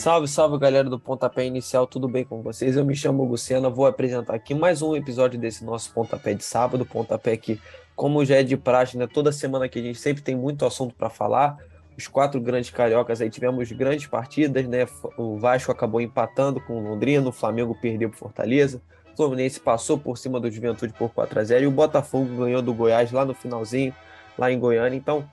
Salve, 0.00 0.26
salve 0.26 0.56
galera 0.56 0.88
do 0.88 0.98
Pontapé 0.98 1.44
Inicial, 1.44 1.86
tudo 1.86 2.08
bem 2.08 2.24
com 2.24 2.40
vocês? 2.40 2.74
Eu 2.74 2.86
me 2.86 2.96
chamo 2.96 3.22
Luciana, 3.22 3.68
vou 3.68 3.86
apresentar 3.86 4.34
aqui 4.34 4.54
mais 4.54 4.80
um 4.80 4.96
episódio 4.96 5.38
desse 5.38 5.62
nosso 5.62 5.92
Pontapé 5.92 6.32
de 6.32 6.42
sábado. 6.42 6.86
Pontapé 6.86 7.36
que, 7.36 7.60
como 7.94 8.24
já 8.24 8.36
é 8.36 8.42
de 8.42 8.56
praxe, 8.56 8.96
né, 8.96 9.06
toda 9.06 9.30
semana 9.30 9.68
que 9.68 9.78
a 9.78 9.82
gente 9.82 9.98
sempre 9.98 10.22
tem 10.22 10.34
muito 10.34 10.64
assunto 10.64 10.94
para 10.94 11.10
falar. 11.10 11.58
Os 12.00 12.08
quatro 12.08 12.40
grandes 12.40 12.70
cariocas 12.70 13.20
aí 13.20 13.28
tivemos 13.28 13.70
grandes 13.72 14.06
partidas, 14.06 14.66
né? 14.66 14.86
O 15.18 15.36
Vasco 15.36 15.70
acabou 15.70 16.00
empatando 16.00 16.58
com 16.58 16.78
o 16.78 16.82
Londrina, 16.82 17.28
o 17.28 17.32
Flamengo 17.32 17.76
perdeu 17.78 18.08
para 18.08 18.18
Fortaleza, 18.18 18.80
o 19.12 19.16
Fluminense 19.16 19.60
passou 19.60 19.98
por 19.98 20.16
cima 20.16 20.40
do 20.40 20.50
Juventude 20.50 20.94
por 20.94 21.10
4 21.10 21.38
a 21.38 21.44
0 21.44 21.64
e 21.64 21.66
o 21.66 21.70
Botafogo 21.70 22.42
ganhou 22.42 22.62
do 22.62 22.72
Goiás 22.72 23.12
lá 23.12 23.22
no 23.22 23.34
finalzinho, 23.34 23.94
lá 24.38 24.50
em 24.50 24.58
Goiânia. 24.58 24.96
Então, 24.96 25.28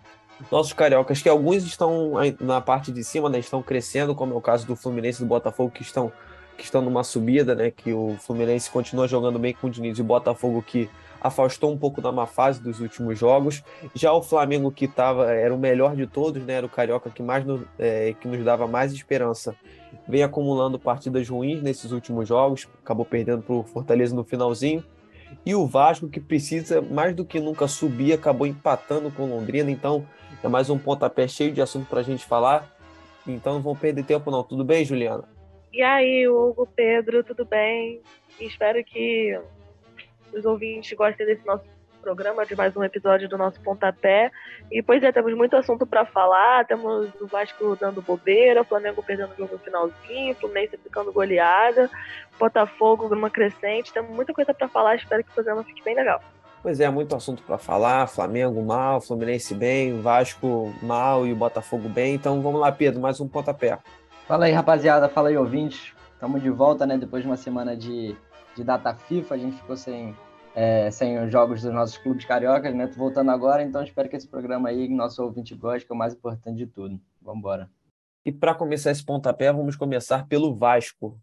nossos 0.52 0.74
cariocas, 0.74 1.22
que 1.22 1.30
alguns 1.30 1.64
estão 1.64 2.16
na 2.42 2.60
parte 2.60 2.92
de 2.92 3.02
cima, 3.02 3.30
né, 3.30 3.40
estão 3.40 3.64
crescendo, 3.64 4.14
como 4.14 4.34
é 4.34 4.36
o 4.36 4.42
caso 4.42 4.68
do 4.68 4.76
Fluminense 4.76 5.22
e 5.22 5.26
do 5.26 5.30
Botafogo, 5.30 5.72
que 5.72 5.84
estão, 5.84 6.12
que 6.58 6.66
estão 6.66 6.82
numa 6.82 7.06
subida, 7.06 7.56
né, 7.56 7.72
que 7.72 7.94
o 7.94 8.18
Fluminense 8.20 8.70
continua 8.70 9.08
jogando 9.08 9.40
bem 9.40 9.54
com 9.54 9.68
o 9.68 9.70
Diniz 9.70 9.98
e 9.98 10.02
o 10.02 10.04
Botafogo 10.04 10.62
que 10.62 10.90
afastou 11.22 11.72
um 11.72 11.78
pouco 11.78 12.02
da 12.02 12.12
má 12.12 12.26
fase 12.26 12.62
dos 12.62 12.80
últimos 12.80 13.18
jogos. 13.18 13.64
Já 13.94 14.14
o 14.14 14.22
Flamengo, 14.22 14.72
que 14.72 14.88
tava, 14.88 15.32
era 15.32 15.54
o 15.54 15.58
melhor 15.58 15.96
de 15.96 16.08
todos, 16.08 16.44
né, 16.44 16.54
era 16.54 16.66
o 16.66 16.70
carioca 16.70 17.10
que, 17.10 17.22
mais 17.22 17.46
no, 17.46 17.68
é, 17.78 18.14
que 18.20 18.28
nos 18.28 18.44
dava 18.44 18.68
mais 18.68 18.94
esperança, 18.94 19.56
vem 20.08 20.24
acumulando 20.24 20.80
partidas 20.80 21.28
ruins 21.28 21.62
nesses 21.62 21.92
últimos 21.92 22.28
jogos, 22.28 22.68
acabou 22.84 23.06
perdendo 23.06 23.42
para 23.42 23.56
o 23.56 23.64
Fortaleza 23.64 24.16
no 24.16 24.24
finalzinho. 24.24 24.84
E 25.46 25.54
o 25.56 25.66
Vasco, 25.66 26.08
que 26.08 26.20
precisa 26.20 26.82
mais 26.82 27.16
do 27.16 27.26
que 27.26 27.40
nunca 27.40 27.68
subir, 27.68 28.14
acabou 28.14 28.48
empatando 28.48 29.12
com 29.12 29.26
Londrina. 29.26 29.70
Então, 29.70 30.06
é 30.44 30.48
mais 30.48 30.70
um 30.70 30.78
pontapé 30.78 31.28
cheio 31.28 31.52
de 31.52 31.62
assunto 31.62 31.88
para 31.88 32.00
a 32.00 32.04
gente 32.04 32.26
falar. 32.26 32.74
Então, 33.26 33.56
não 33.56 33.62
vão 33.62 33.76
perder 33.76 34.04
tempo, 34.04 34.32
não. 34.32 34.44
Tudo 34.44 34.64
bem, 34.64 34.86
Juliana? 34.86 35.26
E 35.74 35.82
aí, 35.82 36.28
Hugo, 36.28 36.68
Pedro, 36.76 37.24
tudo 37.24 37.46
bem? 37.46 38.02
Espero 38.40 38.84
que 38.84 39.38
os 40.34 40.46
ouvintes 40.46 40.96
gostem 40.98 41.26
desse 41.26 41.46
nosso 41.46 41.64
programa, 42.02 42.46
de 42.46 42.56
mais 42.56 42.76
um 42.78 42.84
episódio 42.84 43.28
do 43.28 43.38
nosso 43.38 43.60
Pontapé. 43.62 44.32
E, 44.72 44.82
pois 44.82 45.04
é, 45.04 45.12
temos 45.12 45.34
muito 45.34 45.58
assunto 45.58 45.86
para 45.86 46.06
falar. 46.06 46.66
Temos 46.66 47.10
o 47.20 47.28
Vasco 47.28 47.76
dando 47.76 48.02
bobeira, 48.02 48.62
o 48.62 48.66
Flamengo 48.66 49.04
perdendo 49.04 49.34
o 49.34 49.38
jogo 49.38 49.54
no 49.54 49.60
finalzinho, 49.60 50.32
o 50.32 50.36
Fluminense 50.36 50.78
ficando 50.78 51.12
goleada, 51.12 51.90
Botafogo 52.40 53.10
numa 53.10 53.30
crescente. 53.30 53.92
Temos 53.92 54.16
muita 54.16 54.34
coisa 54.34 54.54
para 54.54 54.70
falar. 54.70 54.96
Espero 54.96 55.24
que 55.24 55.32
o 55.32 55.34
programa 55.34 55.64
fique 55.64 55.84
bem 55.84 55.96
legal. 55.96 56.22
Pois 56.64 56.80
é, 56.80 56.90
muito 56.90 57.16
assunto 57.16 57.44
para 57.44 57.58
falar. 57.58 58.08
Flamengo 58.08 58.62
mal, 58.62 59.02
Fluminense 59.02 59.54
bem, 59.54 60.02
Vasco 60.02 60.74
mal 60.82 61.26
e 61.26 61.34
o 61.34 61.36
Botafogo 61.36 61.90
bem. 61.90 62.16
Então 62.16 62.42
vamos 62.42 62.62
lá, 62.62 62.72
Pedro, 62.72 63.02
mais 63.02 63.20
um 63.20 63.28
pontapé. 63.28 63.78
Fala 64.28 64.46
aí, 64.46 64.52
rapaziada. 64.52 65.10
Fala 65.10 65.30
aí, 65.30 65.38
ouvintes. 65.38 65.94
Estamos 66.14 66.42
de 66.42 66.50
volta, 66.50 66.86
né? 66.86 66.98
Depois 66.98 67.22
de 67.22 67.30
uma 67.30 67.38
semana 67.38 67.76
de, 67.76 68.16
de 68.58 68.64
data 68.64 68.94
FIFA, 68.94 69.36
a 69.36 69.38
gente 69.38 69.56
ficou 69.58 69.78
sem, 69.78 70.16
é, 70.56 70.90
sem 70.90 71.24
os 71.24 71.32
jogos 71.32 71.62
dos 71.62 71.72
nossos 71.72 71.98
clubes 71.98 72.26
cariocas, 72.26 72.74
né? 72.76 72.88
Tô 72.88 72.96
voltando 72.96 73.30
agora, 73.30 73.64
então 73.64 73.84
espero 73.84 74.10
que 74.10 74.16
esse 74.16 74.28
programa 74.28 74.70
aí, 74.70 74.90
nosso 74.90 75.24
ouvinte 75.24 75.54
goste, 75.56 75.86
que 75.86 75.94
é 75.94 75.96
o 75.96 75.98
mais 75.98 76.14
importante 76.14 76.58
de 76.58 76.66
tudo. 76.66 77.00
Vamos 77.22 77.40
embora. 77.40 77.70
E 78.26 78.32
para 78.32 78.56
começar 78.56 78.92
esse 78.92 79.06
pontapé, 79.06 79.54
vamos 79.54 79.76
começar 79.76 80.28
pelo 80.28 80.56
Vasco. 80.56 81.20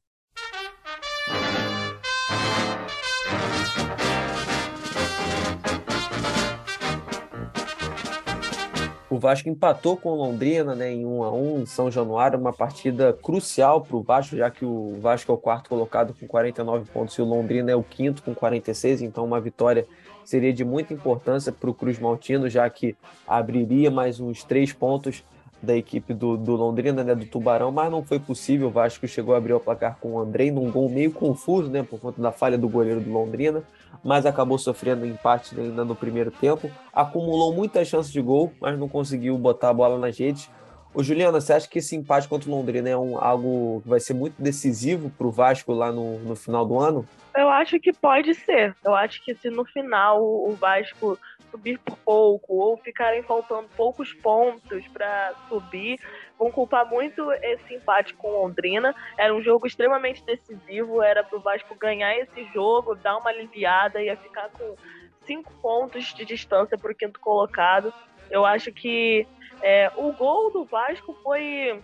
O 9.15 9.19
Vasco 9.21 9.49
empatou 9.49 9.97
com 9.97 10.09
o 10.09 10.17
Londrina 10.17 10.75
né, 10.75 10.93
em 10.93 11.07
1 11.07 11.23
a 11.23 11.31
1 11.31 11.61
em 11.61 11.67
São 11.67 11.89
Januário, 11.89 12.37
uma 12.37 12.53
partida 12.53 13.13
crucial 13.13 13.81
para 13.81 13.97
o 13.97 14.03
Vasco, 14.03 14.37
já 14.37 14.51
que 14.51 14.65
o 14.65 14.99
Vasco 15.01 15.31
é 15.31 15.35
o 15.37 15.39
quarto 15.39 15.69
colocado 15.69 16.13
com 16.19 16.27
49 16.27 16.91
pontos 16.91 17.15
e 17.15 17.23
o 17.23 17.25
Londrina 17.25 17.71
é 17.71 17.77
o 17.77 17.83
quinto 17.85 18.25
com 18.25 18.35
46, 18.35 19.03
então 19.03 19.25
uma 19.25 19.41
vitória 19.41 19.87
seria 20.25 20.53
de 20.53 20.65
muita 20.65 20.93
importância 20.93 21.53
para 21.53 21.71
o 21.71 21.75
Cruz 21.75 21.97
Maltino, 21.97 22.49
já 22.51 22.69
que 22.69 22.97
abriria 23.25 23.89
mais 23.89 24.19
uns 24.19 24.43
três 24.43 24.73
pontos 24.73 25.23
da 25.63 25.77
equipe 25.77 26.13
do, 26.13 26.37
do 26.37 26.57
Londrina, 26.57 27.05
né, 27.05 27.15
do 27.15 27.25
Tubarão, 27.25 27.71
mas 27.71 27.93
não 27.93 28.03
foi 28.03 28.19
possível. 28.19 28.67
O 28.67 28.73
Vasco 28.73 29.07
chegou 29.07 29.37
a 29.37 29.39
abrir 29.39 29.53
o 29.53 29.61
placar 29.61 29.97
com 30.01 30.15
o 30.15 30.19
Andrei 30.19 30.51
num 30.51 30.73
gol 30.73 30.89
meio 30.89 31.13
confuso, 31.13 31.71
né, 31.71 31.85
por 31.85 32.01
conta 32.01 32.21
da 32.21 32.33
falha 32.33 32.59
do 32.59 32.69
goleiro 32.69 33.01
do 33.01 33.13
Londrina, 33.13 33.63
mas 34.03 34.27
acabou 34.27 34.59
sofrendo 34.59 35.07
empate 35.07 35.59
ainda 35.59 35.85
no 35.85 35.95
primeiro 35.95 36.31
tempo. 36.31 36.71
Acumulou 36.93 37.55
muitas 37.55 37.89
chances 37.89 38.13
de 38.13 38.21
gol, 38.21 38.53
mas 38.61 38.79
não 38.79 38.89
conseguiu 38.89 39.37
botar 39.39 39.71
a 39.71 39.75
bola 39.75 39.99
nas 39.99 40.19
redes. 40.19 40.51
Ô, 40.95 41.03
Juliana, 41.03 41.41
você 41.41 41.53
acha 41.53 41.69
que 41.69 41.81
esse 41.81 41.97
empate 41.97 42.29
contra 42.29 42.49
o 42.49 42.55
Londrina 42.55 42.89
é 42.89 42.97
um, 42.97 43.19
algo 43.19 43.81
que 43.83 43.89
vai 43.89 43.99
ser 43.99 44.15
muito 44.15 44.41
decisivo 44.41 45.11
para 45.11 45.27
o 45.27 45.31
Vasco 45.31 45.73
lá 45.73 45.91
no, 45.91 46.21
no 46.21 46.37
final 46.37 46.65
do 46.65 46.79
ano? 46.79 47.07
Eu 47.37 47.49
acho 47.49 47.81
que 47.81 47.93
pode 47.93 48.33
ser. 48.35 48.77
Eu 48.85 48.95
acho 48.95 49.23
que 49.25 49.35
se 49.35 49.51
no 49.51 49.65
final 49.65 50.23
o 50.23 50.53
Vasco 50.53 51.19
subir 51.51 51.79
por 51.79 51.97
pouco 51.99 52.55
ou 52.55 52.77
ficarem 52.77 53.23
faltando 53.23 53.69
poucos 53.77 54.13
pontos 54.13 54.87
para 54.89 55.33
subir, 55.49 55.99
vão 56.39 56.51
culpar 56.51 56.89
muito 56.89 57.31
esse 57.33 57.75
empate 57.75 58.15
com 58.15 58.31
Londrina. 58.31 58.95
Era 59.17 59.35
um 59.35 59.43
jogo 59.43 59.67
extremamente 59.67 60.25
decisivo, 60.25 61.03
era 61.03 61.23
para 61.23 61.39
o 61.39 61.41
Vasco 61.41 61.75
ganhar 61.75 62.17
esse 62.19 62.45
jogo, 62.53 62.95
dar 62.95 63.17
uma 63.17 63.31
aliviada, 63.31 64.03
ia 64.03 64.17
ficar 64.17 64.49
com 64.51 64.77
cinco 65.25 65.53
pontos 65.61 66.13
de 66.15 66.25
distância 66.25 66.77
para 66.77 66.93
o 66.93 66.95
quinto 66.95 67.21
colocado. 67.21 67.93
Eu 68.31 68.45
acho 68.45 68.73
que 68.73 69.27
é, 69.63 69.91
o 69.97 70.13
gol 70.13 70.51
do 70.51 70.65
Vasco 70.65 71.15
foi 71.23 71.81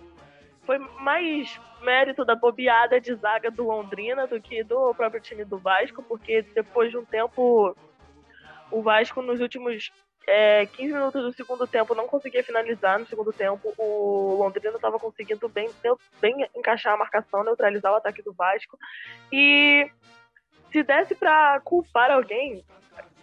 foi 0.63 0.79
mais 0.79 1.59
mérito 1.81 2.25
da 2.25 2.35
bobeada 2.35 3.01
de 3.01 3.15
zaga 3.15 3.51
do 3.51 3.67
Londrina 3.67 4.27
do 4.27 4.41
que 4.41 4.63
do 4.63 4.95
próprio 4.95 5.21
time 5.21 5.45
do 5.45 5.59
Vasco, 5.59 6.03
porque 6.03 6.43
depois 6.43 6.91
de 6.91 6.99
um 6.99 7.05
tempo 7.05 7.75
o 8.71 8.83
Vasco 8.83 9.23
nos 9.23 9.41
últimos 9.41 9.91
é, 10.27 10.67
15 10.67 10.93
minutos 10.93 11.23
do 11.23 11.33
segundo 11.33 11.67
tempo 11.67 11.95
não 11.95 12.07
conseguia 12.07 12.45
finalizar 12.45 12.99
no 12.99 13.07
segundo 13.07 13.33
tempo. 13.33 13.73
O 13.79 14.37
Londrina 14.39 14.77
estava 14.77 14.99
conseguindo 14.99 15.49
bem, 15.49 15.71
bem 16.21 16.49
encaixar 16.55 16.95
a 16.95 16.99
marcação, 16.99 17.45
neutralizar 17.45 17.93
o 17.93 17.97
ataque 17.97 18.23
do 18.23 18.33
Vasco. 18.33 18.79
E 19.33 19.91
se 20.71 20.83
desse 20.83 21.15
para 21.15 21.61
culpar 21.61 22.11
alguém, 22.11 22.65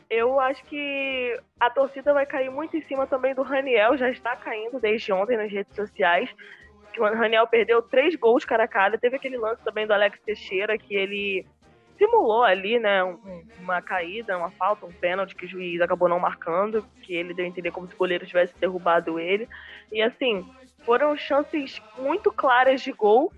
eu 0.09 0.39
acho 0.39 0.63
que 0.65 1.39
a 1.59 1.69
torcida 1.69 2.13
vai 2.13 2.25
cair 2.25 2.49
muito 2.49 2.75
em 2.75 2.81
cima 2.81 3.05
também 3.05 3.35
do 3.35 3.41
Raniel, 3.41 3.97
já 3.97 4.09
está 4.09 4.35
caindo 4.35 4.79
desde 4.79 5.11
ontem 5.11 5.37
nas 5.37 5.51
redes 5.51 5.75
sociais. 5.75 6.29
Que 6.93 7.01
o 7.01 7.03
Raniel 7.03 7.47
perdeu 7.47 7.81
três 7.81 8.15
gols 8.15 8.43
cara 8.43 8.63
a 8.63 8.67
cara. 8.67 8.97
Teve 8.97 9.17
aquele 9.17 9.37
lance 9.37 9.63
também 9.63 9.85
do 9.85 9.93
Alex 9.93 10.19
Teixeira, 10.21 10.77
que 10.77 10.95
ele 10.95 11.45
simulou 11.97 12.43
ali, 12.43 12.79
né, 12.79 13.03
uma 13.59 13.81
caída, 13.81 14.37
uma 14.37 14.51
falta, 14.51 14.85
um 14.85 14.91
pênalti 14.91 15.35
que 15.35 15.45
o 15.45 15.49
juiz 15.49 15.81
acabou 15.81 16.07
não 16.07 16.19
marcando, 16.19 16.85
que 17.01 17.13
ele 17.13 17.33
deu 17.33 17.45
a 17.45 17.47
entender 17.47 17.71
como 17.71 17.87
se 17.87 17.93
o 17.93 17.97
goleiro 17.97 18.25
tivesse 18.25 18.53
derrubado 18.59 19.19
ele. 19.19 19.47
E 19.91 20.01
assim, 20.01 20.45
foram 20.85 21.17
chances 21.17 21.81
muito 21.97 22.31
claras 22.31 22.81
de 22.81 22.91
gol 22.91 23.31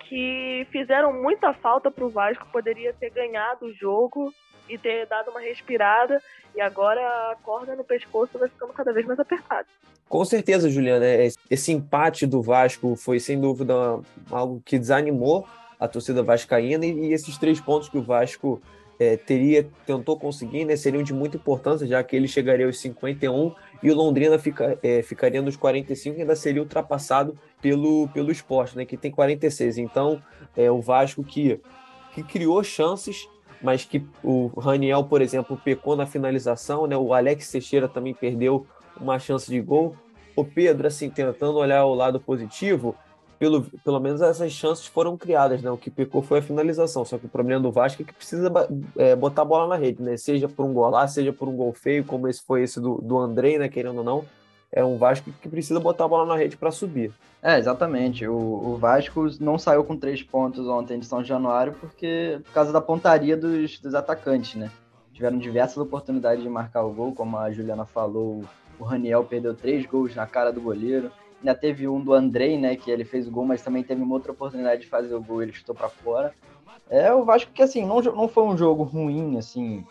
que 0.00 0.66
fizeram 0.70 1.12
muita 1.12 1.52
falta 1.52 1.90
para 1.90 2.04
o 2.04 2.10
Vasco, 2.10 2.46
poderia 2.52 2.92
ter 2.92 3.10
ganhado 3.10 3.66
o 3.66 3.72
jogo 3.72 4.34
e 4.68 4.76
ter 4.76 5.06
dado 5.06 5.30
uma 5.30 5.40
respirada, 5.40 6.20
e 6.54 6.60
agora 6.60 7.00
a 7.00 7.36
corda 7.42 7.74
no 7.74 7.84
pescoço 7.84 8.38
vai 8.38 8.48
ficando 8.48 8.72
cada 8.72 8.92
vez 8.92 9.06
mais 9.06 9.18
apertada. 9.18 9.66
Com 10.08 10.24
certeza, 10.24 10.68
Juliana, 10.68 11.04
esse 11.48 11.72
empate 11.72 12.26
do 12.26 12.42
Vasco 12.42 12.96
foi 12.96 13.20
sem 13.20 13.40
dúvida 13.40 13.74
algo 14.30 14.60
que 14.64 14.78
desanimou 14.78 15.46
a 15.80 15.88
torcida 15.88 16.22
vascaína 16.22 16.84
e, 16.84 17.12
esses 17.12 17.38
três 17.38 17.58
pontos 17.58 17.88
que 17.88 17.96
o 17.96 18.02
Vasco 18.02 18.60
é, 18.98 19.16
teria 19.16 19.66
tentou 19.86 20.18
conseguir 20.18 20.66
né, 20.66 20.76
seriam 20.76 21.02
de 21.02 21.14
muita 21.14 21.38
importância, 21.38 21.86
já 21.86 22.04
que 22.04 22.14
ele 22.14 22.28
chegaria 22.28 22.66
aos 22.66 22.78
51 22.78 23.54
e 23.82 23.90
o 23.90 23.94
Londrina 23.94 24.38
fica, 24.38 24.78
é, 24.82 25.02
ficaria 25.02 25.40
nos 25.40 25.56
45 25.56 26.18
e 26.18 26.20
ainda 26.20 26.36
seria 26.36 26.60
ultrapassado 26.60 27.34
pelo, 27.62 28.08
pelo 28.08 28.30
esporte, 28.30 28.76
né, 28.76 28.84
que 28.84 28.98
tem 28.98 29.10
46. 29.10 29.78
Então, 29.78 30.22
é, 30.54 30.70
o 30.70 30.82
Vasco 30.82 31.24
que, 31.24 31.58
que 32.14 32.22
criou 32.22 32.62
chances, 32.62 33.26
mas 33.62 33.86
que 33.86 34.04
o 34.22 34.48
Raniel, 34.48 35.04
por 35.04 35.22
exemplo, 35.22 35.56
pecou 35.56 35.96
na 35.96 36.04
finalização, 36.06 36.86
né, 36.86 36.96
o 36.96 37.14
Alex 37.14 37.50
Teixeira 37.50 37.88
também 37.88 38.12
perdeu 38.12 38.66
uma 39.00 39.18
chance 39.18 39.50
de 39.50 39.60
gol. 39.62 39.96
O 40.36 40.44
Pedro, 40.44 40.86
assim, 40.86 41.08
tentando 41.08 41.56
olhar 41.56 41.86
o 41.86 41.94
lado 41.94 42.20
positivo, 42.20 42.94
pelo, 43.40 43.62
pelo 43.62 43.98
menos 43.98 44.20
essas 44.20 44.52
chances 44.52 44.84
foram 44.84 45.16
criadas, 45.16 45.62
né? 45.62 45.70
O 45.70 45.78
que 45.78 45.90
pecou 45.90 46.20
foi 46.20 46.40
a 46.40 46.42
finalização. 46.42 47.06
Só 47.06 47.16
que 47.16 47.24
o 47.24 47.28
problema 47.30 47.62
do 47.62 47.72
Vasco 47.72 48.02
é 48.02 48.04
que 48.04 48.12
precisa 48.12 48.52
é, 48.98 49.16
botar 49.16 49.40
a 49.40 49.46
bola 49.46 49.66
na 49.66 49.76
rede, 49.76 50.02
né? 50.02 50.14
Seja 50.18 50.46
por 50.46 50.66
um 50.66 50.74
gol 50.74 50.90
lá, 50.90 51.08
seja 51.08 51.32
por 51.32 51.48
um 51.48 51.56
gol 51.56 51.72
feio, 51.72 52.04
como 52.04 52.28
esse 52.28 52.42
foi 52.42 52.62
esse 52.62 52.78
do, 52.78 53.00
do 53.00 53.18
Andrei, 53.18 53.58
né? 53.58 53.66
Querendo 53.70 53.96
ou 53.96 54.04
não. 54.04 54.26
é 54.70 54.84
um 54.84 54.98
Vasco 54.98 55.32
que 55.40 55.48
precisa 55.48 55.80
botar 55.80 56.04
a 56.04 56.08
bola 56.08 56.26
na 56.26 56.36
rede 56.36 56.54
para 56.54 56.70
subir. 56.70 57.14
É, 57.42 57.58
exatamente. 57.58 58.28
O, 58.28 58.36
o, 58.36 58.76
Vasco 58.76 59.26
não 59.40 59.58
saiu 59.58 59.84
com 59.84 59.96
três 59.96 60.22
pontos 60.22 60.68
ontem 60.68 60.98
de 60.98 61.06
São 61.06 61.24
Januário 61.24 61.72
porque 61.80 62.38
por 62.44 62.52
causa 62.52 62.70
da 62.70 62.80
pontaria 62.82 63.38
dos, 63.38 63.78
dos 63.78 63.94
atacantes, 63.94 64.54
né? 64.56 64.70
Tiveram 65.14 65.38
diversas 65.38 65.78
oportunidades 65.78 66.42
de 66.42 66.48
marcar 66.50 66.82
o 66.82 66.92
gol, 66.92 67.14
como 67.14 67.38
a 67.38 67.50
Juliana 67.50 67.86
falou, 67.86 68.44
o 68.78 68.84
Raniel 68.84 69.24
perdeu 69.24 69.54
três 69.54 69.86
gols 69.86 70.14
na 70.14 70.26
cara 70.26 70.52
do 70.52 70.60
goleiro. 70.60 71.10
Ainda 71.40 71.54
teve 71.54 71.88
um 71.88 72.00
do 72.00 72.12
Andrei, 72.12 72.58
né, 72.58 72.76
que 72.76 72.90
ele 72.90 73.04
fez 73.04 73.26
o 73.26 73.30
gol, 73.30 73.44
mas 73.44 73.62
também 73.62 73.82
teve 73.82 74.02
uma 74.02 74.14
outra 74.14 74.32
oportunidade 74.32 74.82
de 74.82 74.86
fazer 74.86 75.14
o 75.14 75.22
gol, 75.22 75.42
ele 75.42 75.52
chutou 75.52 75.74
para 75.74 75.88
fora. 75.88 76.34
É, 76.88 77.12
o 77.12 77.24
Vasco 77.24 77.50
que 77.52 77.62
assim, 77.62 77.86
não, 77.86 78.00
não 78.00 78.28
foi 78.28 78.44
um 78.44 78.56
jogo 78.56 78.82
ruim, 78.82 79.38
assim, 79.38 79.84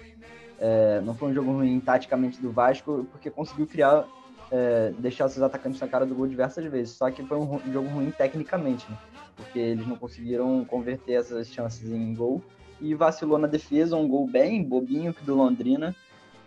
é, 0.60 1.02
não 1.02 1.16
foi 1.16 1.30
um 1.30 1.34
jogo 1.34 1.52
ruim 1.52 1.80
taticamente 1.80 2.42
do 2.42 2.52
Vasco, 2.52 3.08
porque 3.12 3.30
conseguiu 3.30 3.66
criar, 3.66 4.06
é, 4.52 4.92
deixar 5.00 5.30
seus 5.30 5.42
atacantes 5.42 5.80
na 5.80 5.88
cara 5.88 6.06
do 6.06 6.14
gol 6.14 6.28
diversas 6.28 6.66
vezes. 6.66 6.96
Só 6.96 7.10
que 7.10 7.24
foi 7.24 7.38
um, 7.38 7.60
jogo 7.72 7.88
ruim 7.88 8.12
tecnicamente, 8.12 8.86
né? 8.90 8.98
porque 9.36 9.58
eles 9.58 9.88
não 9.88 9.96
conseguiram 9.96 10.66
converter 10.66 11.14
essas 11.14 11.48
chances 11.48 11.90
em 11.90 12.14
gol. 12.14 12.44
E 12.82 12.94
vacilou 12.94 13.38
na 13.38 13.48
defesa, 13.48 13.96
um 13.96 14.08
gol 14.08 14.28
bem 14.28 14.64
bobinho 14.64 15.16
do 15.24 15.36
Londrina, 15.36 15.96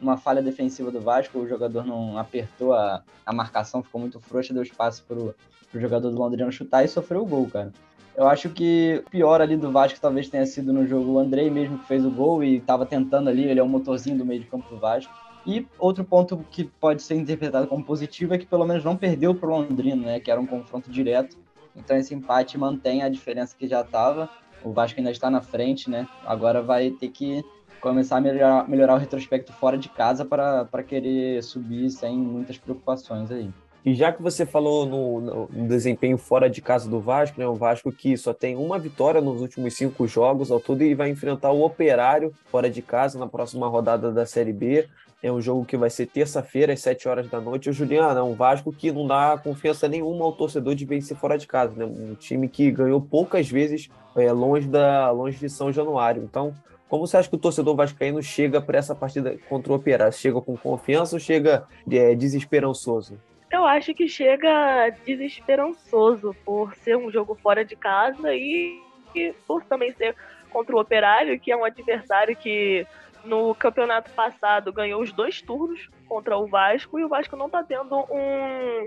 uma 0.03 0.17
falha 0.17 0.43
defensiva 0.43 0.91
do 0.91 1.01
Vasco, 1.01 1.39
o 1.39 1.49
jogador 1.49 1.87
não 1.87 2.19
apertou 2.19 2.75
a, 2.75 3.03
a 3.25 3.33
marcação, 3.33 3.83
ficou 3.83 4.01
muito 4.01 4.19
frouxa, 4.21 4.53
deu 4.53 4.63
espaço 4.63 5.05
pro, 5.07 5.35
pro 5.71 5.81
jogador 5.81 6.11
do 6.11 6.19
Londrina 6.19 6.51
chutar 6.51 6.85
e 6.85 6.89
sofreu 6.89 7.23
o 7.23 7.27
gol, 7.27 7.49
cara. 7.49 7.73
Eu 8.15 8.29
acho 8.29 8.51
que 8.51 9.03
o 9.07 9.11
pior 9.11 9.41
ali 9.41 9.57
do 9.57 9.71
Vasco 9.73 9.99
talvez 9.99 10.29
tenha 10.29 10.45
sido 10.45 10.73
no 10.73 10.87
jogo 10.87 11.13
o 11.13 11.19
Andrei 11.19 11.51
mesmo 11.51 11.79
que 11.79 11.87
fez 11.87 12.05
o 12.05 12.11
gol 12.11 12.45
e 12.45 12.57
estava 12.57 12.85
tentando 12.85 13.31
ali, 13.31 13.45
ele 13.45 13.59
é 13.59 13.63
o 13.63 13.69
motorzinho 13.69 14.19
do 14.19 14.25
meio 14.25 14.41
de 14.41 14.47
campo 14.47 14.69
do 14.69 14.79
Vasco. 14.79 15.13
E 15.47 15.67
outro 15.79 16.05
ponto 16.05 16.45
que 16.51 16.65
pode 16.65 17.03
ser 17.03 17.17
interpretado 17.17 17.67
como 17.67 17.85
positivo 17.85 18.35
é 18.35 18.39
que 18.39 18.47
pelo 18.47 18.67
menos 18.67 18.85
não 18.85 18.97
perdeu 18.97 19.35
para 19.35 19.49
o 19.49 19.53
Londrina, 19.53 20.07
né, 20.07 20.21
que 20.21 20.31
era 20.31 20.41
um 20.41 20.47
confronto 20.47 20.91
direto. 20.91 21.37
Então 21.75 21.97
esse 21.97 22.15
empate 22.15 22.59
mantém 22.59 23.03
a 23.03 23.09
diferença 23.09 23.57
que 23.59 23.67
já 23.67 23.81
estava. 23.81 24.29
O 24.63 24.73
Vasco 24.73 25.01
ainda 25.01 25.11
está 25.11 25.31
na 25.31 25.41
frente, 25.41 25.91
né? 25.91 26.07
Agora 26.25 26.63
vai 26.63 26.91
ter 26.91 27.09
que 27.09 27.43
começar 27.83 28.17
a 28.17 28.21
melhorar, 28.21 28.69
melhorar 28.69 28.95
o 28.95 28.99
retrospecto 28.99 29.53
fora 29.53 29.77
de 29.77 29.89
casa 29.89 30.25
para 30.25 30.83
querer 30.87 31.43
subir 31.43 31.91
sem 31.91 32.17
muitas 32.17 32.57
preocupações 32.57 33.31
aí. 33.31 33.51
E 33.85 33.95
já 33.95 34.13
que 34.13 34.23
você 34.23 34.47
falou 34.47 34.87
no, 34.87 35.49
no, 35.51 35.67
desempenho 35.67 36.17
fora 36.17 36.49
de 36.49 36.63
casa 36.63 36.89
do 36.89 37.01
Vasco, 37.01 37.41
né, 37.41 37.47
o 37.49 37.57
Vasco 37.57 37.91
que 37.91 38.17
só 38.17 38.33
tem 38.33 38.55
uma 38.55 38.79
vitória 38.79 39.21
nos 39.21 39.41
últimos 39.41 39.75
cinco 39.75 40.07
jogos 40.07 40.53
ao 40.53 40.61
todo 40.61 40.85
e 40.85 40.95
vai 40.95 41.11
enfrentar 41.11 41.51
o 41.51 41.65
Operário 41.65 42.33
fora 42.47 42.71
de 42.71 42.81
casa 42.81 43.19
na 43.19 43.27
próxima 43.27 43.67
rodada 43.67 44.13
da 44.13 44.25
Série 44.25 44.53
B. 44.53 44.89
É 45.21 45.33
um 45.33 45.41
jogo 45.41 45.65
que 45.65 45.77
vai 45.77 45.91
ser 45.91 46.07
terça-feira, 46.07 46.73
às 46.73 46.81
7 46.81 47.09
horas 47.09 47.29
da 47.29 47.41
noite. 47.41 47.71
O 47.71 47.73
Juliano 47.73 48.19
é 48.19 48.23
um 48.23 48.35
Vasco 48.35 48.73
que 48.73 48.91
não 48.93 49.07
dá 49.07 49.39
confiança 49.43 49.89
nenhuma 49.89 50.25
ao 50.25 50.33
torcedor 50.33 50.75
de 50.77 50.85
vencer 50.85 51.17
fora 51.17 51.37
de 51.37 51.47
casa. 51.47 51.75
Né? 51.77 51.85
Um 51.85 52.15
time 52.15 52.49
que 52.49 52.71
ganhou 52.71 53.01
poucas 53.01 53.49
vezes 53.49 53.89
é, 54.17 54.33
longe, 54.33 54.69
da, 54.69 55.11
longe 55.11 55.39
de 55.39 55.49
São 55.49 55.73
Januário. 55.73 56.23
Então, 56.25 56.53
como 56.93 57.07
você 57.07 57.17
acha 57.17 57.27
que 57.27 57.37
o 57.37 57.39
torcedor 57.39 57.75
vascaíno 57.75 58.23
chega 58.23 58.61
para 58.61 58.77
essa 58.77 58.95
partida 58.95 59.39
contra 59.49 59.73
o 59.73 59.77
Operário? 59.77 60.13
Chega 60.13 60.43
com 60.43 60.55
confiança 60.59 61.17
ou 61.17 61.21
chega 61.21 61.67
é, 61.91 62.15
desesperançoso? 62.15 63.19
Eu 63.51 63.65
acho 63.65 63.95
que 63.95 64.07
chega 64.07 64.91
desesperançoso 65.03 66.37
por 66.45 66.75
ser 66.75 66.99
um 66.99 67.11
jogo 67.11 67.35
fora 67.35 67.65
de 67.65 67.75
casa 67.77 68.35
e, 68.35 68.79
e 69.15 69.33
por 69.47 69.65
também 69.65 69.95
ser 69.95 70.15
contra 70.51 70.77
o 70.77 70.81
Operário, 70.81 71.41
que 71.41 71.51
é 71.51 71.57
um 71.57 71.65
adversário 71.65 72.37
que 72.37 72.87
no 73.25 73.55
campeonato 73.55 74.11
passado 74.11 74.71
ganhou 74.71 75.01
os 75.01 75.15
dois 75.15 75.41
turnos 75.41 75.89
contra 76.07 76.37
o 76.37 76.47
Vasco 76.47 76.99
e 76.99 77.05
o 77.05 77.09
Vasco 77.09 77.37
não 77.37 77.47
está 77.47 77.65
tendo 77.65 78.01
um 78.11 78.87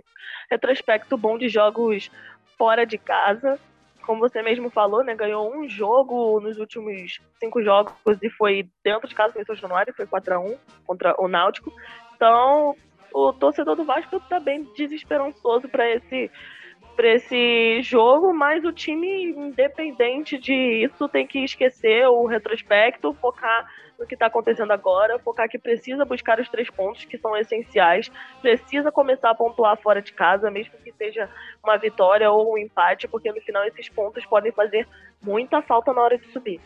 retrospecto 0.51 1.17
bom 1.17 1.39
de 1.39 1.49
jogos 1.49 2.11
fora 2.55 2.85
de 2.85 2.99
casa. 2.99 3.59
Como 4.05 4.19
você 4.19 4.41
mesmo 4.41 4.69
falou, 4.69 5.03
né, 5.03 5.15
ganhou 5.15 5.53
um 5.53 5.67
jogo 5.67 6.39
nos 6.39 6.57
últimos 6.57 7.19
cinco 7.39 7.61
jogos 7.63 7.93
e 8.21 8.29
foi 8.29 8.67
dentro 8.83 9.07
de 9.07 9.15
casa, 9.15 9.39
em 9.39 9.45
São 9.45 9.55
Januário, 9.55 9.93
foi 9.95 10.05
4 10.05 10.35
a 10.35 10.39
1 10.39 10.57
contra 10.85 11.15
o 11.19 11.27
Náutico. 11.27 11.73
Então, 12.15 12.75
o 13.13 13.33
torcedor 13.33 13.75
do 13.75 13.83
Vasco 13.83 14.19
tá 14.29 14.39
bem 14.39 14.63
desesperançoso 14.75 15.67
para 15.69 15.89
esse 15.89 16.29
para 16.95 17.13
esse 17.13 17.81
jogo, 17.81 18.33
mas 18.33 18.63
o 18.63 18.71
time, 18.71 19.25
independente 19.31 20.37
disso, 20.37 21.09
tem 21.09 21.27
que 21.27 21.39
esquecer 21.39 22.07
o 22.07 22.25
retrospecto, 22.25 23.13
focar 23.21 23.69
no 23.99 24.05
que 24.05 24.13
está 24.13 24.25
acontecendo 24.25 24.71
agora, 24.71 25.19
focar 25.19 25.49
que 25.49 25.57
precisa 25.57 26.03
buscar 26.05 26.39
os 26.39 26.49
três 26.49 26.69
pontos 26.69 27.05
que 27.05 27.17
são 27.17 27.35
essenciais, 27.37 28.11
precisa 28.41 28.91
começar 28.91 29.29
a 29.29 29.35
pontuar 29.35 29.77
fora 29.77 30.01
de 30.01 30.13
casa, 30.13 30.51
mesmo 30.51 30.73
que 30.83 30.91
seja 30.93 31.29
uma 31.63 31.77
vitória 31.77 32.29
ou 32.29 32.53
um 32.53 32.57
empate, 32.57 33.07
porque 33.07 33.31
no 33.31 33.41
final 33.41 33.63
esses 33.65 33.89
pontos 33.89 34.25
podem 34.25 34.51
fazer 34.51 34.87
muita 35.21 35.61
falta 35.61 35.93
na 35.93 36.01
hora 36.01 36.17
de 36.17 36.27
subir. 36.31 36.59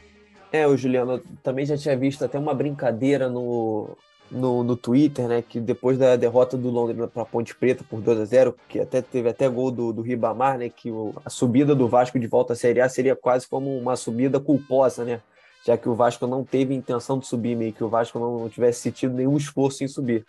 É, 0.52 0.66
o 0.66 0.76
Juliano 0.76 1.20
também 1.44 1.66
já 1.66 1.78
tinha 1.78 1.96
visto 1.96 2.26
até 2.26 2.40
uma 2.40 2.56
brincadeira 2.56 3.30
no, 3.30 3.96
no, 4.32 4.64
no 4.64 4.76
Twitter, 4.76 5.28
né, 5.28 5.42
que 5.42 5.60
depois 5.60 5.98
da 5.98 6.16
derrota 6.16 6.58
do 6.58 6.70
Londrina 6.70 7.08
para 7.08 7.26
Ponte 7.26 7.56
Preta 7.56 7.84
por 7.90 8.02
2 8.02 8.20
a 8.20 8.26
0 8.26 8.56
que 8.68 8.80
até 8.80 9.02
teve 9.02 9.30
até 9.30 9.48
gol 9.48 9.72
do, 9.72 9.92
do 9.92 10.02
Ribamar, 10.02 10.58
né, 10.58 10.70
que 10.70 10.92
o, 10.92 11.14
a 11.26 11.30
subida 11.30 11.74
do 11.74 11.88
Vasco 11.88 12.20
de 12.20 12.28
volta 12.28 12.54
à 12.54 12.56
Série 12.56 12.82
A 12.82 12.90
seria 12.90 13.16
quase 13.16 13.48
como 13.48 13.76
uma 13.78 13.96
subida 13.96 14.40
culposa, 14.40 15.04
né, 15.04 15.22
já 15.66 15.78
que 15.78 15.90
o 15.90 15.96
Vasco 15.96 16.26
não 16.28 16.44
teve 16.44 16.74
intenção 16.74 17.20
de 17.20 17.28
subir, 17.28 17.56
meio 17.56 17.74
que 17.74 17.84
o 17.84 17.90
Vasco 17.90 18.20
não, 18.20 18.40
não 18.40 18.50
tivesse 18.50 18.82
sentido 18.82 19.14
nenhum 19.14 19.38
esforço 19.38 19.84
em 19.84 19.88
subir. 19.88 20.26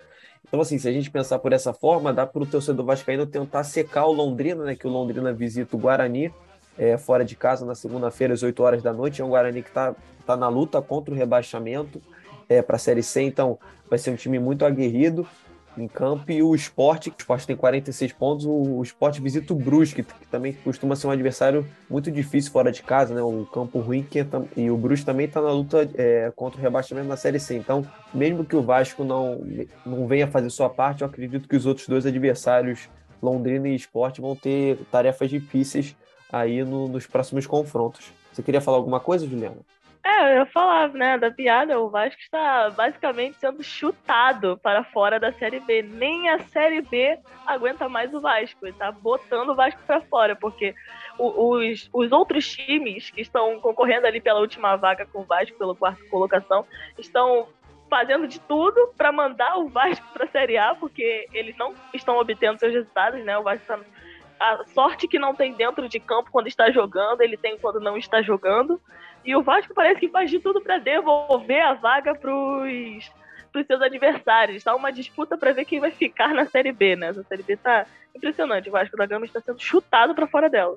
Então, 0.46 0.60
assim, 0.60 0.78
se 0.78 0.88
a 0.88 0.92
gente 0.92 1.10
pensar 1.10 1.38
por 1.38 1.52
essa 1.52 1.72
forma, 1.72 2.12
dá 2.12 2.26
para 2.26 2.42
o 2.42 2.46
torcedor 2.46 2.84
vascaíno 2.84 3.26
tentar 3.26 3.62
secar 3.62 4.06
o 4.06 4.12
Londrina, 4.12 4.64
né, 4.64 4.74
que 4.74 4.86
o 4.86 4.90
Londrina 4.90 5.32
visita 5.32 5.76
o 5.76 5.78
Guarani, 5.78 6.32
é, 6.78 6.96
fora 6.96 7.24
de 7.24 7.36
casa 7.36 7.66
na 7.66 7.74
segunda-feira 7.74 8.32
às 8.32 8.42
8 8.42 8.62
horas 8.62 8.82
da 8.82 8.92
noite. 8.92 9.20
É 9.20 9.24
um 9.24 9.28
Guarani 9.28 9.62
que 9.62 9.68
está 9.68 9.94
tá 10.26 10.36
na 10.36 10.48
luta 10.48 10.80
contra 10.80 11.12
o 11.12 11.16
rebaixamento 11.16 12.00
é, 12.50 12.60
para 12.60 12.74
a 12.74 12.78
Série 12.78 13.02
C, 13.02 13.22
então 13.22 13.58
vai 13.88 13.98
ser 13.98 14.10
um 14.10 14.16
time 14.16 14.38
muito 14.40 14.66
aguerrido 14.66 15.26
em 15.78 15.86
campo. 15.86 16.30
E 16.30 16.42
o 16.42 16.52
esporte, 16.52 17.08
o 17.08 17.14
esporte 17.16 17.46
tem 17.46 17.56
46 17.56 18.12
pontos, 18.12 18.44
o, 18.44 18.50
o 18.50 18.82
esporte 18.82 19.20
visita 19.22 19.52
o 19.52 19.56
Brusque, 19.56 20.02
que, 20.02 20.26
também 20.26 20.52
costuma 20.52 20.96
ser 20.96 21.06
um 21.06 21.10
adversário 21.10 21.64
muito 21.88 22.10
difícil 22.10 22.50
fora 22.50 22.72
de 22.72 22.82
casa, 22.82 23.14
né? 23.14 23.22
Um 23.22 23.44
campo 23.44 23.78
ruim, 23.78 24.02
que 24.02 24.18
é, 24.18 24.26
e 24.56 24.68
o 24.68 24.76
Brusque 24.76 25.06
também 25.06 25.26
está 25.26 25.40
na 25.40 25.52
luta 25.52 25.88
é, 25.94 26.32
contra 26.34 26.58
o 26.58 26.62
rebaixamento 26.62 27.06
na 27.06 27.16
Série 27.16 27.38
C. 27.38 27.56
Então, 27.56 27.86
mesmo 28.12 28.44
que 28.44 28.56
o 28.56 28.62
Vasco 28.62 29.04
não, 29.04 29.40
não 29.86 30.08
venha 30.08 30.26
fazer 30.26 30.50
sua 30.50 30.68
parte, 30.68 31.02
eu 31.02 31.06
acredito 31.06 31.48
que 31.48 31.56
os 31.56 31.66
outros 31.66 31.86
dois 31.86 32.04
adversários, 32.04 32.88
Londrina 33.22 33.68
e 33.68 33.76
Esporte, 33.76 34.20
vão 34.20 34.34
ter 34.34 34.76
tarefas 34.90 35.30
difíceis 35.30 35.94
aí 36.32 36.64
no, 36.64 36.88
nos 36.88 37.06
próximos 37.06 37.46
confrontos. 37.46 38.12
Você 38.32 38.42
queria 38.42 38.60
falar 38.60 38.76
alguma 38.76 38.98
coisa, 38.98 39.26
Juliana? 39.26 39.58
É, 40.02 40.38
eu 40.38 40.46
falava, 40.46 40.96
né, 40.96 41.18
da 41.18 41.30
piada, 41.30 41.78
o 41.78 41.90
Vasco 41.90 42.20
está 42.20 42.70
basicamente 42.70 43.36
sendo 43.38 43.62
chutado 43.62 44.58
para 44.62 44.82
fora 44.82 45.20
da 45.20 45.30
Série 45.32 45.60
B. 45.60 45.82
Nem 45.82 46.30
a 46.30 46.38
Série 46.38 46.80
B 46.80 47.18
aguenta 47.46 47.86
mais 47.86 48.12
o 48.14 48.20
Vasco, 48.20 48.66
está 48.66 48.90
botando 48.90 49.50
o 49.50 49.54
Vasco 49.54 49.80
para 49.86 50.00
fora, 50.00 50.34
porque 50.34 50.74
os, 51.18 51.90
os 51.92 52.12
outros 52.12 52.48
times 52.48 53.10
que 53.10 53.20
estão 53.20 53.60
concorrendo 53.60 54.06
ali 54.06 54.22
pela 54.22 54.40
última 54.40 54.74
vaga 54.76 55.04
com 55.04 55.20
o 55.20 55.24
Vasco, 55.24 55.58
pela 55.58 55.74
quarta 55.74 56.02
colocação, 56.08 56.64
estão 56.98 57.48
fazendo 57.90 58.26
de 58.26 58.40
tudo 58.40 58.94
para 58.96 59.12
mandar 59.12 59.58
o 59.58 59.68
Vasco 59.68 60.06
para 60.14 60.24
a 60.24 60.28
Série 60.28 60.56
A, 60.56 60.74
porque 60.74 61.26
eles 61.34 61.54
não 61.58 61.74
estão 61.92 62.16
obtendo 62.16 62.58
seus 62.58 62.72
resultados, 62.72 63.22
né? 63.22 63.36
O 63.36 63.42
Vasco 63.42 63.62
está 63.62 63.78
a 64.40 64.64
sorte 64.74 65.06
que 65.06 65.18
não 65.18 65.34
tem 65.34 65.52
dentro 65.52 65.86
de 65.86 66.00
campo 66.00 66.30
quando 66.32 66.46
está 66.46 66.70
jogando, 66.70 67.20
ele 67.20 67.36
tem 67.36 67.58
quando 67.58 67.78
não 67.78 67.98
está 67.98 68.22
jogando. 68.22 68.80
E 69.22 69.36
o 69.36 69.42
Vasco 69.42 69.74
parece 69.74 70.00
que 70.00 70.08
faz 70.08 70.30
de 70.30 70.40
tudo 70.40 70.62
para 70.62 70.78
devolver 70.78 71.60
a 71.60 71.74
vaga 71.74 72.14
para 72.14 72.34
os 72.34 73.66
seus 73.66 73.82
adversários. 73.82 74.56
Está 74.56 74.74
uma 74.74 74.90
disputa 74.90 75.36
para 75.36 75.52
ver 75.52 75.66
quem 75.66 75.78
vai 75.78 75.90
ficar 75.90 76.32
na 76.34 76.46
Série 76.46 76.72
B, 76.72 76.96
né? 76.96 77.08
Essa 77.08 77.22
Série 77.24 77.42
B 77.42 77.54
tá 77.56 77.86
impressionante. 78.16 78.70
O 78.70 78.72
Vasco 78.72 78.96
da 78.96 79.04
Gama 79.04 79.26
está 79.26 79.40
sendo 79.40 79.60
chutado 79.60 80.14
para 80.14 80.26
fora 80.26 80.48
dela. 80.48 80.76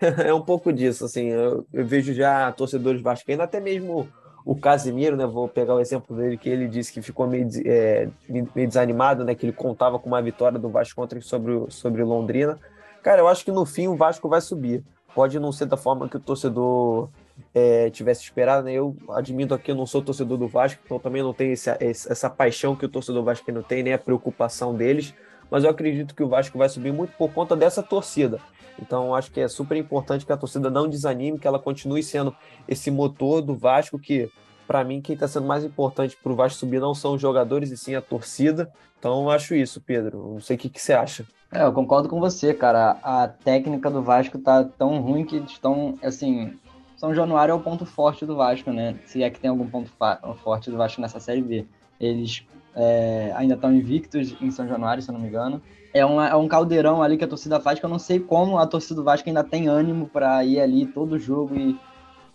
É 0.24 0.32
um 0.32 0.40
pouco 0.40 0.72
disso, 0.72 1.04
assim. 1.04 1.26
Eu, 1.26 1.66
eu 1.74 1.84
vejo 1.84 2.14
já 2.14 2.50
torcedores 2.52 3.02
vascaínos, 3.02 3.44
até 3.44 3.60
mesmo 3.60 4.08
o 4.46 4.56
Casimiro, 4.56 5.14
né? 5.14 5.26
Vou 5.26 5.46
pegar 5.46 5.74
o 5.74 5.80
exemplo 5.80 6.16
dele, 6.16 6.38
que 6.38 6.48
ele 6.48 6.66
disse 6.66 6.90
que 6.90 7.02
ficou 7.02 7.26
meio, 7.26 7.46
é, 7.66 8.08
meio 8.26 8.66
desanimado, 8.66 9.24
né? 9.24 9.34
Que 9.34 9.44
ele 9.44 9.52
contava 9.52 9.98
com 9.98 10.08
uma 10.08 10.22
vitória 10.22 10.58
do 10.58 10.70
Vasco 10.70 10.96
contra 10.96 11.20
sobre, 11.20 11.70
sobre 11.70 12.02
Londrina. 12.02 12.58
Cara, 13.02 13.20
eu 13.20 13.28
acho 13.28 13.44
que 13.44 13.52
no 13.52 13.64
fim 13.64 13.88
o 13.88 13.96
Vasco 13.96 14.28
vai 14.28 14.40
subir. 14.40 14.84
Pode 15.14 15.38
não 15.38 15.50
ser 15.50 15.66
da 15.66 15.76
forma 15.76 16.08
que 16.08 16.16
o 16.16 16.20
torcedor 16.20 17.08
é, 17.54 17.90
tivesse 17.90 18.22
esperado, 18.22 18.64
né? 18.64 18.72
Eu 18.72 18.96
admito 19.10 19.54
aqui, 19.54 19.70
eu 19.70 19.74
não 19.74 19.86
sou 19.86 20.02
torcedor 20.02 20.38
do 20.38 20.46
Vasco, 20.46 20.80
então 20.84 20.98
também 20.98 21.22
não 21.22 21.32
tenho 21.32 21.52
esse, 21.52 21.70
essa 21.80 22.30
paixão 22.30 22.76
que 22.76 22.84
o 22.84 22.88
torcedor 22.88 23.24
Vasco 23.24 23.50
não 23.50 23.62
tem, 23.62 23.82
nem 23.82 23.92
a 23.92 23.98
preocupação 23.98 24.74
deles. 24.74 25.14
Mas 25.50 25.64
eu 25.64 25.70
acredito 25.70 26.14
que 26.14 26.22
o 26.22 26.28
Vasco 26.28 26.56
vai 26.56 26.68
subir 26.68 26.92
muito 26.92 27.12
por 27.16 27.32
conta 27.32 27.56
dessa 27.56 27.82
torcida. 27.82 28.38
Então, 28.80 29.14
acho 29.14 29.30
que 29.30 29.40
é 29.40 29.48
super 29.48 29.76
importante 29.76 30.24
que 30.24 30.32
a 30.32 30.36
torcida 30.36 30.70
não 30.70 30.88
desanime, 30.88 31.38
que 31.38 31.46
ela 31.46 31.58
continue 31.58 32.02
sendo 32.02 32.34
esse 32.68 32.90
motor 32.90 33.42
do 33.42 33.54
Vasco 33.54 33.98
que 33.98 34.30
para 34.70 34.84
mim, 34.84 35.00
quem 35.00 35.14
está 35.14 35.26
sendo 35.26 35.48
mais 35.48 35.64
importante 35.64 36.16
para 36.16 36.30
o 36.30 36.36
Vasco 36.36 36.60
subir 36.60 36.78
não 36.78 36.94
são 36.94 37.14
os 37.14 37.20
jogadores 37.20 37.72
e 37.72 37.76
sim 37.76 37.96
a 37.96 38.00
torcida. 38.00 38.70
Então, 38.96 39.22
eu 39.22 39.30
acho 39.30 39.52
isso, 39.52 39.80
Pedro. 39.80 40.34
Não 40.34 40.40
sei 40.40 40.54
o 40.54 40.58
que, 40.60 40.68
que 40.68 40.80
você 40.80 40.92
acha. 40.92 41.26
É, 41.50 41.64
eu 41.64 41.72
concordo 41.72 42.08
com 42.08 42.20
você, 42.20 42.54
cara. 42.54 42.96
A 43.02 43.26
técnica 43.26 43.90
do 43.90 44.00
Vasco 44.00 44.38
tá 44.38 44.62
tão 44.62 45.00
ruim 45.00 45.24
que 45.24 45.38
estão, 45.38 45.98
assim, 46.04 46.56
São 46.96 47.12
Januário 47.12 47.50
é 47.50 47.54
o 47.56 47.58
ponto 47.58 47.84
forte 47.84 48.24
do 48.24 48.36
Vasco, 48.36 48.70
né? 48.70 48.94
Se 49.06 49.24
é 49.24 49.28
que 49.28 49.40
tem 49.40 49.50
algum 49.50 49.66
ponto 49.66 49.90
forte 50.36 50.70
do 50.70 50.76
Vasco 50.76 51.00
nessa 51.00 51.18
Série 51.18 51.42
B. 51.42 51.66
Eles 51.98 52.46
é, 52.76 53.32
ainda 53.34 53.54
estão 53.54 53.74
invictos 53.74 54.36
em 54.40 54.52
São 54.52 54.68
Januário, 54.68 55.02
se 55.02 55.10
eu 55.10 55.14
não 55.14 55.20
me 55.20 55.26
engano. 55.26 55.60
É, 55.92 56.06
uma, 56.06 56.28
é 56.28 56.36
um 56.36 56.46
caldeirão 56.46 57.02
ali 57.02 57.16
que 57.16 57.24
a 57.24 57.28
torcida 57.28 57.58
faz, 57.58 57.80
que 57.80 57.84
eu 57.84 57.90
não 57.90 57.98
sei 57.98 58.20
como 58.20 58.56
a 58.56 58.68
torcida 58.68 58.94
do 58.94 59.02
Vasco 59.02 59.28
ainda 59.28 59.42
tem 59.42 59.66
ânimo 59.66 60.06
para 60.06 60.44
ir 60.44 60.60
ali 60.60 60.86
todo 60.86 61.18
jogo 61.18 61.56
e 61.56 61.76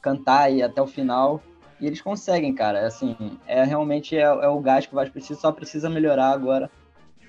cantar 0.02 0.52
e 0.52 0.62
até 0.62 0.82
o 0.82 0.88
final. 0.88 1.42
E 1.80 1.88
eles 1.88 2.02
conseguem, 2.02 2.54
cara. 2.54 2.86
Assim, 2.86 3.16
é 3.46 3.64
realmente 3.64 4.16
é, 4.16 4.22
é 4.22 4.48
o 4.48 4.60
gás 4.60 4.86
que 4.86 4.94
o 4.94 4.96
Vasco 4.96 5.14
precisa, 5.14 5.40
só 5.40 5.52
precisa 5.52 5.90
melhorar 5.90 6.32
agora 6.32 6.70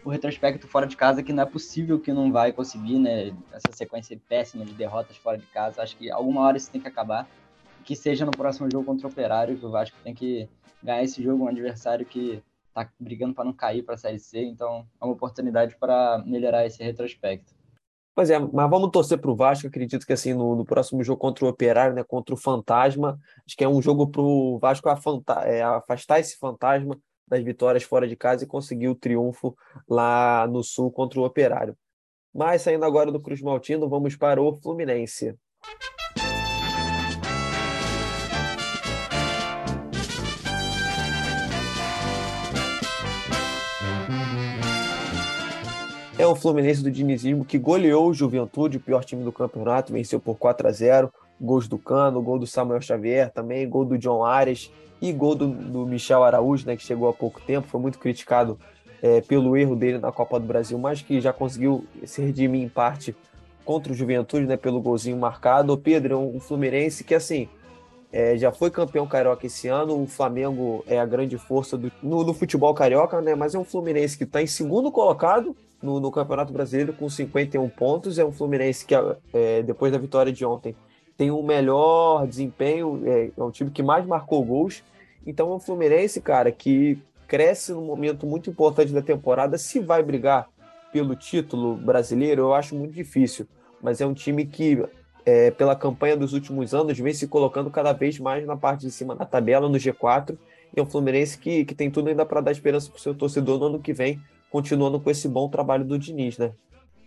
o 0.04 0.08
retrospecto 0.08 0.68
fora 0.68 0.86
de 0.86 0.96
casa, 0.96 1.20
que 1.20 1.32
não 1.32 1.42
é 1.42 1.46
possível 1.46 1.98
que 1.98 2.12
não 2.12 2.30
vai 2.30 2.52
conseguir, 2.52 2.96
né? 2.96 3.34
Essa 3.52 3.72
sequência 3.72 4.16
péssima 4.28 4.64
de 4.64 4.72
derrotas 4.72 5.16
fora 5.16 5.36
de 5.36 5.46
casa. 5.46 5.82
Acho 5.82 5.96
que 5.96 6.08
alguma 6.08 6.42
hora 6.42 6.56
isso 6.56 6.70
tem 6.70 6.80
que 6.80 6.86
acabar. 6.86 7.28
Que 7.84 7.96
seja 7.96 8.24
no 8.24 8.30
próximo 8.30 8.68
jogo 8.70 8.84
contra 8.84 9.08
o 9.08 9.10
Operário, 9.10 9.58
que 9.58 9.66
o 9.66 9.70
Vasco 9.70 9.96
tem 10.04 10.14
que 10.14 10.48
ganhar 10.80 11.02
esse 11.02 11.20
jogo, 11.20 11.44
um 11.44 11.48
adversário 11.48 12.06
que 12.06 12.40
tá 12.72 12.88
brigando 13.00 13.34
para 13.34 13.44
não 13.44 13.52
cair 13.52 13.82
para 13.82 13.96
a 13.96 13.98
Série 13.98 14.20
C. 14.20 14.44
Então, 14.44 14.86
é 15.00 15.04
uma 15.04 15.14
oportunidade 15.14 15.74
para 15.74 16.22
melhorar 16.24 16.64
esse 16.64 16.84
retrospecto. 16.84 17.55
Pois 18.16 18.30
é, 18.30 18.38
mas 18.38 18.70
vamos 18.70 18.90
torcer 18.90 19.18
para 19.18 19.30
o 19.30 19.36
Vasco. 19.36 19.66
Acredito 19.66 20.06
que 20.06 20.12
assim 20.14 20.32
no, 20.32 20.56
no, 20.56 20.64
próximo 20.64 21.04
jogo 21.04 21.20
contra 21.20 21.44
o 21.44 21.48
Operário, 21.48 21.94
né, 21.94 22.02
contra 22.02 22.34
o 22.34 22.38
Fantasma, 22.38 23.20
acho 23.46 23.54
que 23.54 23.62
é 23.62 23.68
um 23.68 23.82
jogo 23.82 24.08
para 24.08 24.22
o 24.22 24.58
Vasco 24.58 24.88
é, 25.44 25.62
afastar 25.62 26.18
esse 26.18 26.38
fantasma 26.38 26.98
das 27.28 27.44
vitórias 27.44 27.82
fora 27.82 28.08
de 28.08 28.16
casa 28.16 28.44
e 28.44 28.46
conseguir 28.46 28.88
o 28.88 28.94
triunfo 28.94 29.54
lá 29.86 30.46
no 30.46 30.64
Sul 30.64 30.90
contra 30.90 31.20
o 31.20 31.24
Operário. 31.26 31.76
Mas 32.34 32.62
saindo 32.62 32.86
agora 32.86 33.12
do 33.12 33.20
Cruz 33.20 33.42
Maltino, 33.42 33.86
vamos 33.86 34.16
para 34.16 34.40
o 34.40 34.56
Fluminense. 34.56 35.36
É 46.18 46.26
o 46.26 46.34
Fluminense 46.34 46.82
do 46.82 46.90
dinizismo 46.90 47.44
que 47.44 47.58
goleou 47.58 48.08
o 48.08 48.14
Juventude, 48.14 48.78
o 48.78 48.80
pior 48.80 49.04
time 49.04 49.22
do 49.22 49.30
campeonato, 49.30 49.92
venceu 49.92 50.18
por 50.18 50.36
4 50.36 50.66
a 50.66 50.72
0 50.72 51.12
Gols 51.38 51.68
do 51.68 51.76
Cano, 51.76 52.22
gol 52.22 52.38
do 52.38 52.46
Samuel 52.46 52.80
Xavier 52.80 53.30
também, 53.30 53.68
gol 53.68 53.84
do 53.84 53.98
John 53.98 54.24
Ares 54.24 54.72
e 55.02 55.12
gol 55.12 55.34
do, 55.34 55.48
do 55.48 55.86
Michel 55.86 56.24
Araújo, 56.24 56.66
né, 56.66 56.74
que 56.74 56.82
chegou 56.82 57.06
há 57.10 57.12
pouco 57.12 57.38
tempo, 57.42 57.68
foi 57.68 57.78
muito 57.78 57.98
criticado 57.98 58.58
é, 59.02 59.20
pelo 59.20 59.54
erro 59.58 59.76
dele 59.76 59.98
na 59.98 60.10
Copa 60.10 60.40
do 60.40 60.46
Brasil, 60.46 60.78
mas 60.78 61.02
que 61.02 61.20
já 61.20 61.34
conseguiu 61.34 61.84
se 62.06 62.22
redimir 62.22 62.62
em 62.62 62.68
parte 62.68 63.14
contra 63.62 63.92
o 63.92 63.94
Juventude, 63.94 64.46
né, 64.46 64.56
pelo 64.56 64.80
golzinho 64.80 65.18
marcado. 65.18 65.74
O 65.74 65.76
Pedro 65.76 66.14
é 66.14 66.16
um, 66.16 66.36
um 66.36 66.40
Fluminense 66.40 67.04
que, 67.04 67.14
assim, 67.14 67.46
é, 68.10 68.38
já 68.38 68.50
foi 68.50 68.70
campeão 68.70 69.06
carioca 69.06 69.44
esse 69.44 69.68
ano. 69.68 70.02
O 70.02 70.06
Flamengo 70.06 70.82
é 70.86 70.98
a 70.98 71.04
grande 71.04 71.36
força 71.36 71.76
do, 71.76 71.92
no, 72.02 72.24
no 72.24 72.32
futebol 72.32 72.72
carioca, 72.72 73.20
né? 73.20 73.34
Mas 73.34 73.54
é 73.54 73.58
um 73.58 73.64
Fluminense 73.64 74.16
que 74.16 74.24
está 74.24 74.40
em 74.40 74.46
segundo 74.46 74.90
colocado 74.90 75.54
no, 75.86 76.00
no, 76.00 76.10
Campeonato 76.10 76.52
Brasileiro 76.52 76.92
com 76.92 77.08
51 77.08 77.68
pontos. 77.68 78.18
É 78.18 78.24
um 78.24 78.32
Fluminense 78.32 78.84
que, 78.84 78.94
é, 79.32 79.62
depois 79.62 79.92
da 79.92 79.98
vitória 79.98 80.32
de 80.32 80.44
ontem, 80.44 80.74
tem 81.16 81.30
o 81.30 81.38
um 81.38 81.42
melhor 81.42 82.26
desempenho, 82.26 83.02
é, 83.06 83.30
é 83.36 83.42
um 83.42 83.50
time 83.50 83.70
que 83.70 83.82
mais 83.82 84.04
marcou 84.04 84.44
gols. 84.44 84.82
Então 85.24 85.50
é 85.52 85.54
um 85.54 85.60
Fluminense, 85.60 86.20
cara, 86.20 86.50
que 86.50 86.98
cresce 87.26 87.72
num 87.72 87.84
momento 87.86 88.26
muito 88.26 88.50
importante 88.50 88.92
da 88.92 89.00
temporada. 89.00 89.56
Se 89.56 89.80
vai 89.80 90.02
brigar 90.02 90.48
pelo 90.92 91.14
título 91.14 91.76
brasileiro, 91.76 92.42
eu 92.42 92.54
acho 92.54 92.74
muito 92.74 92.92
difícil. 92.92 93.46
Mas 93.80 94.00
é 94.00 94.06
um 94.06 94.14
time 94.14 94.44
que 94.44 94.82
é, 95.24 95.50
pela 95.50 95.74
campanha 95.74 96.16
dos 96.16 96.32
últimos 96.32 96.72
anos, 96.72 96.98
vem 96.98 97.12
se 97.12 97.26
colocando 97.26 97.70
cada 97.70 97.92
vez 97.92 98.18
mais 98.18 98.46
na 98.46 98.56
parte 98.56 98.82
de 98.82 98.90
cima 98.92 99.14
da 99.14 99.24
tabela, 99.24 99.68
no 99.68 99.76
G4. 99.76 100.36
E 100.74 100.80
é 100.80 100.82
um 100.82 100.86
Fluminense 100.86 101.38
que, 101.38 101.64
que 101.64 101.74
tem 101.74 101.90
tudo 101.90 102.08
ainda 102.08 102.24
para 102.24 102.40
dar 102.40 102.52
esperança 102.52 102.90
para 102.90 102.98
o 102.98 103.00
seu 103.00 103.14
torcedor 103.14 103.58
no 103.58 103.66
ano 103.66 103.80
que 103.80 103.92
vem, 103.92 104.20
continuando 104.56 104.98
com 104.98 105.10
esse 105.10 105.28
bom 105.28 105.50
trabalho 105.50 105.84
do 105.84 105.98
Diniz, 105.98 106.38
né? 106.38 106.50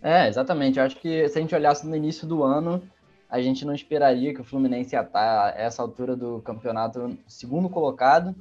É, 0.04 0.28
exatamente. 0.28 0.78
Eu 0.78 0.86
acho 0.86 0.98
que 0.98 1.28
se 1.28 1.40
a 1.40 1.42
gente 1.42 1.56
olhasse 1.56 1.88
no 1.88 1.96
início 1.96 2.28
do 2.28 2.44
ano, 2.44 2.80
a 3.28 3.42
gente 3.42 3.66
não 3.66 3.74
esperaria 3.74 4.36
que 4.36 4.40
o 4.40 4.44
Fluminense 4.44 4.96
ia 4.96 5.02
estar 5.02 5.48
a 5.48 5.60
essa 5.60 5.82
altura 5.82 6.16
do 6.16 6.42
campeonato 6.42 7.18
segundo 7.28 7.68
colocado, 7.68 8.36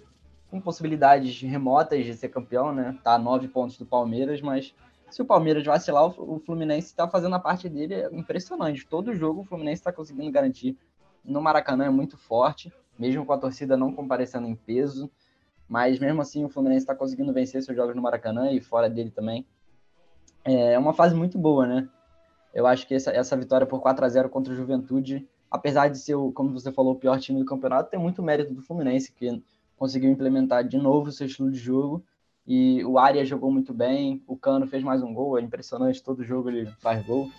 com 0.50 0.61
possibilidades 0.61 1.41
remotas 1.41 2.05
de 2.05 2.12
ser 2.12 2.29
campeão, 2.29 2.71
né? 2.71 2.99
Tá 3.03 3.15
a 3.15 3.19
nove 3.19 3.49
pontos 3.49 3.79
do 3.79 3.87
Palmeiras, 3.87 4.43
mas 4.43 4.75
se 5.09 5.23
o 5.23 5.25
Palmeiras 5.25 5.65
vacilar, 5.65 6.05
o 6.05 6.38
Fluminense 6.45 6.88
está 6.88 7.09
fazendo 7.09 7.35
a 7.35 7.38
parte 7.38 7.67
dele 7.67 7.95
é 7.95 8.11
impressionante. 8.12 8.87
Todo 8.87 9.15
jogo 9.15 9.41
o 9.41 9.45
Fluminense 9.45 9.81
está 9.81 9.91
conseguindo 9.91 10.31
garantir. 10.31 10.77
No 11.25 11.41
Maracanã 11.41 11.87
é 11.87 11.91
muito 11.91 12.19
forte, 12.19 12.71
mesmo 12.99 13.25
com 13.25 13.33
a 13.33 13.38
torcida 13.38 13.75
não 13.75 13.91
comparecendo 13.91 14.47
em 14.47 14.55
peso. 14.55 15.11
Mas 15.69 15.99
mesmo 15.99 16.23
assim 16.23 16.45
o 16.45 16.49
Fluminense 16.49 16.85
está 16.85 16.95
conseguindo 16.95 17.33
vencer 17.33 17.63
seus 17.63 17.77
jogos 17.77 17.95
no 17.95 18.03
Maracanã 18.03 18.51
e 18.51 18.61
fora 18.61 18.89
dele 18.89 19.11
também. 19.11 19.47
É 20.45 20.79
uma 20.79 20.95
fase 20.95 21.15
muito 21.15 21.37
boa, 21.39 21.67
né? 21.67 21.89
Eu 22.55 22.67
acho 22.67 22.87
que 22.87 22.95
essa, 22.95 23.11
essa 23.11 23.37
vitória 23.37 23.67
por 23.67 23.81
4 23.81 24.05
a 24.05 24.09
0 24.09 24.29
contra 24.31 24.53
o 24.53 24.57
Juventude, 24.57 25.29
apesar 25.51 25.89
de 25.89 25.99
ser, 25.99 26.17
como 26.35 26.53
você 26.53 26.73
falou, 26.73 26.95
o 26.95 26.99
pior 26.99 27.21
time 27.21 27.39
do 27.39 27.45
campeonato, 27.45 27.91
tem 27.91 28.01
muito 28.01 28.23
mérito 28.23 28.55
do 28.55 28.63
Fluminense, 28.63 29.13
que 29.13 29.43
conseguiu 29.77 30.11
implementar 30.11 30.67
de 30.67 30.79
novo 30.79 31.09
o 31.09 31.13
seu 31.13 31.27
estilo 31.27 31.51
de 31.51 31.59
jogo 31.59 32.03
e 32.47 32.83
o 32.87 32.99
Arias 32.99 33.29
jogou 33.29 33.53
muito 33.53 33.75
bem, 33.75 34.23
o 34.27 34.35
Cano 34.35 34.67
fez 34.67 34.83
mais 34.83 35.03
um 35.03 35.13
gol, 35.13 35.39
é 35.39 35.43
impressionante, 35.43 36.03
todo 36.03 36.25
jogo 36.25 36.49
ele 36.49 36.67
faz 36.81 37.05
gol. 37.05 37.31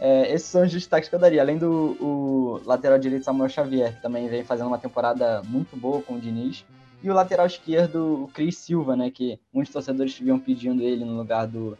É, 0.00 0.34
esses 0.34 0.48
são 0.48 0.64
os 0.64 0.72
destaques 0.72 1.08
que 1.08 1.14
eu 1.14 1.18
daria, 1.20 1.40
além 1.40 1.56
do 1.56 2.60
lateral 2.64 2.98
direito 2.98 3.24
Samuel 3.24 3.48
Xavier, 3.48 3.94
que 3.94 4.02
também 4.02 4.28
vem 4.28 4.42
fazendo 4.42 4.66
uma 4.66 4.78
temporada 4.78 5.42
muito 5.44 5.76
boa 5.76 6.02
com 6.02 6.14
o 6.14 6.20
Diniz, 6.20 6.64
e 7.02 7.10
o 7.10 7.14
lateral 7.14 7.46
esquerdo, 7.46 8.24
o 8.24 8.28
Cris 8.28 8.56
Silva, 8.56 8.96
né, 8.96 9.10
que 9.10 9.38
muitos 9.52 9.72
torcedores 9.72 10.18
vinham 10.18 10.38
pedindo 10.38 10.82
ele 10.82 11.04
no 11.04 11.16
lugar 11.16 11.46
do, 11.46 11.76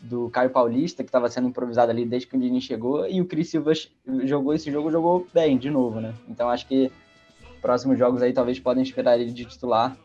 do 0.00 0.30
Caio 0.30 0.50
Paulista, 0.50 1.02
que 1.02 1.08
estava 1.08 1.28
sendo 1.28 1.48
improvisado 1.48 1.90
ali 1.90 2.04
desde 2.04 2.28
que 2.28 2.36
o 2.36 2.40
Diniz 2.40 2.64
chegou, 2.64 3.06
e 3.08 3.20
o 3.20 3.26
Cris 3.26 3.50
Silva 3.50 3.72
jogou 4.24 4.54
esse 4.54 4.70
jogo, 4.70 4.90
jogou 4.90 5.26
bem 5.34 5.58
de 5.58 5.70
novo, 5.70 6.00
né? 6.00 6.14
Então 6.28 6.48
acho 6.48 6.66
que 6.66 6.90
próximos 7.60 7.98
jogos 7.98 8.22
aí 8.22 8.32
talvez 8.32 8.60
podem 8.60 8.82
esperar 8.82 9.18
ele 9.18 9.32
de 9.32 9.44
titular 9.44 9.96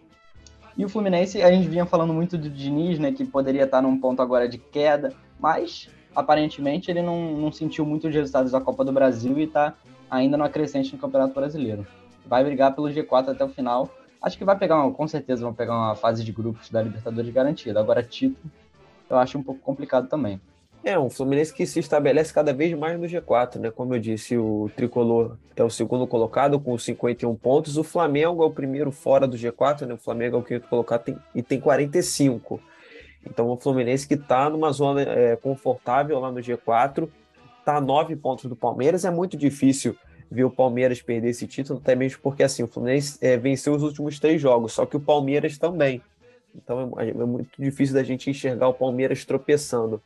e 0.78 0.86
o 0.86 0.90
Fluminense, 0.90 1.42
a 1.42 1.52
gente 1.52 1.68
vinha 1.68 1.86
falando 1.86 2.14
muito 2.14 2.38
do 2.38 2.50
Diniz, 2.50 2.98
né, 2.98 3.12
que 3.12 3.26
poderia 3.26 3.64
estar 3.64 3.82
num 3.82 4.00
ponto 4.00 4.22
agora 4.22 4.48
de 4.48 4.58
queda, 4.58 5.14
mas 5.40 5.90
aparentemente 6.16 6.90
ele 6.90 7.02
não, 7.02 7.38
não 7.38 7.52
sentiu 7.52 7.86
muito 7.86 8.08
os 8.08 8.14
resultados 8.14 8.52
da 8.52 8.62
Copa 8.62 8.84
do 8.84 8.92
Brasil 8.92 9.38
e 9.38 9.44
está 9.44 9.74
ainda 10.10 10.38
no 10.38 10.50
crescente 10.50 10.94
no 10.94 11.00
Campeonato 11.00 11.34
Brasileiro. 11.34 11.86
Vai 12.26 12.44
brigar 12.44 12.74
pelo 12.74 12.88
G4 12.88 13.30
até 13.30 13.44
o 13.44 13.50
final. 13.50 13.90
Acho 14.22 14.38
que 14.38 14.46
vai 14.46 14.58
pegar, 14.58 14.76
uma, 14.76 14.94
com 14.94 15.08
certeza, 15.08 15.42
vão 15.42 15.54
pegar 15.54 15.76
uma 15.76 15.96
fase 15.96 16.24
de 16.24 16.32
grupos 16.32 16.70
da 16.70 16.82
Libertadores 16.82 17.34
garantida. 17.34 17.80
Agora, 17.80 18.04
título, 18.04 18.52
eu 19.10 19.18
acho 19.18 19.38
um 19.38 19.44
pouco 19.44 19.60
complicado 19.62 20.08
também. 20.08 20.40
É, 20.84 20.98
um 20.98 21.10
Fluminense 21.10 21.54
que 21.54 21.66
se 21.66 21.80
estabelece 21.80 22.34
cada 22.34 22.54
vez 22.54 22.76
mais 22.78 23.00
no 23.00 23.06
G4, 23.06 23.58
né? 23.58 23.72
Como 23.72 23.94
eu 23.94 24.00
disse, 24.00 24.36
o 24.38 24.70
Tricolor 24.76 25.38
é 25.56 25.64
o 25.64 25.70
segundo 25.70 26.08
colocado 26.08 26.60
com 26.60 26.76
51 26.76 27.36
pontos, 27.36 27.78
o 27.78 27.84
Flamengo 27.84 28.44
é 28.44 28.46
o 28.46 28.52
primeiro 28.52 28.92
fora 28.92 29.28
do 29.28 29.38
G4, 29.38 29.86
né? 29.86 29.94
O 29.94 29.98
Flamengo 29.98 30.38
é 30.38 30.40
o 30.40 30.44
quinto 30.44 30.68
colocado 30.68 31.04
tem, 31.04 31.18
e 31.36 31.44
tem 31.44 31.60
45. 31.60 32.60
Então 33.24 33.48
o 33.50 33.58
Fluminense 33.58 34.08
que 34.08 34.16
está 34.16 34.50
numa 34.50 34.72
zona 34.72 35.02
é, 35.04 35.36
confortável 35.36 36.20
lá 36.20 36.32
no 36.32 36.40
G4, 36.40 37.08
está 37.60 37.78
a 37.78 37.82
nove 37.82 38.16
pontos 38.16 38.46
do 38.46 38.56
Palmeiras, 38.56 39.06
é 39.06 39.12
muito 39.12 39.38
difícil 39.38 39.96
ver 40.32 40.46
o 40.46 40.50
Palmeiras 40.50 41.02
perder 41.02 41.30
esse 41.30 41.46
título, 41.46 41.80
até 41.80 41.94
mesmo 41.94 42.20
porque 42.24 42.42
assim, 42.42 42.64
o 42.64 42.68
Fluminense 42.68 43.18
é, 43.20 43.36
venceu 43.36 43.74
os 43.74 43.84
últimos 43.84 44.18
três 44.18 44.42
jogos, 44.42 44.72
só 44.72 44.86
que 44.86 44.96
o 44.96 45.00
Palmeiras 45.00 45.58
também. 45.58 46.02
Então 46.56 46.94
é, 46.98 47.10
é 47.10 47.14
muito 47.14 47.50
difícil 47.60 47.94
da 47.94 48.04
gente 48.04 48.30
enxergar 48.30 48.70
o 48.70 48.74
Palmeiras 48.74 49.26
tropeçando. 49.26 50.02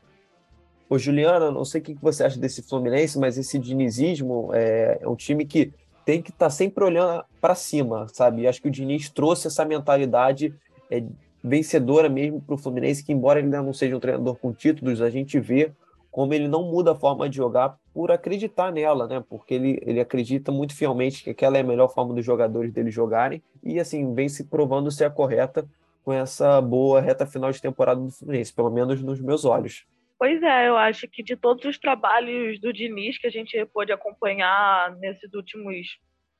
Ô, 0.90 0.98
Juliana, 0.98 1.52
não 1.52 1.64
sei 1.64 1.82
o 1.82 1.84
que 1.84 1.94
você 2.02 2.24
acha 2.24 2.40
desse 2.40 2.64
Fluminense, 2.64 3.20
mas 3.20 3.38
esse 3.38 3.60
dinizismo 3.60 4.50
é, 4.54 5.00
é 5.02 5.08
um 5.08 5.16
time 5.16 5.46
que 5.46 5.72
tem 6.04 6.22
que 6.22 6.30
estar 6.30 6.48
tá 6.48 6.50
sempre 6.50 6.84
olhando 6.84 7.24
para 7.40 7.56
cima, 7.56 8.08
sabe? 8.12 8.44
E 8.44 8.48
acho 8.48 8.62
que 8.62 8.68
o 8.68 8.72
Diniz 8.72 9.10
trouxe 9.10 9.48
essa 9.48 9.66
mentalidade 9.66 10.54
é, 10.90 11.04
vencedora 11.44 12.10
mesmo 12.10 12.42
para 12.42 12.56
o 12.56 12.58
Fluminense, 12.58 13.04
que 13.04 13.14
embora 13.14 13.40
ele 13.40 13.48
ainda 13.48 13.62
não 13.62 13.74
seja 13.74 13.96
um 13.96 14.00
treinador 14.00 14.36
com 14.36 14.52
títulos, 14.52 15.02
a 15.02 15.10
gente 15.10 15.40
vê 15.40 15.72
como 16.16 16.34
ele 16.34 16.48
não 16.48 16.64
muda 16.64 16.94
a 16.94 16.96
forma 16.96 17.28
de 17.28 17.36
jogar 17.36 17.78
por 17.94 18.10
acreditar 18.10 18.72
nela, 18.72 19.06
né? 19.06 19.22
Porque 19.28 19.54
ele, 19.54 19.78
ele 19.86 20.00
acredita 20.00 20.50
muito 20.50 20.74
fielmente 20.74 21.22
que 21.22 21.32
aquela 21.32 21.58
é 21.58 21.60
a 21.60 21.64
melhor 21.64 21.90
forma 21.90 22.14
dos 22.14 22.24
jogadores 22.24 22.72
dele 22.72 22.90
jogarem 22.90 23.44
e 23.62 23.82
assim 23.82 24.16
vem 24.16 24.30
se 24.30 24.46
provando 24.46 24.90
ser 24.90 25.04
a 25.04 25.10
correta 25.10 25.68
com 26.06 26.14
essa 26.14 26.62
boa 26.62 27.02
reta 27.02 27.26
final 27.26 27.52
de 27.52 27.62
temporada 27.62 28.00
do 28.00 28.10
Fluminense, 28.10 28.54
pelo 28.54 28.72
menos 28.72 29.04
nos 29.04 29.20
meus 29.20 29.44
olhos. 29.44 29.86
Pois 30.18 30.42
é, 30.42 30.70
eu 30.70 30.78
acho 30.78 31.06
que 31.06 31.22
de 31.22 31.36
todos 31.36 31.66
os 31.66 31.78
trabalhos 31.78 32.62
do 32.62 32.72
Diniz 32.72 33.18
que 33.18 33.28
a 33.28 33.30
gente 33.30 33.66
pôde 33.74 33.92
acompanhar 33.92 34.96
nesses 34.96 35.34
últimos 35.34 36.00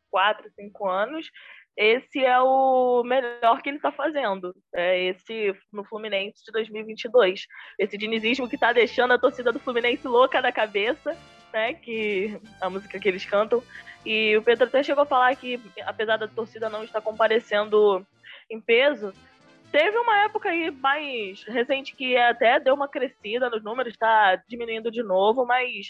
quatro, 0.10 0.50
cinco 0.56 0.88
anos, 0.88 1.30
esse 1.78 2.24
é 2.24 2.40
o 2.40 3.04
melhor 3.04 3.62
que 3.62 3.70
ele 3.70 3.78
está 3.78 3.92
fazendo. 3.92 4.56
É 4.74 5.08
esse 5.08 5.54
no 5.74 5.84
Fluminense 5.84 6.44
de 6.46 6.52
2022. 6.52 7.46
Esse 7.78 7.98
dinizismo 7.98 8.48
que 8.48 8.56
está 8.56 8.72
deixando 8.72 9.14
a 9.14 9.20
torcida 9.20 9.52
do 9.52 9.60
Fluminense 9.60 10.08
louca 10.08 10.42
da 10.42 10.52
cabeça, 10.52 11.18
né? 11.52 11.74
Que 11.74 12.40
a 12.62 12.70
música 12.70 12.98
que 12.98 13.08
eles 13.08 13.26
cantam. 13.26 13.62
E 14.06 14.38
o 14.38 14.42
Pedro 14.42 14.66
até 14.66 14.84
chegou 14.84 15.04
a 15.04 15.08
falar 15.08 15.36
que, 15.36 15.60
apesar 15.86 16.18
da 16.18 16.28
torcida 16.28 16.70
não 16.70 16.84
estar 16.84 17.02
comparecendo 17.02 18.06
em 18.50 18.62
peso, 18.62 19.12
teve 19.72 19.98
uma 19.98 20.24
época 20.24 20.50
aí 20.50 20.72
mais 20.72 21.44
recente 21.44 21.94
que 21.94 22.16
até 22.16 22.60
deu 22.60 22.74
uma 22.74 22.88
crescida 22.88 23.50
nos 23.50 23.64
números, 23.64 23.92
está 23.92 24.42
diminuindo 24.48 24.90
de 24.90 25.04
novo, 25.04 25.46
mas 25.46 25.88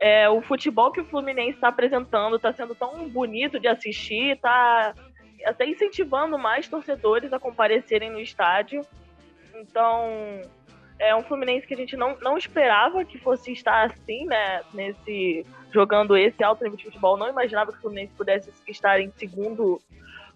é, 0.00 0.28
o 0.28 0.42
futebol 0.42 0.92
que 0.92 1.00
o 1.00 1.06
Fluminense 1.06 1.56
está 1.56 1.68
apresentando 1.68 2.36
está 2.36 2.52
sendo 2.52 2.74
tão 2.74 3.08
bonito 3.08 3.58
de 3.58 3.66
assistir, 3.66 4.36
está 4.36 4.94
até 5.44 5.66
incentivando 5.66 6.38
mais 6.38 6.68
torcedores 6.68 7.32
a 7.32 7.38
comparecerem 7.38 8.10
no 8.10 8.20
estádio. 8.20 8.84
Então, 9.54 10.42
é 10.98 11.14
um 11.14 11.22
Fluminense 11.22 11.66
que 11.66 11.74
a 11.74 11.76
gente 11.76 11.96
não, 11.96 12.16
não 12.20 12.36
esperava 12.36 13.04
que 13.04 13.18
fosse 13.18 13.52
estar 13.52 13.84
assim, 13.84 14.26
né? 14.26 14.62
Nesse, 14.72 15.46
jogando 15.72 16.16
esse 16.16 16.42
alto 16.42 16.62
nível 16.62 16.78
de 16.78 16.84
futebol. 16.84 17.16
Não 17.16 17.28
imaginava 17.28 17.72
que 17.72 17.78
o 17.78 17.80
Fluminense 17.80 18.12
pudesse 18.16 18.52
estar 18.68 19.00
em 19.00 19.10
segundo 19.12 19.80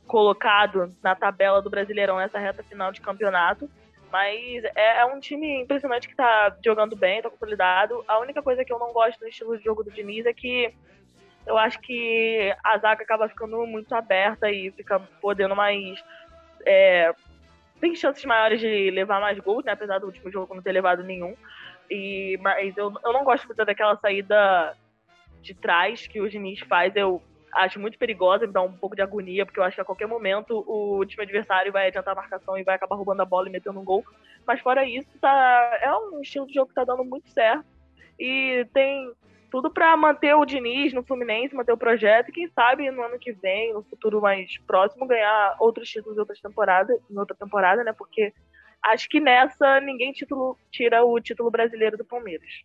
colocado 0.06 0.94
na 1.02 1.14
tabela 1.14 1.62
do 1.62 1.70
Brasileirão 1.70 2.16
nessa 2.16 2.38
reta 2.38 2.62
final 2.62 2.90
de 2.92 3.00
campeonato. 3.00 3.70
Mas 4.10 4.64
é, 4.74 5.00
é 5.00 5.04
um 5.04 5.20
time 5.20 5.60
impressionante 5.60 6.08
que 6.08 6.16
tá 6.16 6.56
jogando 6.64 6.96
bem, 6.96 7.20
tá 7.20 7.30
consolidado. 7.30 8.02
A 8.08 8.18
única 8.18 8.42
coisa 8.42 8.64
que 8.64 8.72
eu 8.72 8.78
não 8.78 8.92
gosto 8.92 9.20
do 9.20 9.28
estilo 9.28 9.56
de 9.56 9.64
jogo 9.64 9.84
do 9.84 9.90
Diniz 9.90 10.24
é 10.24 10.32
que 10.32 10.72
eu 11.48 11.56
acho 11.56 11.80
que 11.80 12.54
a 12.62 12.76
zaga 12.76 13.02
acaba 13.02 13.28
ficando 13.28 13.66
muito 13.66 13.94
aberta 13.94 14.50
e 14.50 14.70
fica 14.70 15.00
podendo 15.20 15.56
mais. 15.56 15.98
É, 16.66 17.12
tem 17.80 17.94
chances 17.94 18.24
maiores 18.26 18.60
de 18.60 18.90
levar 18.90 19.18
mais 19.18 19.38
gols, 19.38 19.64
né? 19.64 19.72
Apesar 19.72 19.98
do 19.98 20.06
último 20.06 20.30
jogo 20.30 20.54
não 20.54 20.62
ter 20.62 20.72
levado 20.72 21.02
nenhum. 21.02 21.34
E, 21.90 22.38
mas 22.42 22.76
eu, 22.76 22.92
eu 23.02 23.12
não 23.14 23.24
gosto 23.24 23.46
muito 23.46 23.64
daquela 23.64 23.96
saída 23.96 24.76
de 25.40 25.54
trás 25.54 26.06
que 26.06 26.20
o 26.20 26.28
Diniz 26.28 26.60
faz. 26.60 26.94
Eu 26.94 27.22
acho 27.54 27.80
muito 27.80 27.98
perigosa, 27.98 28.46
me 28.46 28.52
dá 28.52 28.60
um 28.60 28.72
pouco 28.72 28.94
de 28.94 29.00
agonia, 29.00 29.46
porque 29.46 29.58
eu 29.58 29.64
acho 29.64 29.76
que 29.76 29.80
a 29.80 29.86
qualquer 29.86 30.06
momento 30.06 30.62
o 30.68 31.02
time 31.06 31.22
adversário 31.22 31.72
vai 31.72 31.86
adiantar 31.86 32.12
a 32.12 32.20
marcação 32.20 32.58
e 32.58 32.62
vai 32.62 32.74
acabar 32.74 32.96
roubando 32.96 33.22
a 33.22 33.24
bola 33.24 33.48
e 33.48 33.52
metendo 33.52 33.80
um 33.80 33.84
gol. 33.84 34.04
Mas 34.46 34.60
fora 34.60 34.84
isso, 34.84 35.08
tá, 35.18 35.78
é 35.80 35.90
um 35.94 36.20
estilo 36.20 36.46
de 36.46 36.52
jogo 36.52 36.68
que 36.68 36.74
tá 36.74 36.84
dando 36.84 37.04
muito 37.04 37.30
certo. 37.30 37.64
E 38.18 38.66
tem 38.74 39.14
tudo 39.50 39.70
para 39.70 39.96
manter 39.96 40.34
o 40.34 40.44
Diniz 40.44 40.92
no 40.92 41.02
Fluminense, 41.02 41.54
manter 41.54 41.72
o 41.72 41.78
projeto 41.78 42.28
e 42.28 42.32
quem 42.32 42.48
sabe 42.48 42.90
no 42.90 43.02
ano 43.02 43.18
que 43.18 43.32
vem, 43.32 43.72
no 43.72 43.82
futuro 43.82 44.20
mais 44.20 44.58
próximo, 44.66 45.06
ganhar 45.06 45.56
outros 45.58 45.88
títulos 45.88 46.16
em 46.16 46.20
outras 46.20 46.40
temporadas, 46.40 46.98
em 47.10 47.18
outra 47.18 47.36
temporada, 47.36 47.82
né? 47.82 47.92
Porque 47.92 48.32
acho 48.82 49.08
que 49.08 49.20
nessa 49.20 49.80
ninguém 49.80 50.12
título, 50.12 50.56
tira 50.70 51.04
o 51.04 51.20
título 51.20 51.50
brasileiro 51.50 51.96
do 51.96 52.04
Palmeiras. 52.04 52.62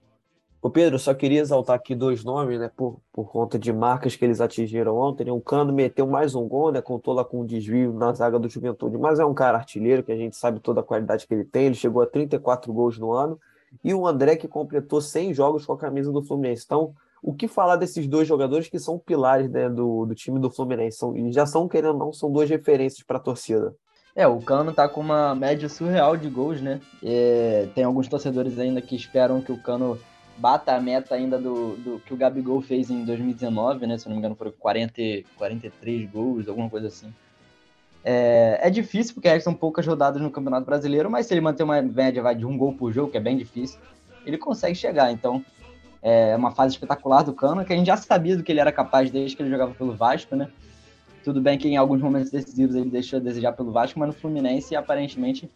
O 0.61 0.69
Pedro, 0.69 0.97
só 0.97 1.13
queria 1.13 1.41
exaltar 1.41 1.75
aqui 1.75 1.93
dois 1.93 2.23
nomes, 2.23 2.57
né, 2.57 2.71
por, 2.73 3.01
por 3.11 3.29
conta 3.29 3.59
de 3.59 3.73
marcas 3.73 4.15
que 4.15 4.23
eles 4.23 4.39
atingiram 4.39 4.95
ontem. 4.95 5.25
Né? 5.25 5.31
O 5.33 5.41
Cano 5.41 5.73
meteu 5.73 6.07
mais 6.07 6.35
um 6.35 6.47
gol, 6.47 6.71
né, 6.71 6.81
contou 6.81 7.13
lá 7.13 7.25
com 7.25 7.41
um 7.41 7.45
desvio 7.45 7.91
na 7.91 8.13
zaga 8.13 8.39
do 8.39 8.47
Juventude, 8.47 8.97
mas 8.97 9.19
é 9.19 9.25
um 9.25 9.33
cara 9.33 9.57
artilheiro 9.57 10.03
que 10.03 10.11
a 10.13 10.15
gente 10.15 10.37
sabe 10.37 10.61
toda 10.61 10.79
a 10.79 10.83
qualidade 10.83 11.27
que 11.27 11.33
ele 11.33 11.43
tem. 11.43 11.65
Ele 11.65 11.75
chegou 11.75 12.01
a 12.01 12.07
34 12.07 12.71
gols 12.71 12.97
no 12.97 13.11
ano 13.11 13.37
e 13.83 13.93
o 13.93 14.05
André 14.07 14.35
que 14.35 14.47
completou 14.47 15.01
100 15.01 15.33
jogos 15.33 15.65
com 15.65 15.73
a 15.73 15.77
camisa 15.77 16.11
do 16.11 16.23
Fluminense. 16.23 16.63
Então, 16.65 16.93
o 17.21 17.33
que 17.33 17.47
falar 17.47 17.77
desses 17.77 18.05
dois 18.05 18.27
jogadores 18.27 18.67
que 18.67 18.77
são 18.77 18.99
pilares 18.99 19.49
né, 19.49 19.69
do, 19.69 20.05
do 20.05 20.13
time 20.13 20.39
do 20.39 20.51
Fluminense? 20.51 20.97
São, 20.97 21.13
já 21.31 21.45
são, 21.45 21.69
querendo 21.69 21.93
ou 21.93 21.99
não, 21.99 22.13
são 22.13 22.31
duas 22.31 22.49
referências 22.49 23.03
para 23.03 23.17
a 23.17 23.21
torcida. 23.21 23.73
É, 24.15 24.27
o 24.27 24.39
Cano 24.39 24.73
tá 24.73 24.87
com 24.87 25.01
uma 25.01 25.33
média 25.33 25.67
surreal 25.67 26.15
de 26.15 26.29
gols, 26.29 26.61
né? 26.61 26.79
É, 27.01 27.67
tem 27.73 27.83
alguns 27.83 28.07
torcedores 28.07 28.59
ainda 28.59 28.81
que 28.81 28.95
esperam 28.95 29.41
que 29.41 29.51
o 29.51 29.57
Cano 29.57 29.97
bata 30.37 30.75
a 30.75 30.79
meta 30.79 31.15
ainda 31.15 31.37
do, 31.37 31.75
do 31.77 31.99
que 31.99 32.13
o 32.13 32.17
Gabigol 32.17 32.61
fez 32.61 32.91
em 32.91 33.05
2019, 33.05 33.87
né? 33.87 33.97
Se 33.97 34.05
não 34.05 34.13
me 34.13 34.19
engano, 34.19 34.35
foram 34.35 34.51
40, 34.51 34.93
43 35.37 36.11
gols, 36.11 36.47
alguma 36.47 36.69
coisa 36.69 36.87
assim. 36.87 37.11
É, 38.03 38.59
é 38.61 38.69
difícil, 38.69 39.13
porque 39.13 39.39
são 39.39 39.53
poucas 39.53 39.87
rodadas 39.87 40.21
no 40.21 40.29
Campeonato 40.29 40.65
Brasileiro, 40.65 41.09
mas 41.09 41.25
se 41.25 41.33
ele 41.33 41.41
manter 41.41 41.63
uma 41.63 41.81
média 41.81 42.21
vai, 42.21 42.35
de 42.35 42.45
um 42.45 42.57
gol 42.57 42.73
por 42.73 42.91
jogo, 42.91 43.11
que 43.11 43.17
é 43.17 43.21
bem 43.21 43.37
difícil, 43.37 43.79
ele 44.25 44.37
consegue 44.37 44.75
chegar. 44.75 45.11
Então, 45.11 45.43
é 46.01 46.35
uma 46.35 46.51
fase 46.51 46.73
espetacular 46.73 47.23
do 47.23 47.33
Cano, 47.33 47.63
que 47.63 47.71
a 47.71 47.75
gente 47.75 47.87
já 47.87 47.95
sabia 47.95 48.35
do 48.35 48.43
que 48.43 48.51
ele 48.51 48.59
era 48.59 48.71
capaz 48.71 49.09
desde 49.09 49.37
que 49.37 49.41
ele 49.41 49.49
jogava 49.49 49.73
pelo 49.73 49.95
Vasco, 49.95 50.35
né? 50.35 50.49
Tudo 51.23 51.39
bem 51.39 51.57
que 51.57 51.69
em 51.69 51.77
alguns 51.77 52.01
momentos 52.01 52.29
decisivos 52.29 52.75
ele 52.75 52.89
deixou 52.89 53.19
a 53.19 53.21
desejar 53.21 53.53
pelo 53.53 53.71
Vasco, 53.71 53.97
mas 53.97 54.07
no 54.07 54.13
Fluminense, 54.13 54.75
aparentemente, 54.75 55.49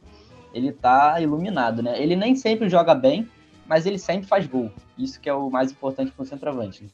ele 0.53 0.71
tá 0.71 1.19
iluminado, 1.19 1.83
né? 1.83 2.01
Ele 2.01 2.15
nem 2.15 2.33
sempre 2.33 2.69
joga 2.69 2.95
bem, 2.95 3.27
mas 3.65 3.85
ele 3.85 3.99
sempre 3.99 4.25
faz 4.25 4.47
gol. 4.47 4.71
Isso 4.97 5.19
que 5.19 5.27
é 5.27 5.33
o 5.33 5.49
mais 5.49 5.69
importante 5.69 6.13
para 6.13 6.23
o 6.23 6.25
centroavante. 6.25 6.89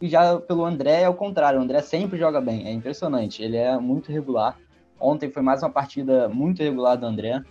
E 0.00 0.08
já 0.08 0.38
pelo 0.38 0.64
André 0.64 1.02
é 1.02 1.08
o 1.08 1.14
contrário, 1.14 1.58
o 1.58 1.62
André 1.62 1.80
sempre 1.82 2.16
joga 2.16 2.40
bem, 2.40 2.66
é 2.66 2.72
impressionante, 2.72 3.42
ele 3.42 3.56
é 3.56 3.76
muito 3.78 4.12
regular. 4.12 4.56
Ontem 5.02 5.28
foi 5.28 5.42
mais 5.42 5.60
uma 5.64 5.68
partida 5.68 6.28
muito 6.28 6.62
regular 6.62 6.96
do 6.96 7.04
André. 7.04 7.42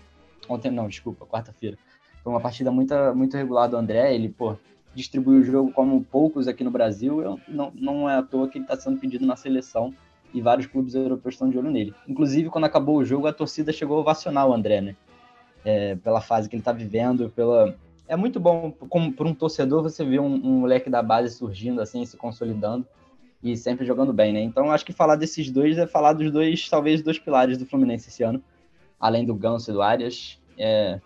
Ontem 0.48 0.72
não, 0.72 0.88
desculpa, 0.88 1.26
quarta-feira. 1.26 1.78
Foi 2.24 2.32
uma 2.32 2.40
partida 2.40 2.72
muito, 2.72 2.96
muito 3.14 3.36
regular 3.36 3.68
do 3.68 3.76
André. 3.76 4.16
Ele, 4.16 4.30
pô, 4.30 4.56
distribuiu 4.96 5.42
o 5.42 5.44
jogo 5.44 5.74
como 5.74 6.02
poucos 6.02 6.48
aqui 6.48 6.64
no 6.64 6.72
Brasil. 6.72 7.22
Eu, 7.22 7.38
não, 7.50 7.70
não 7.76 8.10
é 8.10 8.16
à 8.16 8.24
toa 8.24 8.48
que 8.48 8.58
ele 8.58 8.64
está 8.64 8.78
sendo 8.78 8.98
pedido 8.98 9.26
na 9.26 9.36
seleção 9.36 9.94
e 10.34 10.40
vários 10.40 10.66
clubes 10.66 10.96
europeus 10.96 11.36
estão 11.36 11.50
de 11.50 11.58
olho 11.58 11.70
nele. 11.70 11.94
Inclusive, 12.08 12.50
quando 12.50 12.64
acabou 12.64 12.96
o 12.96 13.04
jogo, 13.04 13.28
a 13.28 13.34
torcida 13.34 13.74
chegou 13.74 13.98
a 13.98 14.00
ovacionar 14.00 14.48
o 14.48 14.54
André, 14.54 14.80
né? 14.80 14.96
É, 15.66 15.98
pela 15.98 16.22
fase 16.22 16.48
que 16.48 16.56
ele 16.56 16.62
está 16.62 16.72
vivendo, 16.72 17.30
pela... 17.36 17.76
É 18.08 18.16
muito 18.16 18.40
bom, 18.40 18.72
como 18.88 19.12
por 19.12 19.28
um 19.28 19.34
torcedor, 19.34 19.84
você 19.84 20.06
ver 20.06 20.22
um, 20.22 20.34
um 20.34 20.60
moleque 20.62 20.90
da 20.90 21.04
base 21.04 21.36
surgindo 21.36 21.82
assim, 21.82 22.06
se 22.06 22.16
consolidando 22.16 22.88
e 23.44 23.58
sempre 23.58 23.86
jogando 23.86 24.14
bem, 24.14 24.32
né? 24.34 24.42
Então 24.42 24.72
acho 24.72 24.86
que 24.86 24.94
falar 24.94 25.16
desses 25.16 25.50
dois 25.50 25.78
é 25.78 25.88
falar 25.88 26.14
dos 26.14 26.32
dois, 26.32 26.70
talvez, 26.70 27.02
dois 27.02 27.18
pilares 27.18 27.58
do 27.58 27.66
Fluminense 27.66 28.10
esse 28.10 28.24
ano, 28.24 28.42
além 29.00 29.26
do 29.26 29.34
Ganso 29.34 29.72
e 29.72 29.74
do 29.74 29.82
Arias. 29.82 30.40
É, 30.58 31.00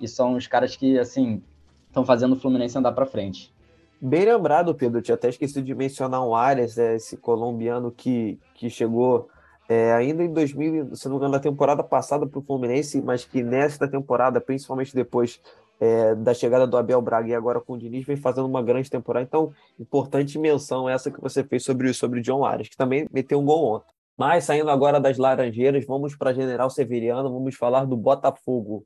e 0.00 0.06
são 0.06 0.34
os 0.34 0.46
caras 0.46 0.76
que, 0.76 0.98
assim, 0.98 1.42
estão 1.88 2.04
fazendo 2.04 2.34
o 2.34 2.40
Fluminense 2.40 2.78
andar 2.78 2.92
para 2.92 3.06
frente. 3.06 3.52
Bem 4.00 4.24
lembrado, 4.24 4.74
Pedro. 4.74 5.02
Tinha 5.02 5.14
até 5.14 5.28
esquecido 5.28 5.64
de 5.64 5.74
mencionar 5.74 6.24
o 6.24 6.34
Arias, 6.34 6.78
é, 6.78 6.94
esse 6.94 7.16
colombiano 7.16 7.90
que, 7.90 8.38
que 8.54 8.70
chegou 8.70 9.28
é, 9.68 9.92
ainda 9.92 10.24
em 10.24 10.32
2000, 10.32 10.96
se 10.96 11.06
não 11.06 11.12
me 11.12 11.16
engano, 11.18 11.32
na 11.32 11.40
temporada 11.40 11.82
passada 11.82 12.26
para 12.26 12.38
o 12.38 12.42
Fluminense, 12.42 13.00
mas 13.02 13.24
que 13.24 13.42
nesta 13.42 13.86
temporada, 13.86 14.40
principalmente 14.40 14.94
depois 14.94 15.40
é, 15.80 16.14
da 16.14 16.34
chegada 16.34 16.66
do 16.66 16.76
Abel 16.76 17.00
Braga 17.00 17.28
e 17.28 17.34
agora 17.34 17.60
com 17.60 17.72
o 17.72 17.78
Diniz, 17.78 18.04
vem 18.06 18.16
fazendo 18.16 18.46
uma 18.46 18.62
grande 18.62 18.90
temporada. 18.90 19.24
Então, 19.24 19.52
importante 19.78 20.38
menção 20.38 20.88
essa 20.88 21.10
que 21.10 21.20
você 21.20 21.42
fez 21.42 21.64
sobre, 21.64 21.92
sobre 21.94 22.20
o 22.20 22.22
John 22.22 22.44
Arias, 22.44 22.68
que 22.68 22.76
também 22.76 23.08
meteu 23.10 23.40
um 23.40 23.44
gol 23.44 23.76
ontem. 23.76 23.94
Mas, 24.16 24.44
saindo 24.44 24.70
agora 24.70 25.00
das 25.00 25.16
Laranjeiras, 25.16 25.86
vamos 25.86 26.14
para 26.14 26.34
General 26.34 26.68
Severiano, 26.68 27.32
vamos 27.32 27.56
falar 27.56 27.86
do 27.86 27.96
Botafogo. 27.96 28.84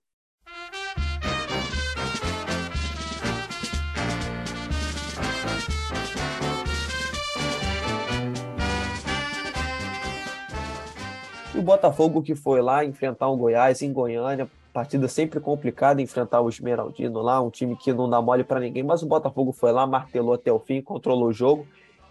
O 11.56 11.62
Botafogo 11.62 12.22
que 12.22 12.34
foi 12.34 12.60
lá 12.60 12.84
enfrentar 12.84 13.28
o 13.28 13.36
Goiás 13.36 13.80
em 13.82 13.92
Goiânia, 13.92 14.48
Partida 14.74 15.06
sempre 15.06 15.38
complicada 15.38 16.02
enfrentar 16.02 16.40
o 16.40 16.48
Esmeraldino 16.48 17.22
lá, 17.22 17.40
um 17.40 17.48
time 17.48 17.76
que 17.76 17.92
não 17.92 18.10
dá 18.10 18.20
mole 18.20 18.42
para 18.42 18.58
ninguém, 18.58 18.82
mas 18.82 19.04
o 19.04 19.06
Botafogo 19.06 19.52
foi 19.52 19.70
lá, 19.70 19.86
martelou 19.86 20.34
até 20.34 20.52
o 20.52 20.58
fim, 20.58 20.82
controlou 20.82 21.28
o 21.28 21.32
jogo 21.32 21.64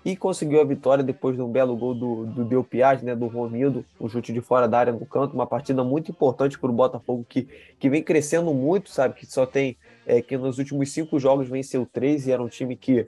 e 0.05 0.15
conseguiu 0.15 0.61
a 0.61 0.63
vitória 0.63 1.03
depois 1.03 1.35
de 1.35 1.41
um 1.41 1.49
belo 1.49 1.75
gol 1.75 1.93
do, 1.93 2.25
do 2.25 2.45
Del 2.45 2.63
Piaz, 2.63 3.01
né, 3.01 3.13
do 3.13 3.27
Romildo, 3.27 3.83
um 3.99 4.07
chute 4.07 4.31
de 4.31 4.39
fora 4.39 4.65
da 4.65 4.79
área 4.79 4.93
no 4.93 5.05
canto, 5.05 5.33
uma 5.33 5.45
partida 5.45 5.83
muito 5.83 6.09
importante 6.09 6.57
para 6.57 6.69
o 6.69 6.73
Botafogo 6.73 7.25
que, 7.27 7.49
que 7.77 7.89
vem 7.89 8.01
crescendo 8.01 8.53
muito, 8.53 8.89
sabe, 8.89 9.15
que 9.15 9.25
só 9.25 9.45
tem, 9.45 9.75
é, 10.07 10.21
que 10.21 10.37
nos 10.37 10.57
últimos 10.57 10.89
cinco 10.89 11.19
jogos 11.19 11.49
venceu 11.49 11.85
três 11.85 12.27
e 12.27 12.31
era 12.31 12.41
um 12.41 12.47
time 12.47 12.77
que, 12.77 13.05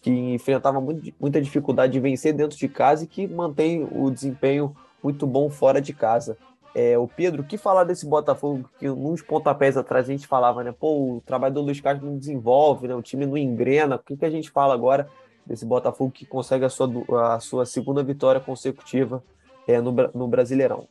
que 0.00 0.12
enfrentava 0.12 0.80
muito, 0.80 1.12
muita 1.18 1.42
dificuldade 1.42 1.92
de 1.92 1.98
vencer 1.98 2.32
dentro 2.32 2.56
de 2.56 2.68
casa 2.68 3.02
e 3.02 3.08
que 3.08 3.26
mantém 3.26 3.84
o 3.90 4.12
desempenho 4.12 4.76
muito 5.02 5.26
bom 5.26 5.50
fora 5.50 5.80
de 5.80 5.92
casa. 5.92 6.38
É, 6.74 6.96
o 6.96 7.06
Pedro, 7.06 7.42
o 7.42 7.44
que 7.44 7.58
falar 7.58 7.84
desse 7.84 8.06
Botafogo 8.06 8.68
que 8.78 8.88
uns 8.88 9.20
pontapés 9.20 9.76
atrás 9.76 10.08
a 10.08 10.12
gente 10.12 10.26
falava, 10.26 10.64
né? 10.64 10.72
Pô, 10.72 11.16
o 11.16 11.20
trabalho 11.20 11.54
do 11.54 11.60
Luiz 11.60 11.80
Castro 11.80 12.06
não 12.06 12.16
desenvolve, 12.16 12.88
né? 12.88 12.94
O 12.94 13.02
time 13.02 13.26
não 13.26 13.36
engrena. 13.36 13.96
O 13.96 13.98
que, 13.98 14.16
que 14.16 14.24
a 14.24 14.30
gente 14.30 14.50
fala 14.50 14.72
agora 14.72 15.08
desse 15.46 15.66
Botafogo 15.66 16.10
que 16.10 16.24
consegue 16.24 16.64
a 16.64 16.70
sua, 16.70 17.34
a 17.34 17.40
sua 17.40 17.66
segunda 17.66 18.02
vitória 18.02 18.40
consecutiva 18.40 19.22
é, 19.68 19.80
no, 19.80 19.92
no 20.14 20.26
Brasileirão? 20.26 20.88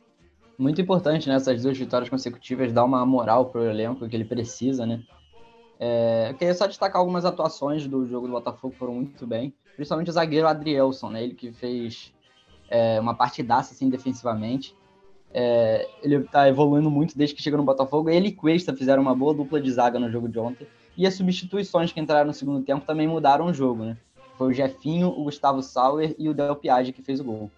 Muito 0.57 0.79
importante 0.79 1.27
né, 1.27 1.39
duas 1.39 1.77
vitórias 1.77 2.09
consecutivas 2.09 2.71
dar 2.71 2.83
uma 2.83 3.03
moral 3.03 3.45
para 3.45 3.61
o 3.61 3.65
elenco 3.65 4.07
que 4.07 4.15
ele 4.15 4.25
precisa, 4.25 4.85
né? 4.85 5.01
É, 5.79 6.27
eu 6.29 6.35
queria 6.35 6.53
só 6.53 6.67
destacar 6.67 6.99
algumas 6.99 7.25
atuações 7.25 7.87
do 7.87 8.05
jogo 8.05 8.27
do 8.27 8.33
Botafogo 8.33 8.75
foram 8.77 8.93
muito 8.93 9.25
bem, 9.25 9.51
principalmente 9.75 10.11
o 10.11 10.13
zagueiro 10.13 10.47
Adrielson, 10.47 11.09
né? 11.09 11.23
Ele 11.23 11.33
que 11.33 11.51
fez 11.51 12.13
é, 12.69 12.99
uma 12.99 13.15
partidaça 13.15 13.73
assim 13.73 13.89
defensivamente. 13.89 14.75
É, 15.33 15.87
ele 16.03 16.15
está 16.17 16.47
evoluindo 16.47 16.91
muito 16.91 17.17
desde 17.17 17.35
que 17.35 17.41
chegou 17.41 17.57
no 17.57 17.65
Botafogo. 17.65 18.09
Ele 18.09 18.29
e 18.29 18.31
Cuesta 18.31 18.75
fizeram 18.75 19.01
uma 19.01 19.15
boa 19.15 19.33
dupla 19.33 19.61
de 19.61 19.71
zaga 19.71 19.99
no 19.99 20.11
jogo 20.11 20.27
de 20.27 20.39
ontem. 20.39 20.67
E 20.97 21.07
as 21.07 21.13
substituições 21.13 21.91
que 21.91 21.99
entraram 21.99 22.27
no 22.27 22.33
segundo 22.33 22.63
tempo 22.63 22.85
também 22.85 23.07
mudaram 23.07 23.45
o 23.45 23.53
jogo, 23.53 23.83
né? 23.83 23.97
Foi 24.37 24.49
o 24.49 24.53
Jefinho, 24.53 25.07
o 25.07 25.23
Gustavo 25.23 25.61
Sauer 25.61 26.15
e 26.17 26.27
o 26.27 26.33
Del 26.33 26.55
Piage 26.55 26.91
que 26.91 27.01
fez 27.01 27.19
o 27.19 27.23
gol. 27.23 27.51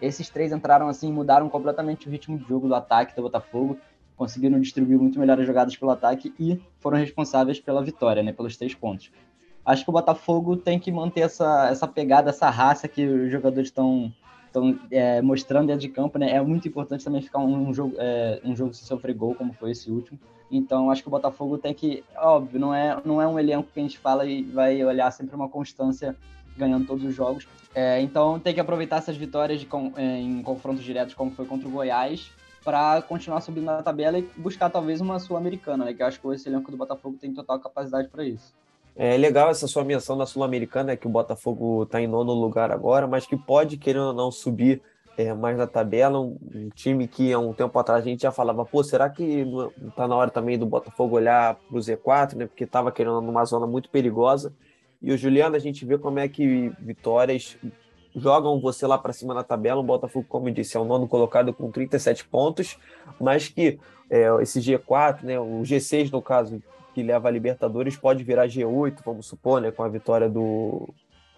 Esses 0.00 0.28
três 0.30 0.52
entraram 0.52 0.88
assim, 0.88 1.12
mudaram 1.12 1.48
completamente 1.48 2.06
o 2.06 2.10
ritmo 2.10 2.38
de 2.38 2.48
jogo 2.48 2.68
do 2.68 2.74
ataque 2.74 3.14
do 3.16 3.22
Botafogo, 3.22 3.76
conseguiram 4.16 4.60
distribuir 4.60 4.98
muito 4.98 5.18
melhor 5.18 5.38
as 5.38 5.46
jogadas 5.46 5.76
pelo 5.76 5.90
ataque 5.90 6.32
e 6.38 6.60
foram 6.78 6.98
responsáveis 6.98 7.60
pela 7.60 7.82
vitória, 7.82 8.22
né, 8.22 8.32
pelos 8.32 8.56
três 8.56 8.74
pontos. 8.74 9.10
Acho 9.64 9.84
que 9.84 9.90
o 9.90 9.92
Botafogo 9.92 10.56
tem 10.56 10.78
que 10.78 10.90
manter 10.90 11.20
essa, 11.20 11.68
essa 11.68 11.86
pegada, 11.86 12.30
essa 12.30 12.48
raça 12.48 12.88
que 12.88 13.06
os 13.06 13.30
jogadores 13.30 13.68
estão 13.68 14.12
estão 14.48 14.78
é, 14.90 15.22
mostrando 15.22 15.68
dentro 15.68 15.80
de 15.80 15.88
campo, 15.88 16.18
né? 16.18 16.32
É 16.32 16.40
muito 16.40 16.66
importante 16.66 17.04
também 17.04 17.22
ficar 17.22 17.38
um, 17.38 17.72
jogo, 17.72 17.94
é, 17.98 18.40
um 18.44 18.56
jogo 18.56 18.74
sem 18.74 18.86
sofrer 18.86 19.14
gol, 19.14 19.34
como 19.34 19.52
foi 19.52 19.70
esse 19.70 19.90
último. 19.90 20.18
Então, 20.50 20.90
acho 20.90 21.02
que 21.02 21.08
o 21.08 21.10
Botafogo 21.10 21.58
tem 21.58 21.74
que, 21.74 22.02
óbvio, 22.16 22.58
não 22.58 22.74
é, 22.74 23.00
não 23.04 23.20
é 23.20 23.28
um 23.28 23.38
elenco 23.38 23.68
que 23.72 23.78
a 23.78 23.82
gente 23.82 23.98
fala 23.98 24.26
e 24.26 24.42
vai 24.42 24.82
olhar 24.82 25.10
sempre 25.10 25.36
uma 25.36 25.48
constância 25.48 26.16
ganhando 26.56 26.86
todos 26.86 27.04
os 27.04 27.14
jogos. 27.14 27.46
É, 27.74 28.00
então, 28.00 28.40
tem 28.40 28.54
que 28.54 28.60
aproveitar 28.60 28.96
essas 28.96 29.16
vitórias 29.16 29.60
de, 29.60 29.68
é, 29.96 30.18
em 30.18 30.42
confrontos 30.42 30.82
diretos, 30.82 31.14
como 31.14 31.30
foi 31.30 31.44
contra 31.44 31.68
o 31.68 31.70
Goiás, 31.70 32.30
para 32.64 33.00
continuar 33.02 33.40
subindo 33.40 33.66
na 33.66 33.82
tabela 33.82 34.18
e 34.18 34.28
buscar 34.36 34.68
talvez 34.70 35.00
uma 35.00 35.18
sul-americana, 35.18 35.84
né? 35.84 35.94
Que 35.94 36.02
eu 36.02 36.06
acho 36.06 36.20
que 36.20 36.28
esse 36.28 36.48
elenco 36.48 36.70
do 36.70 36.76
Botafogo 36.76 37.16
tem 37.20 37.32
total 37.32 37.60
capacidade 37.60 38.08
para 38.08 38.24
isso. 38.24 38.52
É 39.00 39.16
legal 39.16 39.48
essa 39.48 39.68
sua 39.68 39.84
menção 39.84 40.18
da 40.18 40.26
Sul-Americana, 40.26 40.96
que 40.96 41.06
o 41.06 41.10
Botafogo 41.10 41.84
está 41.84 42.00
em 42.00 42.08
nono 42.08 42.32
lugar 42.32 42.72
agora, 42.72 43.06
mas 43.06 43.24
que 43.24 43.36
pode, 43.36 43.76
querendo 43.76 44.08
ou 44.08 44.12
não, 44.12 44.32
subir 44.32 44.82
é, 45.16 45.32
mais 45.32 45.56
na 45.56 45.68
tabela. 45.68 46.18
Um, 46.18 46.36
um, 46.52 46.68
time 46.70 47.06
que 47.06 47.32
há 47.32 47.38
um 47.38 47.52
tempo 47.52 47.78
atrás 47.78 48.02
a 48.02 48.08
gente 48.08 48.22
já 48.22 48.32
falava, 48.32 48.64
pô, 48.64 48.82
será 48.82 49.08
que 49.08 49.46
está 49.86 50.08
na 50.08 50.16
hora 50.16 50.32
também 50.32 50.58
do 50.58 50.66
Botafogo 50.66 51.14
olhar 51.14 51.54
para 51.54 51.76
o 51.76 51.80
Z4, 51.80 52.34
né? 52.34 52.46
Porque 52.46 52.64
estava 52.64 52.90
querendo 52.90 53.20
numa 53.20 53.44
zona 53.44 53.68
muito 53.68 53.88
perigosa. 53.88 54.52
E 55.00 55.12
o 55.12 55.16
Juliano, 55.16 55.54
a 55.54 55.60
gente 55.60 55.84
vê 55.84 55.96
como 55.96 56.18
é 56.18 56.28
que 56.28 56.72
vitórias 56.80 57.56
jogam 58.16 58.60
você 58.60 58.84
lá 58.84 58.98
para 58.98 59.12
cima 59.12 59.32
na 59.32 59.44
tabela. 59.44 59.78
O 59.78 59.84
Botafogo, 59.84 60.26
como 60.28 60.48
eu 60.48 60.52
disse, 60.52 60.76
é 60.76 60.80
o 60.80 60.84
nono 60.84 61.06
colocado 61.06 61.52
com 61.52 61.70
37 61.70 62.24
pontos, 62.24 62.76
mas 63.20 63.46
que 63.46 63.78
é, 64.10 64.26
esse 64.42 64.58
G4, 64.58 65.22
né, 65.22 65.38
o 65.38 65.60
G6 65.62 66.10
no 66.10 66.20
caso, 66.20 66.60
que 66.98 67.02
leva 67.04 67.28
a 67.28 67.30
Libertadores 67.30 67.96
pode 67.96 68.24
virar 68.24 68.48
G8, 68.48 68.98
vamos 69.04 69.26
supor, 69.26 69.60
né, 69.60 69.70
com 69.70 69.84
a 69.84 69.88
vitória 69.88 70.28
do 70.28 70.88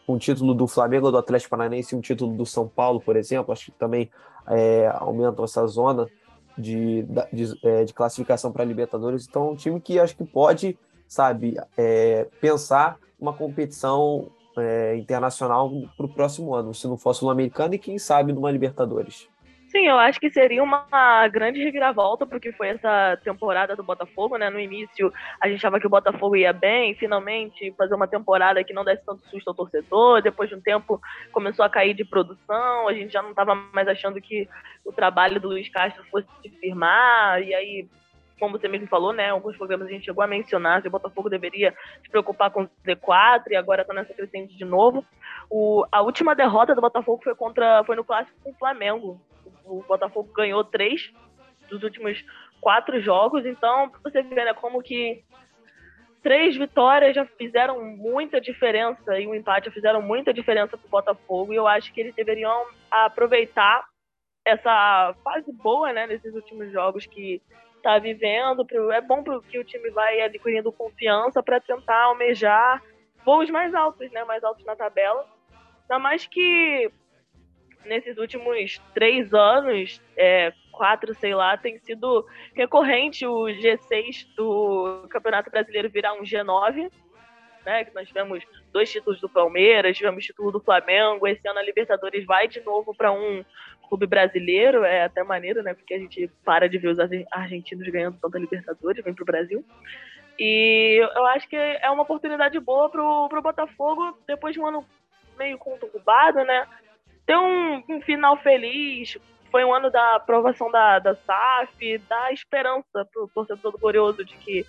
um 0.08 0.16
título 0.16 0.54
do 0.54 0.66
Flamengo, 0.66 1.10
do 1.10 1.18
Atlético 1.18 1.50
Paranaense 1.50 1.94
um 1.94 2.00
título 2.00 2.34
do 2.34 2.46
São 2.46 2.66
Paulo, 2.66 2.98
por 2.98 3.14
exemplo, 3.14 3.52
acho 3.52 3.66
que 3.66 3.78
também 3.78 4.10
é, 4.48 4.90
aumentam 4.94 5.44
essa 5.44 5.64
zona 5.66 6.08
de, 6.56 7.06
de, 7.30 7.58
é, 7.62 7.84
de 7.84 7.92
classificação 7.92 8.50
para 8.50 8.64
Libertadores. 8.64 9.26
Então, 9.28 9.48
é 9.48 9.50
um 9.50 9.54
time 9.54 9.80
que 9.80 9.98
acho 9.98 10.16
que 10.16 10.24
pode, 10.24 10.78
sabe, 11.06 11.56
é, 11.76 12.26
pensar 12.40 12.98
uma 13.20 13.34
competição 13.34 14.30
é, 14.56 14.96
internacional 14.96 15.70
para 15.94 16.06
o 16.06 16.08
próximo 16.08 16.54
ano, 16.54 16.72
se 16.72 16.88
não 16.88 16.96
for 16.96 17.12
sul-americano 17.14 17.74
e 17.74 17.78
quem 17.78 17.98
sabe 17.98 18.32
numa 18.32 18.50
Libertadores. 18.50 19.28
Sim, 19.70 19.86
eu 19.86 19.96
acho 20.00 20.18
que 20.18 20.28
seria 20.28 20.64
uma 20.64 21.28
grande 21.28 21.62
reviravolta 21.62 22.26
porque 22.26 22.50
foi 22.50 22.70
essa 22.70 23.16
temporada 23.22 23.76
do 23.76 23.84
Botafogo, 23.84 24.36
né? 24.36 24.50
No 24.50 24.58
início 24.58 25.12
a 25.40 25.46
gente 25.46 25.58
achava 25.58 25.78
que 25.78 25.86
o 25.86 25.90
Botafogo 25.90 26.34
ia 26.34 26.52
bem, 26.52 26.96
finalmente 26.96 27.72
fazer 27.78 27.94
uma 27.94 28.08
temporada 28.08 28.64
que 28.64 28.72
não 28.72 28.84
desse 28.84 29.04
tanto 29.06 29.24
susto 29.28 29.46
ao 29.46 29.54
torcedor. 29.54 30.22
Depois 30.22 30.48
de 30.48 30.56
um 30.56 30.60
tempo 30.60 31.00
começou 31.30 31.64
a 31.64 31.70
cair 31.70 31.94
de 31.94 32.04
produção, 32.04 32.88
a 32.88 32.92
gente 32.92 33.12
já 33.12 33.22
não 33.22 33.30
estava 33.30 33.54
mais 33.54 33.86
achando 33.86 34.20
que 34.20 34.48
o 34.84 34.92
trabalho 34.92 35.40
do 35.40 35.46
Luiz 35.46 35.68
Castro 35.68 36.02
fosse 36.10 36.26
se 36.42 36.50
firmar. 36.58 37.40
E 37.40 37.54
aí, 37.54 37.88
como 38.40 38.58
você 38.58 38.66
mesmo 38.66 38.88
falou, 38.88 39.12
né? 39.12 39.30
Alguns 39.30 39.56
programas 39.56 39.86
a 39.86 39.90
gente 39.90 40.06
chegou 40.06 40.24
a 40.24 40.26
mencionar 40.26 40.82
que 40.82 40.88
o 40.88 40.90
Botafogo 40.90 41.28
deveria 41.28 41.72
se 42.02 42.10
preocupar 42.10 42.50
com 42.50 42.64
o 42.64 42.70
Z4 42.84 43.50
e 43.50 43.56
agora 43.56 43.82
está 43.82 43.94
nessa 43.94 44.12
crescente 44.12 44.56
de 44.56 44.64
novo. 44.64 45.04
O, 45.48 45.84
a 45.92 46.02
última 46.02 46.34
derrota 46.34 46.74
do 46.74 46.80
Botafogo 46.80 47.22
foi 47.22 47.34
contra 47.36 47.84
foi 47.84 47.94
no 47.94 48.04
clássico 48.04 48.36
com 48.42 48.50
o 48.50 48.54
Flamengo 48.54 49.20
o 49.70 49.82
Botafogo 49.82 50.32
ganhou 50.32 50.64
três 50.64 51.12
dos 51.68 51.82
últimos 51.82 52.24
quatro 52.60 53.00
jogos, 53.00 53.46
então 53.46 53.90
você 54.02 54.22
vê 54.22 54.44
né, 54.44 54.52
como 54.54 54.82
que 54.82 55.24
três 56.22 56.56
vitórias 56.56 57.14
já 57.14 57.24
fizeram 57.24 57.82
muita 57.96 58.40
diferença 58.40 59.18
e 59.18 59.26
o 59.26 59.30
um 59.30 59.34
empate 59.34 59.66
já 59.66 59.72
fizeram 59.72 60.02
muita 60.02 60.34
diferença 60.34 60.76
para 60.76 60.86
o 60.86 60.90
Botafogo 60.90 61.52
e 61.52 61.56
eu 61.56 61.66
acho 61.66 61.92
que 61.92 62.00
eles 62.00 62.14
deveriam 62.14 62.66
aproveitar 62.90 63.88
essa 64.44 65.14
fase 65.22 65.52
boa 65.52 65.92
né, 65.92 66.06
nesses 66.06 66.34
últimos 66.34 66.70
jogos 66.72 67.06
que 67.06 67.40
está 67.80 67.98
vivendo. 67.98 68.66
É 68.92 69.00
bom 69.00 69.24
que 69.42 69.58
o 69.58 69.64
time 69.64 69.90
vai 69.90 70.20
adquirindo 70.20 70.70
confiança 70.70 71.42
para 71.42 71.60
tentar 71.60 72.04
almejar 72.04 72.82
voos 73.24 73.50
mais 73.50 73.74
altos, 73.74 74.10
né, 74.12 74.24
mais 74.24 74.44
altos 74.44 74.64
na 74.64 74.76
tabela. 74.76 75.26
Ainda 75.82 75.98
mais 75.98 76.26
que 76.26 76.90
nesses 77.84 78.18
últimos 78.18 78.80
três 78.94 79.32
anos, 79.34 80.00
é, 80.16 80.52
quatro, 80.70 81.14
sei 81.14 81.34
lá, 81.34 81.56
tem 81.56 81.78
sido 81.78 82.26
recorrente 82.54 83.26
o 83.26 83.46
G6 83.46 84.26
do 84.36 85.06
Campeonato 85.10 85.50
Brasileiro 85.50 85.90
virar 85.90 86.14
um 86.14 86.22
G9, 86.22 86.90
né? 87.64 87.84
Que 87.84 87.94
nós 87.94 88.08
tivemos 88.08 88.44
dois 88.72 88.90
títulos 88.90 89.20
do 89.20 89.28
Palmeiras, 89.28 89.96
tivemos 89.96 90.24
título 90.24 90.52
do 90.52 90.60
Flamengo, 90.60 91.26
esse 91.26 91.46
ano 91.48 91.58
a 91.58 91.62
Libertadores 91.62 92.24
vai 92.24 92.48
de 92.48 92.60
novo 92.60 92.94
para 92.94 93.12
um 93.12 93.44
clube 93.90 94.06
brasileiro, 94.06 94.84
é 94.84 95.04
até 95.04 95.22
maneiro, 95.22 95.62
né? 95.62 95.74
Porque 95.74 95.92
a 95.92 95.98
gente 95.98 96.30
para 96.44 96.68
de 96.68 96.78
ver 96.78 96.88
os 96.88 96.98
argentinos 97.30 97.88
ganhando 97.88 98.18
tanta 98.22 98.38
Libertadores, 98.38 99.04
vem 99.04 99.12
pro 99.12 99.26
Brasil. 99.26 99.64
E 100.38 100.98
eu 101.14 101.26
acho 101.26 101.46
que 101.48 101.56
é 101.56 101.90
uma 101.90 102.04
oportunidade 102.04 102.58
boa 102.60 102.88
pro, 102.88 103.28
pro 103.28 103.42
Botafogo, 103.42 104.16
depois 104.26 104.54
de 104.54 104.60
um 104.60 104.66
ano 104.66 104.86
meio 105.36 105.58
conturbado, 105.58 106.42
né? 106.44 106.66
ter 107.30 107.36
um, 107.36 107.82
um 107.88 108.00
final 108.00 108.36
feliz. 108.38 109.16
Foi 109.52 109.64
um 109.64 109.72
ano 109.72 109.88
da 109.88 110.16
aprovação 110.16 110.70
da, 110.70 110.98
da 110.98 111.14
SAF, 111.14 111.98
da 112.08 112.32
esperança 112.32 113.04
para 113.04 113.22
o 113.22 113.28
torcedor 113.28 113.70
do 113.70 113.78
Glorioso 113.78 114.24
de 114.24 114.36
que 114.36 114.66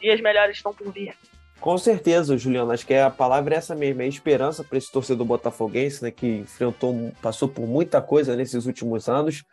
dias 0.00 0.20
melhores 0.20 0.56
estão 0.56 0.74
por 0.74 0.90
vir. 0.92 1.14
Com 1.60 1.76
certeza, 1.76 2.38
Juliano. 2.38 2.72
Acho 2.72 2.86
que 2.86 2.94
a 2.94 3.10
palavra 3.10 3.54
é 3.54 3.58
essa 3.58 3.74
mesmo, 3.74 4.00
é 4.00 4.06
esperança 4.08 4.64
para 4.64 4.78
esse 4.78 4.90
torcedor 4.90 5.26
botafoguense, 5.26 6.02
né, 6.02 6.10
que 6.10 6.38
enfrentou, 6.38 7.12
passou 7.20 7.48
por 7.48 7.66
muita 7.66 8.00
coisa 8.00 8.34
nesses 8.34 8.64
últimos 8.64 9.08
anos, 9.08 9.44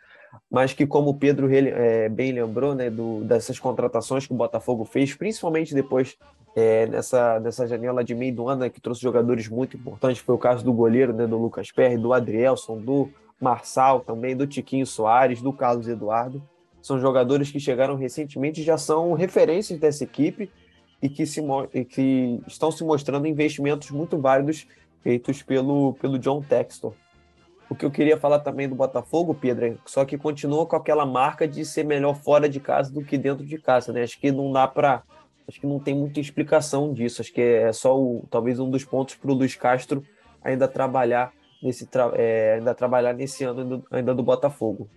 mas 0.50 0.72
que, 0.72 0.86
como 0.86 1.10
o 1.10 1.14
Pedro 1.14 1.48
é, 1.52 2.08
bem 2.08 2.32
lembrou, 2.32 2.74
né, 2.74 2.88
do, 2.88 3.22
dessas 3.24 3.58
contratações 3.58 4.26
que 4.26 4.32
o 4.32 4.36
Botafogo 4.36 4.84
fez, 4.86 5.14
principalmente 5.14 5.74
depois 5.74 6.16
é, 6.56 6.86
nessa, 6.86 7.38
nessa 7.40 7.66
janela 7.66 8.02
de 8.02 8.14
meio 8.14 8.34
do 8.34 8.48
ano, 8.48 8.62
né, 8.62 8.70
que 8.70 8.80
trouxe 8.80 9.02
jogadores 9.02 9.46
muito 9.48 9.76
importantes, 9.76 10.22
foi 10.22 10.34
o 10.34 10.38
caso 10.38 10.64
do 10.64 10.72
goleiro, 10.72 11.12
né, 11.12 11.26
do 11.26 11.36
Lucas 11.36 11.70
Perry, 11.70 11.98
do 11.98 12.14
Adrielson, 12.14 12.78
do 12.78 13.10
Marçal 13.38 14.00
também, 14.00 14.34
do 14.34 14.46
Tiquinho 14.46 14.86
Soares, 14.86 15.42
do 15.42 15.52
Carlos 15.52 15.86
Eduardo. 15.86 16.42
São 16.80 16.98
jogadores 16.98 17.50
que 17.50 17.60
chegaram 17.60 17.96
recentemente 17.96 18.62
e 18.62 18.64
já 18.64 18.78
são 18.78 19.12
referências 19.12 19.78
dessa 19.78 20.04
equipe 20.04 20.50
e 21.02 21.08
que, 21.08 21.24
se, 21.26 21.40
e 21.72 21.84
que 21.84 22.40
estão 22.46 22.70
se 22.70 22.82
mostrando 22.84 23.26
investimentos 23.26 23.90
muito 23.90 24.18
válidos 24.18 24.66
feitos 25.02 25.42
pelo, 25.42 25.94
pelo 25.94 26.18
John 26.18 26.42
Textor. 26.42 26.92
O 27.70 27.74
que 27.74 27.84
eu 27.84 27.90
queria 27.90 28.16
falar 28.16 28.40
também 28.40 28.68
do 28.68 28.74
Botafogo, 28.74 29.34
Pedro, 29.34 29.66
é 29.66 29.76
só 29.84 30.04
que 30.04 30.16
continua 30.16 30.66
com 30.66 30.74
aquela 30.74 31.04
marca 31.04 31.46
de 31.46 31.64
ser 31.64 31.84
melhor 31.84 32.14
fora 32.14 32.48
de 32.48 32.58
casa 32.58 32.90
do 32.90 33.04
que 33.04 33.18
dentro 33.18 33.44
de 33.44 33.58
casa, 33.58 33.92
né? 33.92 34.02
Acho 34.02 34.18
que 34.18 34.32
não 34.32 34.50
dá 34.50 34.66
para, 34.66 35.02
acho 35.46 35.60
que 35.60 35.66
não 35.66 35.78
tem 35.78 35.94
muita 35.94 36.18
explicação 36.18 36.92
disso. 36.94 37.20
Acho 37.20 37.32
que 37.32 37.42
é 37.42 37.72
só 37.72 37.98
o, 37.98 38.26
talvez 38.30 38.58
um 38.58 38.70
dos 38.70 38.84
pontos 38.84 39.16
para 39.16 39.30
o 39.30 39.34
Luiz 39.34 39.54
Castro 39.54 40.02
ainda 40.42 40.66
trabalhar 40.66 41.30
nesse, 41.62 41.86
é, 42.14 42.54
ainda 42.54 42.74
trabalhar 42.74 43.12
nesse 43.12 43.44
ano 43.44 43.60
ainda, 43.60 43.82
ainda 43.90 44.14
do 44.14 44.22
Botafogo. 44.22 44.88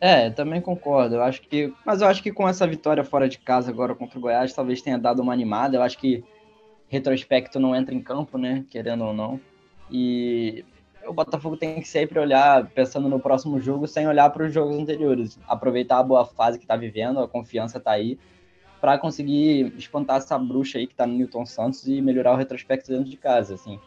É, 0.00 0.30
também 0.30 0.60
concordo. 0.60 1.16
Eu 1.16 1.22
acho 1.22 1.42
que, 1.42 1.72
mas 1.84 2.00
eu 2.02 2.08
acho 2.08 2.22
que 2.22 2.32
com 2.32 2.48
essa 2.48 2.66
vitória 2.66 3.04
fora 3.04 3.28
de 3.28 3.38
casa 3.38 3.70
agora 3.70 3.94
contra 3.94 4.18
o 4.18 4.20
Goiás, 4.20 4.52
talvez 4.52 4.82
tenha 4.82 4.98
dado 4.98 5.22
uma 5.22 5.32
animada. 5.32 5.76
Eu 5.76 5.82
acho 5.82 5.98
que 5.98 6.24
retrospecto 6.88 7.58
não 7.58 7.74
entra 7.74 7.94
em 7.94 8.02
campo, 8.02 8.38
né? 8.38 8.64
Querendo 8.70 9.04
ou 9.04 9.14
não. 9.14 9.40
E 9.90 10.64
o 11.06 11.12
Botafogo 11.12 11.56
tem 11.56 11.80
que 11.80 11.88
sempre 11.88 12.18
olhar, 12.18 12.66
pensando 12.70 13.08
no 13.08 13.20
próximo 13.20 13.60
jogo, 13.60 13.86
sem 13.86 14.06
olhar 14.06 14.30
para 14.30 14.44
os 14.44 14.52
jogos 14.52 14.76
anteriores. 14.76 15.38
Aproveitar 15.46 15.98
a 15.98 16.02
boa 16.02 16.24
fase 16.24 16.58
que 16.58 16.64
está 16.64 16.76
vivendo, 16.76 17.20
a 17.20 17.28
confiança 17.28 17.78
está 17.78 17.92
aí, 17.92 18.18
para 18.80 18.98
conseguir 18.98 19.72
espantar 19.76 20.16
essa 20.16 20.38
bruxa 20.38 20.78
aí 20.78 20.86
que 20.86 20.92
está 20.92 21.06
no 21.06 21.14
Newton 21.14 21.46
Santos 21.46 21.86
e 21.86 22.00
melhorar 22.00 22.32
o 22.32 22.36
retrospecto 22.36 22.90
dentro 22.90 23.10
de 23.10 23.16
casa, 23.16 23.54
assim. 23.54 23.78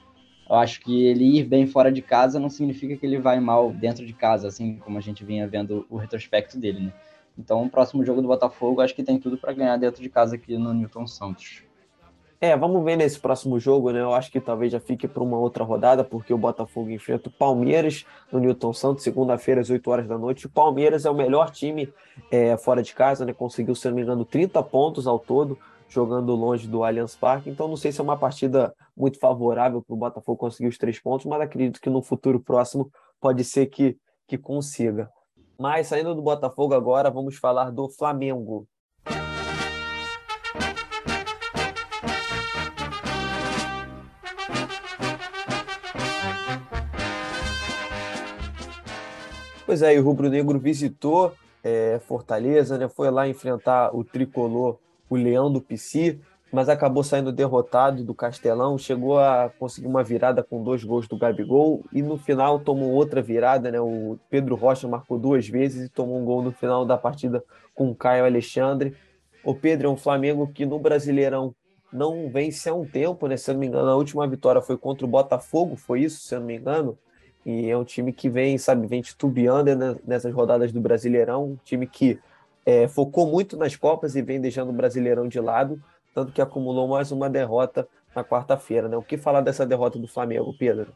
Eu 0.50 0.56
acho 0.56 0.80
que 0.82 1.06
ele 1.06 1.38
ir 1.38 1.44
bem 1.44 1.68
fora 1.68 1.92
de 1.92 2.02
casa 2.02 2.40
não 2.40 2.50
significa 2.50 2.96
que 2.96 3.06
ele 3.06 3.20
vai 3.20 3.40
mal 3.40 3.72
dentro 3.72 4.06
de 4.06 4.14
casa, 4.14 4.48
assim 4.48 4.78
como 4.78 4.98
a 4.98 5.02
gente 5.02 5.24
vinha 5.26 5.48
vendo 5.48 5.86
o 5.90 5.98
retrospecto 5.98 6.58
dele, 6.58 6.80
né? 6.86 6.94
Então, 7.38 7.64
o 7.64 7.70
próximo 7.70 8.04
jogo 8.04 8.22
do 8.22 8.28
Botafogo, 8.28 8.82
acho 8.82 8.96
que 8.96 9.04
tem 9.04 9.20
tudo 9.20 9.38
para 9.38 9.54
ganhar 9.54 9.78
dentro 9.78 10.02
de 10.02 10.10
casa 10.10 10.36
aqui 10.36 10.58
no 10.58 10.74
Newton 10.74 11.06
Santos. 11.06 11.62
É, 12.40 12.56
vamos 12.56 12.84
ver 12.84 12.96
nesse 12.96 13.20
próximo 13.20 13.60
jogo, 13.60 13.92
né? 13.92 14.00
Eu 14.00 14.14
acho 14.14 14.32
que 14.32 14.40
talvez 14.40 14.72
já 14.72 14.80
fique 14.80 15.08
para 15.08 15.24
uma 15.24 15.38
outra 15.38 15.64
rodada, 15.64 16.04
porque 16.04 16.32
o 16.32 16.38
Botafogo 16.38 16.90
enfrenta 16.92 17.30
o 17.30 17.32
Palmeiras 17.32 18.06
no 18.32 18.40
Newton 18.40 18.74
Santos, 18.74 19.04
segunda-feira, 19.04 19.62
às 19.62 19.70
8 19.72 19.90
horas 19.90 20.08
da 20.08 20.18
noite. 20.18 20.46
O 20.46 20.50
Palmeiras 20.50 21.06
é 21.06 21.10
o 21.10 21.16
melhor 21.16 21.50
time 21.50 21.92
é, 22.32 22.56
fora 22.56 22.84
de 22.84 22.94
casa, 22.94 23.26
né? 23.26 23.34
Conseguiu, 23.34 23.74
se 23.74 23.88
não 23.88 23.96
me 23.96 24.04
engano, 24.04 24.24
30 24.24 24.62
pontos 24.64 25.08
ao 25.08 25.18
todo, 25.18 25.58
jogando 25.90 26.36
longe 26.36 26.68
do 26.68 26.84
Allianz 26.84 27.16
Parque. 27.16 27.50
Então, 27.50 27.68
não 27.68 27.78
sei 27.78 27.92
se 27.92 28.00
é 28.00 28.04
uma 28.04 28.18
partida 28.18 28.74
muito 28.96 29.20
favorável 29.20 29.82
para 29.82 29.94
o 29.94 29.98
Botafogo 29.98 30.38
conseguir 30.38 30.70
os 30.70 30.78
três 30.78 31.00
pontos, 31.00 31.26
mas 31.26 31.42
acredito 31.42 31.82
que 31.82 31.90
no 31.90 32.02
futuro 32.02 32.40
próximo 32.40 32.92
pode 33.20 33.44
ser 33.44 33.68
que, 33.68 33.98
que 34.28 34.38
consiga. 34.38 35.10
Mas 35.60 35.88
saindo 35.88 36.14
do 36.14 36.22
Botafogo 36.22 36.74
agora, 36.74 37.10
vamos 37.10 37.36
falar 37.38 37.72
do 37.72 37.90
Flamengo. 37.90 38.68
Pois 49.66 49.82
é, 49.82 50.00
o 50.00 50.04
Rubro 50.04 50.30
Negro 50.30 50.58
visitou 50.58 51.34
é, 51.62 52.00
Fortaleza, 52.08 52.78
né? 52.78 52.88
Foi 52.88 53.12
lá 53.12 53.28
enfrentar 53.28 53.94
o 53.94 54.02
tricolor, 54.02 54.80
o 55.10 55.16
Leão 55.16 55.52
do 55.52 55.62
Pici, 55.62 56.20
mas 56.52 56.70
acabou 56.70 57.04
saindo 57.04 57.32
derrotado 57.32 58.04
do 58.04 58.14
Castelão, 58.14 58.78
chegou 58.78 59.20
a 59.20 59.52
conseguir 59.60 59.88
uma 59.88 60.04
virada 60.04 60.42
com 60.42 60.64
dois 60.64 60.84
gols 60.84 61.08
do 61.08 61.18
Gabigol 61.18 61.84
e 61.92 62.02
no 62.02 62.18
final 62.18 62.60
tomou 62.60 62.92
outra 62.92 63.22
virada, 63.22 63.70
né? 63.70 63.80
O 63.82 64.18
Pedro 64.30 64.56
Rocha 64.56 64.88
marcou 64.88 65.20
duas 65.20 65.48
vezes 65.48 65.88
e 65.88 65.90
tomou 65.90 66.18
um 66.18 66.26
gol 66.26 66.42
no 66.42 66.52
final 66.52 66.86
da 66.86 66.98
partida 66.98 67.44
com 67.76 67.90
o 67.90 67.96
Caio 67.96 68.26
Alexandre. 68.26 68.96
O 69.44 69.54
Pedro 69.54 69.88
é 69.88 69.92
um 69.92 69.98
Flamengo 69.98 70.48
que 70.48 70.66
no 70.66 70.80
Brasileirão 70.80 71.54
não 71.92 72.30
vence 72.30 72.70
há 72.70 72.74
um 72.74 72.86
tempo, 72.86 73.28
né? 73.28 73.38
Se 73.38 73.50
eu 73.50 73.54
não 73.54 73.60
me 73.60 73.68
engano, 73.68 73.90
a 73.90 73.96
última 73.96 74.28
vitória 74.28 74.62
foi 74.62 74.78
contra 74.78 75.06
o 75.06 75.10
Botafogo, 75.10 75.76
foi 75.76 76.02
isso, 76.02 76.22
se 76.22 76.36
eu 76.36 76.40
não 76.40 76.48
me 76.48 76.58
engano. 76.58 76.98
E 77.46 77.70
é 77.70 77.78
um 77.78 77.84
time 77.84 78.12
que 78.12 78.30
vem, 78.30 78.58
sabe, 78.58 78.88
vem 78.88 79.02
titubeando 79.02 80.00
nessas 80.06 80.34
rodadas 80.34 80.72
do 80.72 80.82
Brasileirão, 80.82 81.52
um 81.52 81.58
time 81.64 81.88
que 81.88 82.20
é, 82.68 82.86
focou 82.86 83.26
muito 83.26 83.56
nas 83.56 83.78
Copas 83.78 84.14
e 84.18 84.22
vem 84.22 84.42
deixando 84.42 84.72
o 84.72 84.74
Brasileirão 84.74 85.26
de 85.26 85.40
lado, 85.40 85.82
tanto 86.14 86.34
que 86.34 86.42
acumulou 86.42 86.86
mais 86.86 87.14
uma 87.14 87.30
derrota 87.30 87.88
na 88.14 88.26
quarta-feira. 88.26 88.90
Né? 88.90 88.98
O 88.98 89.02
que 89.02 89.18
falar 89.18 89.40
dessa 89.40 89.66
derrota 89.66 89.98
do 89.98 90.06
Flamengo, 90.06 90.54
Pedro? 90.60 90.92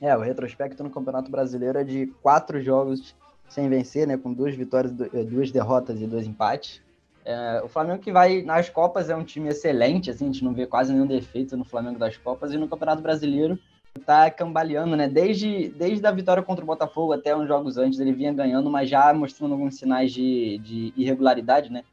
É, 0.00 0.16
o 0.16 0.20
retrospecto 0.20 0.84
no 0.84 0.90
Campeonato 0.90 1.28
Brasileiro 1.28 1.78
é 1.78 1.82
de 1.82 2.06
quatro 2.22 2.62
jogos 2.62 3.16
sem 3.48 3.68
vencer, 3.68 4.06
né, 4.06 4.16
com 4.16 4.32
duas 4.32 4.54
vitórias, 4.54 4.92
eh, 5.12 5.24
duas 5.24 5.50
derrotas 5.50 6.00
e 6.00 6.06
dois 6.06 6.26
empates. 6.26 6.80
É, 7.24 7.60
o 7.64 7.68
Flamengo 7.68 8.00
que 8.00 8.12
vai 8.12 8.42
nas 8.42 8.68
Copas 8.68 9.10
é 9.10 9.16
um 9.16 9.24
time 9.24 9.48
excelente, 9.48 10.10
assim, 10.10 10.28
a 10.28 10.32
gente 10.32 10.44
não 10.44 10.52
vê 10.52 10.66
quase 10.66 10.92
nenhum 10.92 11.06
defeito 11.06 11.56
no 11.56 11.64
Flamengo 11.64 11.98
das 11.98 12.16
Copas, 12.16 12.52
e 12.52 12.56
no 12.56 12.68
Campeonato 12.68 13.02
Brasileiro 13.02 13.58
tá 13.98 14.30
cambaleando, 14.30 14.96
né? 14.96 15.08
Desde, 15.08 15.68
desde 15.68 16.06
a 16.06 16.10
vitória 16.10 16.42
contra 16.42 16.64
o 16.64 16.66
Botafogo 16.66 17.12
até 17.12 17.36
uns 17.36 17.48
jogos 17.48 17.76
antes, 17.76 17.98
ele 17.98 18.12
vinha 18.12 18.32
ganhando, 18.32 18.70
mas 18.70 18.88
já 18.88 19.12
mostrando 19.12 19.52
alguns 19.52 19.76
sinais 19.76 20.12
de, 20.12 20.58
de 20.58 20.92
irregularidade, 20.96 21.70
né? 21.70 21.84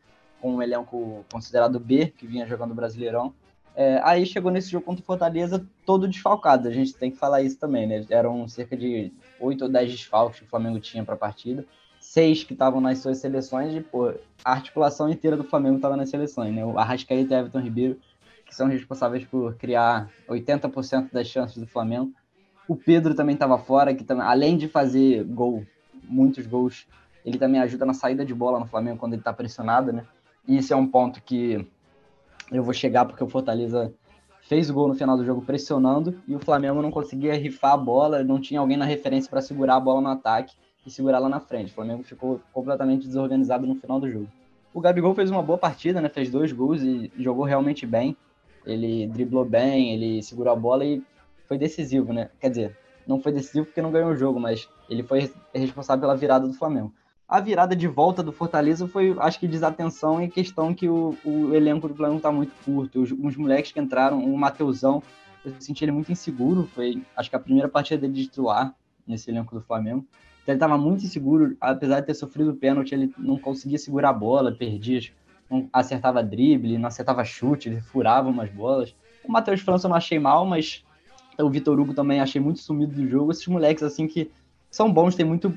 Com 0.41 0.55
um 0.55 0.61
elenco 0.61 1.25
considerado 1.31 1.79
B, 1.79 2.13
que 2.17 2.27
vinha 2.27 2.45
jogando 2.45 2.73
Brasileirão. 2.73 3.33
É, 3.75 3.99
aí 4.03 4.25
chegou 4.25 4.51
nesse 4.51 4.69
jogo 4.69 4.85
contra 4.85 5.01
o 5.01 5.05
Fortaleza 5.05 5.65
todo 5.85 6.07
desfalcado, 6.07 6.67
a 6.67 6.71
gente 6.71 6.93
tem 6.93 7.09
que 7.09 7.17
falar 7.17 7.41
isso 7.41 7.57
também, 7.57 7.87
né? 7.87 8.05
Eram 8.09 8.47
cerca 8.47 8.77
de 8.77 9.11
8 9.39 9.63
ou 9.63 9.69
10 9.69 9.91
desfalques 9.91 10.39
que 10.39 10.45
o 10.45 10.49
Flamengo 10.49 10.79
tinha 10.79 11.03
para 11.03 11.15
a 11.15 11.17
partida, 11.17 11.65
seis 11.99 12.43
que 12.43 12.53
estavam 12.53 12.79
nas 12.79 12.99
suas 12.99 13.17
seleções, 13.17 13.73
e 13.73 13.81
pô, 13.81 14.13
a 14.45 14.51
articulação 14.51 15.09
inteira 15.09 15.35
do 15.35 15.43
Flamengo 15.43 15.77
estava 15.77 15.97
nas 15.97 16.09
seleções, 16.09 16.53
né? 16.53 16.63
O 16.63 16.77
Arrascaeta 16.77 17.33
e 17.33 17.37
Everton 17.37 17.59
Ribeiro 17.59 17.99
que 18.53 18.57
são 18.57 18.67
responsáveis 18.67 19.25
por 19.25 19.55
criar 19.55 20.09
80% 20.29 21.11
das 21.11 21.27
chances 21.27 21.57
do 21.57 21.65
Flamengo. 21.65 22.13
O 22.67 22.75
Pedro 22.75 23.15
também 23.15 23.33
estava 23.33 23.57
fora, 23.57 23.93
que 23.95 24.03
também, 24.03 24.23
além 24.23 24.55
de 24.55 24.67
fazer 24.67 25.23
gol, 25.23 25.65
muitos 26.03 26.45
gols, 26.45 26.87
ele 27.25 27.39
também 27.39 27.59
ajuda 27.59 27.83
na 27.83 27.95
saída 27.95 28.23
de 28.23 28.33
bola 28.33 28.59
no 28.59 28.67
Flamengo 28.67 28.99
quando 28.99 29.13
ele 29.13 29.21
está 29.21 29.33
pressionado, 29.33 29.91
né? 29.91 30.05
E 30.47 30.57
isso 30.57 30.71
é 30.71 30.75
um 30.75 30.87
ponto 30.87 31.21
que 31.23 31.67
eu 32.51 32.63
vou 32.63 32.73
chegar 32.73 33.05
porque 33.05 33.23
o 33.23 33.27
Fortaleza 33.27 33.91
fez 34.41 34.69
o 34.69 34.73
gol 34.73 34.87
no 34.87 34.93
final 34.93 35.17
do 35.17 35.25
jogo 35.25 35.41
pressionando 35.41 36.21
e 36.27 36.35
o 36.35 36.39
Flamengo 36.39 36.81
não 36.81 36.91
conseguia 36.91 37.33
rifar 37.33 37.73
a 37.73 37.77
bola, 37.77 38.23
não 38.23 38.39
tinha 38.39 38.59
alguém 38.59 38.77
na 38.77 38.85
referência 38.85 39.29
para 39.29 39.41
segurar 39.41 39.77
a 39.77 39.79
bola 39.79 40.01
no 40.01 40.09
ataque 40.09 40.53
e 40.85 40.91
segurar 40.91 41.17
lá 41.19 41.29
na 41.29 41.39
frente. 41.39 41.71
O 41.71 41.75
Flamengo 41.75 42.03
ficou 42.03 42.39
completamente 42.51 43.07
desorganizado 43.07 43.65
no 43.65 43.75
final 43.75 43.99
do 43.99 44.09
jogo. 44.09 44.27
O 44.73 44.81
Gabigol 44.81 45.15
fez 45.15 45.31
uma 45.31 45.41
boa 45.41 45.57
partida, 45.57 46.01
né? 46.01 46.09
Fez 46.09 46.29
dois 46.29 46.51
gols 46.51 46.81
e 46.81 47.11
jogou 47.17 47.45
realmente 47.45 47.85
bem 47.85 48.15
ele 48.65 49.07
driblou 49.07 49.45
bem, 49.45 49.93
ele 49.93 50.23
segurou 50.23 50.53
a 50.53 50.55
bola 50.55 50.85
e 50.85 51.03
foi 51.47 51.57
decisivo, 51.57 52.13
né? 52.13 52.29
Quer 52.39 52.49
dizer, 52.49 52.77
não 53.07 53.19
foi 53.19 53.31
decisivo 53.31 53.65
porque 53.65 53.81
não 53.81 53.91
ganhou 53.91 54.11
o 54.11 54.15
jogo, 54.15 54.39
mas 54.39 54.67
ele 54.89 55.03
foi 55.03 55.31
responsável 55.53 56.01
pela 56.01 56.15
virada 56.15 56.47
do 56.47 56.53
Flamengo. 56.53 56.93
A 57.27 57.39
virada 57.39 57.75
de 57.75 57.87
volta 57.87 58.21
do 58.21 58.31
Fortaleza 58.31 58.87
foi, 58.87 59.15
acho 59.17 59.39
que, 59.39 59.47
desatenção 59.47 60.21
em 60.21 60.29
questão 60.29 60.73
que 60.73 60.87
o, 60.87 61.17
o 61.23 61.53
elenco 61.55 61.87
do 61.87 61.95
Flamengo 61.95 62.17
está 62.17 62.31
muito 62.31 62.53
curto. 62.63 63.01
Os, 63.01 63.11
os, 63.11 63.35
moleques 63.35 63.71
que 63.71 63.79
entraram, 63.79 64.23
o 64.23 64.37
Mateusão, 64.37 65.01
eu 65.43 65.53
senti 65.59 65.83
ele 65.83 65.91
muito 65.91 66.11
inseguro. 66.11 66.69
Foi, 66.75 67.01
acho 67.15 67.29
que, 67.29 67.35
a 67.35 67.39
primeira 67.39 67.67
partida 67.67 68.01
dele 68.01 68.13
de 68.13 68.23
titular 68.25 68.75
nesse 69.07 69.31
elenco 69.31 69.55
do 69.55 69.61
Flamengo. 69.61 70.05
Então, 70.43 70.53
ele 70.53 70.57
estava 70.57 70.77
muito 70.77 71.05
inseguro, 71.05 71.55
apesar 71.59 72.01
de 72.01 72.07
ter 72.07 72.13
sofrido 72.13 72.51
o 72.51 72.55
pênalti, 72.55 72.93
ele 72.93 73.13
não 73.17 73.37
conseguia 73.39 73.77
segurar 73.77 74.09
a 74.09 74.13
bola, 74.13 74.51
perdia 74.51 75.01
não 75.49 75.69
acertava 75.71 76.23
drible, 76.23 76.77
não 76.77 76.87
acertava 76.87 77.23
chute, 77.23 77.69
ele 77.69 77.81
furava 77.81 78.29
umas 78.29 78.49
bolas. 78.49 78.95
O 79.23 79.31
Matheus 79.31 79.61
França 79.61 79.87
eu 79.87 79.89
não 79.89 79.97
achei 79.97 80.19
mal, 80.19 80.45
mas 80.45 80.83
o 81.39 81.49
Vitor 81.49 81.79
Hugo 81.79 81.93
também 81.93 82.19
achei 82.19 82.41
muito 82.41 82.59
sumido 82.59 82.93
do 82.93 83.07
jogo. 83.07 83.31
Esses 83.31 83.47
moleques, 83.47 83.83
assim, 83.83 84.07
que 84.07 84.31
são 84.69 84.91
bons, 84.91 85.15
tem 85.15 85.25
muito, 85.25 85.55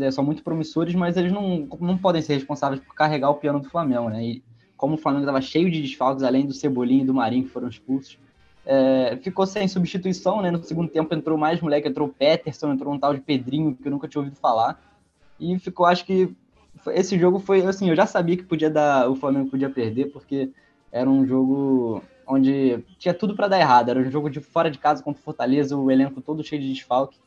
é, 0.00 0.10
são 0.10 0.24
muito 0.24 0.42
promissores, 0.42 0.94
mas 0.94 1.16
eles 1.16 1.32
não, 1.32 1.68
não 1.80 1.96
podem 1.96 2.20
ser 2.20 2.34
responsáveis 2.34 2.80
por 2.80 2.94
carregar 2.94 3.30
o 3.30 3.36
piano 3.36 3.60
do 3.60 3.70
Flamengo, 3.70 4.08
né? 4.08 4.24
E 4.24 4.42
como 4.76 4.94
o 4.94 4.98
Flamengo 4.98 5.22
estava 5.22 5.40
cheio 5.40 5.70
de 5.70 5.80
desfalques, 5.80 6.22
além 6.22 6.46
do 6.46 6.52
Cebolinha 6.52 7.02
e 7.02 7.06
do 7.06 7.14
Marinho, 7.14 7.44
que 7.44 7.50
foram 7.50 7.68
expulsos, 7.68 8.18
é, 8.66 9.16
ficou 9.22 9.46
sem 9.46 9.68
substituição, 9.68 10.42
né? 10.42 10.50
No 10.50 10.62
segundo 10.62 10.88
tempo 10.88 11.14
entrou 11.14 11.38
mais 11.38 11.60
moleque, 11.60 11.88
entrou 11.88 12.08
o 12.08 12.12
Peterson, 12.12 12.72
entrou 12.72 12.92
um 12.92 12.98
tal 12.98 13.14
de 13.14 13.20
Pedrinho, 13.20 13.74
que 13.74 13.86
eu 13.86 13.92
nunca 13.92 14.08
tinha 14.08 14.20
ouvido 14.20 14.36
falar. 14.36 14.80
E 15.38 15.56
ficou, 15.60 15.86
acho 15.86 16.04
que, 16.04 16.34
esse 16.90 17.18
jogo 17.18 17.38
foi 17.38 17.64
assim, 17.64 17.88
eu 17.90 17.96
já 17.96 18.06
sabia 18.06 18.36
que 18.36 18.42
podia 18.42 18.70
dar, 18.70 19.08
o 19.10 19.16
Flamengo 19.16 19.50
podia 19.50 19.70
perder, 19.70 20.06
porque 20.06 20.50
era 20.90 21.08
um 21.08 21.26
jogo 21.26 22.02
onde 22.26 22.82
tinha 22.98 23.14
tudo 23.14 23.34
para 23.34 23.48
dar 23.48 23.60
errado. 23.60 23.90
Era 23.90 24.00
um 24.00 24.10
jogo 24.10 24.28
de 24.28 24.40
fora 24.40 24.70
de 24.70 24.78
casa 24.78 25.02
contra 25.02 25.20
o 25.20 25.24
Fortaleza, 25.24 25.76
o 25.76 25.90
elenco 25.90 26.20
todo 26.20 26.42
cheio 26.42 26.60
de 26.60 26.72
desfalque. 26.72 27.18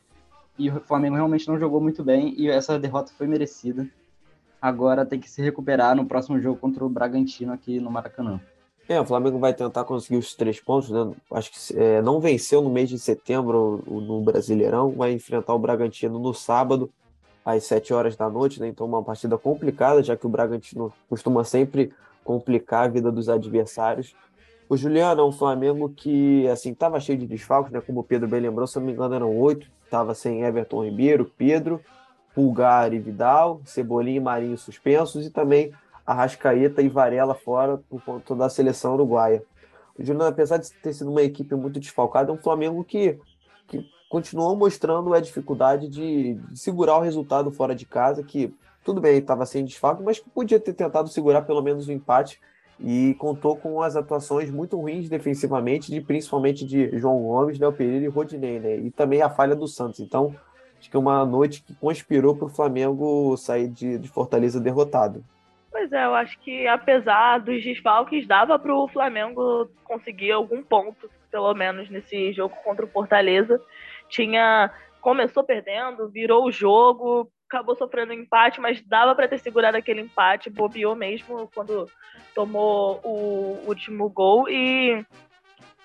E 0.58 0.70
o 0.70 0.82
Flamengo 0.82 1.16
realmente 1.16 1.48
não 1.48 1.58
jogou 1.58 1.80
muito 1.80 2.04
bem 2.04 2.34
e 2.38 2.50
essa 2.50 2.78
derrota 2.78 3.14
foi 3.18 3.28
merecida. 3.28 3.88
Agora 4.62 5.06
tem 5.06 5.20
que 5.20 5.30
se 5.30 5.42
recuperar 5.42 5.96
no 5.96 6.06
próximo 6.06 6.40
jogo 6.40 6.60
contra 6.60 6.84
o 6.84 6.90
Bragantino 6.90 7.54
aqui 7.54 7.80
no 7.80 7.90
Maracanã. 7.90 8.42
É, 8.90 9.00
o 9.00 9.06
Flamengo 9.06 9.40
vai 9.40 9.54
tentar 9.54 9.84
conseguir 9.86 10.18
os 10.18 10.34
três 10.34 10.60
pontos, 10.60 10.90
né? 10.90 11.14
Acho 11.32 11.52
que 11.52 11.80
é, 11.80 12.02
não 12.02 12.20
venceu 12.20 12.62
no 12.62 12.70
mês 12.70 12.90
de 12.90 12.98
setembro 12.98 13.84
no 13.88 14.22
Brasileirão, 14.22 14.92
vai 14.92 15.14
enfrentar 15.14 15.54
o 15.54 15.60
Bragantino 15.60 16.20
no 16.20 16.34
sábado 16.34 16.90
às 17.44 17.64
7 17.64 17.94
horas 17.94 18.16
da 18.16 18.30
noite, 18.30 18.60
né? 18.60 18.68
Então 18.68 18.86
uma 18.86 19.04
partida 19.04 19.38
complicada, 19.38 20.04
já 20.04 20.16
que 20.16 20.26
o 20.26 20.30
Bragantino 20.30 20.94
costuma 21.10 21.44
sempre 21.44 21.92
complicar 22.24 22.86
a 22.86 22.88
vida 22.88 23.12
dos 23.12 23.30
adversários. 23.30 24.16
O 24.68 24.78
Juliano 24.78 25.22
é 25.22 25.26
um 25.26 25.32
Flamengo 25.32 25.90
que, 25.90 26.48
assim, 26.48 26.72
estava 26.72 27.00
cheio 27.00 27.18
de 27.18 27.26
desfalques, 27.26 27.72
né? 27.72 27.82
Como 27.82 28.02
o 28.02 28.04
Pedro 28.04 28.28
bem 28.28 28.40
lembrou, 28.40 28.68
se 28.68 28.78
não 28.78 28.86
me 28.86 28.92
engano 28.92 29.16
eram 29.16 29.36
oito. 29.36 29.68
Estava 29.84 30.14
sem 30.14 30.44
Everton 30.44 30.86
Ribeiro, 30.86 31.26
Pedro, 31.26 31.82
Pulgar 32.36 32.94
e 32.94 33.00
Vidal, 33.00 33.62
Cebolinha 33.66 34.18
e 34.18 34.20
Marinho 34.20 34.58
suspensos 34.58 35.26
e 35.26 35.32
também 35.32 35.74
Arrascaeta 36.06 36.84
e 36.84 36.88
Varela 36.88 37.34
fora 37.34 37.80
por 37.90 38.04
conta 38.04 38.36
da 38.36 38.48
seleção 38.48 38.94
uruguaia. 38.94 39.44
O 39.98 40.04
Juliano, 40.04 40.30
apesar 40.30 40.58
de 40.58 40.72
ter 40.72 40.94
sido 40.94 41.10
uma 41.10 41.24
equipe 41.24 41.56
muito 41.56 41.80
desfalcada, 41.80 42.32
é 42.32 42.34
um 42.34 42.38
Flamengo 42.38 42.84
que, 42.84 43.20
que 43.68 43.84
continuou 44.10 44.58
mostrando 44.58 45.14
a 45.14 45.22
dificuldade 45.22 45.88
de, 45.88 46.38
segurar 46.56 46.98
o 46.98 47.02
resultado 47.02 47.52
fora 47.52 47.76
de 47.76 47.86
casa, 47.86 48.24
que 48.24 48.52
tudo 48.84 49.00
bem, 49.00 49.20
estava 49.20 49.46
sem 49.46 49.64
desfalque, 49.64 50.02
mas 50.02 50.20
que 50.20 50.30
podia 50.32 50.60
ter 50.60 50.74
tentado 50.74 51.08
segurar 51.10 51.44
pelo 51.44 51.62
menos 51.62 51.88
o 51.88 51.92
um 51.92 51.94
empate 51.94 52.42
e 52.80 53.14
contou 53.20 53.56
com 53.56 53.82
as 53.84 53.96
atuações 53.96 54.50
muito 54.50 54.80
ruins 54.80 55.08
defensivamente, 55.08 55.92
de, 55.92 56.02
principalmente 56.02 56.66
de 56.66 56.98
João 56.98 57.22
Gomes, 57.22 57.60
Léo 57.60 57.74
Pereira 57.74 58.06
e 58.06 58.08
Rodinei, 58.08 58.60
né? 58.60 58.78
E 58.78 58.90
também 58.90 59.22
a 59.22 59.30
falha 59.30 59.56
do 59.56 59.68
Santos. 59.68 60.00
Então, 60.00 60.34
acho 60.80 60.90
que 60.90 60.96
é 60.96 61.00
uma 61.00 61.26
noite 61.26 61.62
que 61.62 61.76
conspirou 61.76 62.36
para 62.36 62.46
o 62.46 62.50
Flamengo 62.50 63.36
sair 63.38 63.68
de, 63.68 64.00
de 64.00 64.08
Fortaleza 64.08 64.60
derrotado. 64.60 65.24
Pois 65.70 65.92
é, 65.92 66.06
eu 66.06 66.16
acho 66.16 66.40
que 66.40 66.66
apesar 66.68 67.40
dos 67.40 67.64
desfalques, 67.64 68.26
dava 68.26 68.58
para 68.58 68.74
o 68.74 68.88
Flamengo 68.88 69.70
conseguir 69.84 70.32
algum 70.32 70.64
ponto, 70.64 71.10
pelo 71.30 71.54
menos 71.54 71.90
nesse 71.90 72.34
jogo 72.34 72.56
contra 72.64 72.86
o 72.86 72.90
Fortaleza 72.90 73.62
tinha 74.10 74.72
começou 75.02 75.44
perdendo, 75.44 76.10
virou 76.10 76.46
o 76.46 76.52
jogo, 76.52 77.32
acabou 77.48 77.76
sofrendo 77.76 78.12
um 78.12 78.16
empate, 78.16 78.60
mas 78.60 78.82
dava 78.82 79.16
para 79.16 79.28
ter 79.28 79.40
segurado 79.40 79.78
aquele 79.78 80.02
empate, 80.02 80.50
bobeou 80.50 80.96
mesmo 80.96 81.50
quando 81.54 81.90
tomou 82.36 83.00
o 83.04 83.64
último 83.68 84.10
gol 84.10 84.48
e 84.48 85.04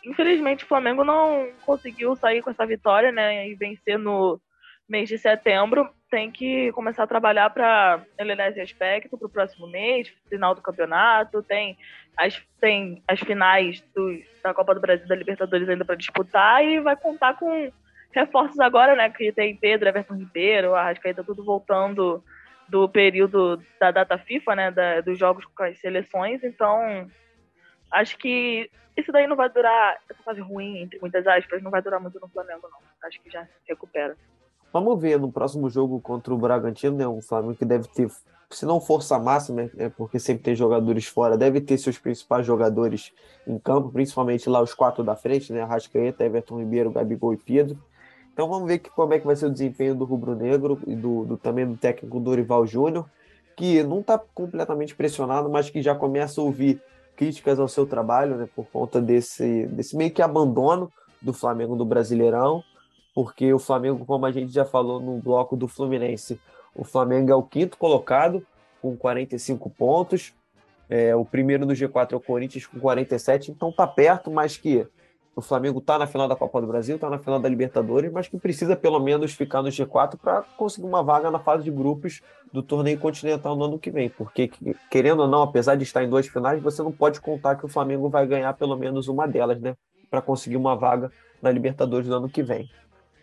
infelizmente 0.04 0.64
o 0.64 0.68
Flamengo 0.68 1.02
não 1.04 1.48
conseguiu 1.64 2.14
sair 2.16 2.42
com 2.42 2.50
essa 2.50 2.66
vitória, 2.66 3.10
né? 3.10 3.48
E 3.48 3.54
vencer 3.54 3.98
no 3.98 4.38
mês 4.88 5.08
de 5.08 5.16
setembro. 5.16 5.88
Tem 6.10 6.30
que 6.30 6.70
começar 6.72 7.04
a 7.04 7.08
trabalhar 7.08 7.50
para 7.50 8.02
eliminar 8.18 8.50
esse 8.50 8.60
aspecto 8.60 9.16
para 9.16 9.26
o 9.26 9.30
próximo 9.30 9.66
mês, 9.66 10.12
final 10.28 10.54
do 10.54 10.60
campeonato. 10.60 11.42
Tem 11.42 11.76
as, 12.16 12.40
tem 12.60 13.02
as 13.08 13.18
finais 13.20 13.80
do, 13.94 14.20
da 14.42 14.52
Copa 14.52 14.74
do 14.74 14.80
Brasil 14.80 15.08
da 15.08 15.16
Libertadores 15.16 15.68
ainda 15.68 15.84
para 15.84 15.96
disputar 15.96 16.64
e 16.64 16.78
vai 16.80 16.94
contar 16.94 17.38
com 17.38 17.72
reforços 18.14 18.58
agora, 18.60 18.94
né? 18.94 19.10
Que 19.10 19.32
tem 19.32 19.56
Pedro, 19.56 19.88
Everton 19.88 20.14
Ribeiro, 20.14 20.74
Arrascaeta, 20.74 21.24
tudo 21.24 21.44
voltando 21.44 22.22
do 22.68 22.88
período 22.88 23.62
da 23.78 23.90
data 23.90 24.16
FIFA, 24.16 24.54
né? 24.54 24.70
Da, 24.70 25.00
dos 25.00 25.18
jogos 25.18 25.44
com 25.44 25.62
as 25.64 25.78
seleções. 25.80 26.42
Então, 26.44 27.06
acho 27.90 28.16
que 28.16 28.70
isso 28.96 29.10
daí 29.10 29.26
não 29.26 29.36
vai 29.36 29.48
durar, 29.48 29.98
essa 30.08 30.22
fase 30.22 30.40
ruim, 30.40 30.78
entre 30.78 30.98
muitas 31.00 31.26
aspas, 31.26 31.62
não 31.62 31.70
vai 31.70 31.82
durar 31.82 32.00
muito 32.00 32.18
no 32.20 32.28
Flamengo, 32.28 32.68
não. 32.70 32.78
Acho 33.08 33.20
que 33.20 33.30
já 33.30 33.44
se 33.44 33.50
recupera. 33.68 34.16
Vamos 34.72 35.00
ver 35.00 35.18
no 35.18 35.30
próximo 35.30 35.68
jogo 35.68 36.00
contra 36.00 36.32
o 36.32 36.38
Bragantino, 36.38 36.96
né? 36.96 37.06
Um 37.06 37.22
Flamengo 37.22 37.56
que 37.56 37.64
deve 37.64 37.88
ter, 37.88 38.08
se 38.50 38.64
não 38.64 38.80
força 38.80 39.18
máxima, 39.18 39.70
né? 39.74 39.88
porque 39.96 40.18
sempre 40.18 40.42
tem 40.42 40.54
jogadores 40.54 41.06
fora, 41.06 41.36
deve 41.36 41.60
ter 41.60 41.78
seus 41.78 41.98
principais 41.98 42.46
jogadores 42.46 43.12
em 43.46 43.58
campo, 43.58 43.90
principalmente 43.90 44.48
lá 44.48 44.60
os 44.60 44.74
quatro 44.74 45.04
da 45.04 45.16
frente, 45.16 45.52
né? 45.52 45.62
Arrascaeta, 45.62 46.24
Everton 46.24 46.58
Ribeiro, 46.58 46.90
Gabigol 46.90 47.34
e 47.34 47.36
Pedro. 47.36 47.78
Então 48.34 48.48
vamos 48.48 48.66
ver 48.66 48.80
que, 48.80 48.90
como 48.90 49.14
é 49.14 49.20
que 49.20 49.26
vai 49.26 49.36
ser 49.36 49.46
o 49.46 49.50
desempenho 49.50 49.94
do 49.94 50.04
Rubro 50.04 50.34
Negro 50.34 50.80
e 50.88 50.96
do, 50.96 51.24
do 51.24 51.36
também 51.36 51.64
do 51.64 51.76
técnico 51.76 52.18
Dorival 52.18 52.66
Júnior, 52.66 53.06
que 53.56 53.80
não 53.84 54.00
está 54.00 54.18
completamente 54.18 54.92
pressionado, 54.92 55.48
mas 55.48 55.70
que 55.70 55.80
já 55.80 55.94
começa 55.94 56.40
a 56.40 56.44
ouvir 56.44 56.82
críticas 57.14 57.60
ao 57.60 57.68
seu 57.68 57.86
trabalho, 57.86 58.34
né, 58.34 58.48
por 58.56 58.66
conta 58.66 59.00
desse, 59.00 59.68
desse 59.68 59.96
meio 59.96 60.10
que 60.10 60.20
abandono 60.20 60.92
do 61.22 61.32
Flamengo 61.32 61.76
do 61.76 61.84
Brasileirão, 61.84 62.60
porque 63.14 63.54
o 63.54 63.58
Flamengo, 63.60 64.04
como 64.04 64.26
a 64.26 64.32
gente 64.32 64.52
já 64.52 64.64
falou 64.64 65.00
no 65.00 65.20
bloco 65.20 65.56
do 65.56 65.68
Fluminense, 65.68 66.40
o 66.74 66.82
Flamengo 66.82 67.30
é 67.30 67.36
o 67.36 67.42
quinto 67.44 67.78
colocado 67.78 68.44
com 68.82 68.96
45 68.96 69.70
pontos, 69.70 70.34
é, 70.90 71.14
o 71.14 71.24
primeiro 71.24 71.64
no 71.64 71.72
G4 71.72 72.14
é 72.14 72.16
o 72.16 72.20
Corinthians 72.20 72.66
com 72.66 72.80
47, 72.80 73.52
então 73.52 73.70
tá 73.70 73.86
perto, 73.86 74.28
mas 74.28 74.56
que 74.56 74.84
o 75.36 75.42
Flamengo 75.42 75.78
está 75.78 75.98
na 75.98 76.06
final 76.06 76.28
da 76.28 76.36
Copa 76.36 76.60
do 76.60 76.66
Brasil, 76.66 76.94
está 76.96 77.10
na 77.10 77.18
final 77.18 77.40
da 77.40 77.48
Libertadores, 77.48 78.12
mas 78.12 78.28
que 78.28 78.38
precisa 78.38 78.76
pelo 78.76 79.00
menos 79.00 79.32
ficar 79.32 79.62
no 79.62 79.68
G4 79.68 80.16
para 80.16 80.42
conseguir 80.56 80.86
uma 80.86 81.02
vaga 81.02 81.30
na 81.30 81.38
fase 81.38 81.64
de 81.64 81.70
grupos 81.70 82.20
do 82.52 82.62
torneio 82.62 82.98
continental 82.98 83.56
no 83.56 83.64
ano 83.64 83.78
que 83.78 83.90
vem. 83.90 84.08
Porque, 84.08 84.50
querendo 84.90 85.20
ou 85.20 85.28
não, 85.28 85.42
apesar 85.42 85.74
de 85.74 85.82
estar 85.82 86.04
em 86.04 86.08
duas 86.08 86.26
finais, 86.26 86.62
você 86.62 86.82
não 86.82 86.92
pode 86.92 87.20
contar 87.20 87.56
que 87.56 87.66
o 87.66 87.68
Flamengo 87.68 88.08
vai 88.08 88.26
ganhar 88.26 88.52
pelo 88.54 88.76
menos 88.76 89.08
uma 89.08 89.26
delas, 89.26 89.60
né? 89.60 89.74
Para 90.10 90.22
conseguir 90.22 90.56
uma 90.56 90.76
vaga 90.76 91.10
na 91.42 91.50
Libertadores 91.50 92.08
do 92.08 92.14
ano 92.14 92.28
que 92.28 92.42
vem. 92.42 92.68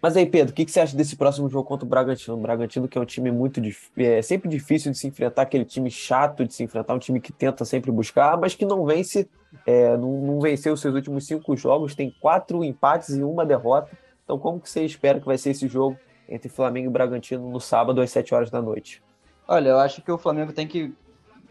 Mas 0.02 0.18
aí, 0.18 0.26
Pedro, 0.26 0.52
o 0.52 0.56
que, 0.56 0.66
que, 0.66 0.72
você 0.72 0.80
acha 0.80 0.98
desse 0.98 1.16
próximo 1.16 1.48
jogo 1.48 1.64
contra 1.64 1.86
o 1.86 1.90
Bragantino? 1.90 2.36
O 2.36 2.40
Bragantino, 2.40 2.88
que 2.88 2.98
é 2.98 3.02
um 3.02 3.06
time 3.06 3.32
muito 3.32 3.62
é 3.98 4.22
sempre 4.24 4.50
difícil 4.50 4.92
de 4.92 4.98
se 4.98 5.08
enfrentar, 5.08 5.44
aquele 5.44 5.64
time 5.64 5.92
chato 5.92 6.44
de 6.44 6.54
se 6.54 6.64
enfrentar, 6.64 6.96
um 6.96 7.00
time 7.00 7.22
que 7.22 7.32
tenta 7.32 7.64
sempre 7.64 7.92
buscar, 7.92 8.36
mas 8.36 8.56
que 8.56 8.66
não 8.66 8.84
vence, 8.84 9.30
é, 9.66 9.96
não, 9.98 10.22
não, 10.22 10.40
venceu 10.40 10.74
os 10.74 10.82
seus 10.82 10.96
últimos 10.96 11.26
cinco 11.26 11.56
jogos, 11.56 11.96
tem 11.96 12.16
quatro 12.20 12.64
empates 12.64 13.10
e 13.10 13.24
uma 13.24 13.46
derrota. 13.46 13.92
Então, 14.24 14.38
como 14.40 14.60
que 14.60 14.70
você 14.70 14.84
espera 14.84 15.20
que 15.20 15.26
vai 15.26 15.38
ser 15.38 15.52
esse 15.52 15.68
jogo 15.68 15.98
entre 16.28 16.50
Flamengo 16.50 16.90
e 16.90 16.92
Bragantino 16.92 17.50
no 17.50 17.60
sábado 17.60 18.02
às 18.02 18.10
7 18.12 18.34
horas 18.34 18.50
da 18.50 18.62
noite? 18.62 19.04
Olha, 19.48 19.70
eu 19.70 19.80
acho 19.80 20.02
que 20.02 20.12
o 20.12 20.18
Flamengo 20.18 20.54
tem 20.54 20.68
que. 20.68 20.94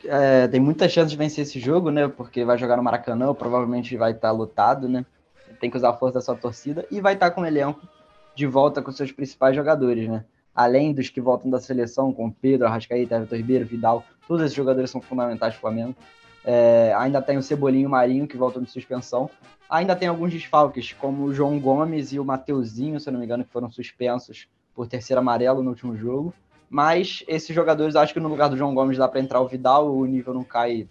É, 0.04 0.48
tem 0.48 0.58
muita 0.58 0.88
chance 0.88 1.10
de 1.10 1.16
vencer 1.16 1.42
esse 1.42 1.60
jogo, 1.60 1.90
né? 1.90 2.08
Porque 2.08 2.44
vai 2.44 2.56
jogar 2.56 2.76
no 2.78 2.82
Maracanã, 2.82 3.34
provavelmente 3.34 3.96
vai 3.96 4.12
estar 4.12 4.30
lotado, 4.30 4.88
né? 4.88 5.04
Tem 5.60 5.70
que 5.70 5.76
usar 5.76 5.90
a 5.90 5.92
força 5.92 6.14
da 6.14 6.20
sua 6.22 6.34
torcida 6.34 6.86
e 6.90 7.00
vai 7.00 7.12
estar 7.12 7.30
com 7.32 7.42
o 7.42 7.46
elenco 7.46 7.86
de 8.34 8.46
volta 8.46 8.80
com 8.80 8.90
seus 8.90 9.12
principais 9.12 9.54
jogadores, 9.54 10.08
né? 10.08 10.24
Além 10.54 10.94
dos 10.94 11.10
que 11.10 11.20
voltam 11.20 11.50
da 11.50 11.60
seleção, 11.60 12.12
como 12.12 12.34
Pedro, 12.40 12.66
Arrascaeta, 12.66 13.16
Everton 13.16 13.36
Ribeiro, 13.36 13.66
Vidal, 13.66 14.04
todos 14.26 14.42
esses 14.42 14.56
jogadores 14.56 14.90
são 14.90 15.02
fundamentais 15.02 15.52
para 15.54 15.58
o 15.58 15.60
Flamengo. 15.60 15.94
É, 16.44 16.94
ainda 16.96 17.20
tem 17.20 17.36
o 17.36 17.42
Cebolinho 17.42 17.88
Marinho, 17.88 18.26
que 18.26 18.36
voltam 18.36 18.62
de 18.62 18.70
suspensão. 18.70 19.28
Ainda 19.68 19.94
tem 19.94 20.08
alguns 20.08 20.32
desfalques, 20.32 20.92
como 20.92 21.24
o 21.24 21.34
João 21.34 21.58
Gomes 21.58 22.12
e 22.12 22.18
o 22.18 22.24
Mateuzinho, 22.24 22.98
se 22.98 23.08
eu 23.08 23.12
não 23.12 23.20
me 23.20 23.26
engano, 23.26 23.44
que 23.44 23.52
foram 23.52 23.70
suspensos 23.70 24.48
por 24.74 24.88
terceiro 24.88 25.20
amarelo 25.20 25.62
no 25.62 25.70
último 25.70 25.96
jogo. 25.96 26.34
Mas 26.68 27.24
esses 27.26 27.54
jogadores, 27.54 27.96
acho 27.96 28.14
que 28.14 28.20
no 28.20 28.28
lugar 28.28 28.48
do 28.48 28.56
João 28.56 28.74
Gomes 28.74 28.96
dá 28.96 29.08
para 29.08 29.20
entrar 29.20 29.40
o 29.40 29.48
Vidal, 29.48 29.92
o 29.92 30.06
nível 30.06 30.32
não 30.32 30.44
cai 30.44 30.88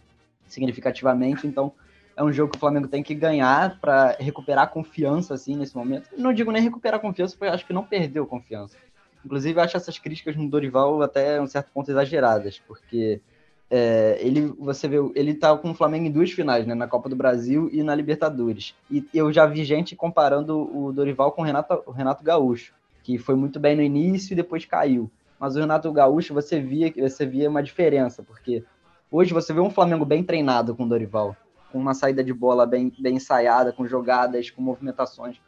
significativamente, 0.48 1.48
então 1.48 1.72
é 2.16 2.24
um 2.24 2.34
jogo 2.34 2.52
que 2.52 2.58
o 2.58 2.60
Flamengo 2.60 2.88
tem 2.88 3.02
que 3.02 3.16
ganhar 3.16 3.80
para 3.80 4.18
recuperar 4.20 4.70
confiança 4.70 5.34
assim 5.34 5.56
nesse 5.56 5.76
momento. 5.76 6.10
Não 6.18 6.34
digo 6.34 6.52
nem 6.52 6.62
recuperar 6.62 7.00
confiança, 7.00 7.36
porque 7.38 7.54
acho 7.54 7.66
que 7.66 7.72
não 7.72 7.84
perdeu 7.84 8.26
confiança. 8.26 8.76
Inclusive, 9.24 9.60
acho 9.60 9.78
essas 9.78 9.98
críticas 9.98 10.36
no 10.36 10.50
Dorival 10.50 11.02
até 11.02 11.42
um 11.42 11.48
certo 11.48 11.72
ponto 11.74 11.90
exageradas, 11.90 12.62
porque 12.68 13.22
é, 13.70 14.18
ele, 14.22 14.54
você 14.58 14.88
vê, 14.88 14.98
ele 15.16 15.34
tá 15.34 15.56
com 15.56 15.72
o 15.72 15.74
Flamengo 15.74 16.06
em 16.06 16.12
duas 16.12 16.32
finais, 16.32 16.66
né, 16.66 16.74
na 16.74 16.88
Copa 16.88 17.08
do 17.08 17.16
Brasil 17.16 17.70
e 17.72 17.84
na 17.84 17.94
Libertadores. 17.94 18.76
E 18.90 19.08
eu 19.14 19.32
já 19.32 19.46
vi 19.46 19.64
gente 19.64 19.96
comparando 19.96 20.58
o 20.76 20.92
Dorival 20.92 21.32
com 21.32 21.42
o 21.42 21.46
Renato, 21.46 21.84
o 21.86 21.92
Renato 21.92 22.24
Gaúcho, 22.24 22.74
que 23.04 23.18
foi 23.18 23.36
muito 23.36 23.60
bem 23.60 23.76
no 23.76 23.82
início 23.82 24.34
e 24.34 24.36
depois 24.36 24.66
caiu. 24.66 25.10
Mas 25.40 25.56
o 25.56 25.60
Renato 25.60 25.92
Gaúcho, 25.92 26.34
você 26.34 26.60
via, 26.60 26.92
você 26.98 27.26
via 27.26 27.50
uma 27.50 27.64
diferença, 27.64 28.24
porque 28.24 28.64
hoje 29.12 29.34
você 29.34 29.54
vê 29.54 29.60
um 29.60 29.70
Flamengo 29.70 30.06
bem 30.06 30.24
treinado 30.24 30.76
com 30.76 30.84
o 30.84 30.90
Dorival 30.90 31.36
com 31.72 31.80
uma 31.80 31.94
saída 31.94 32.24
de 32.24 32.34
bola 32.34 32.66
bem, 32.66 32.92
bem 33.00 33.16
ensaiada, 33.16 33.72
com 33.72 33.86
jogadas, 33.86 34.50
com 34.50 34.62
movimentações. 34.62 35.40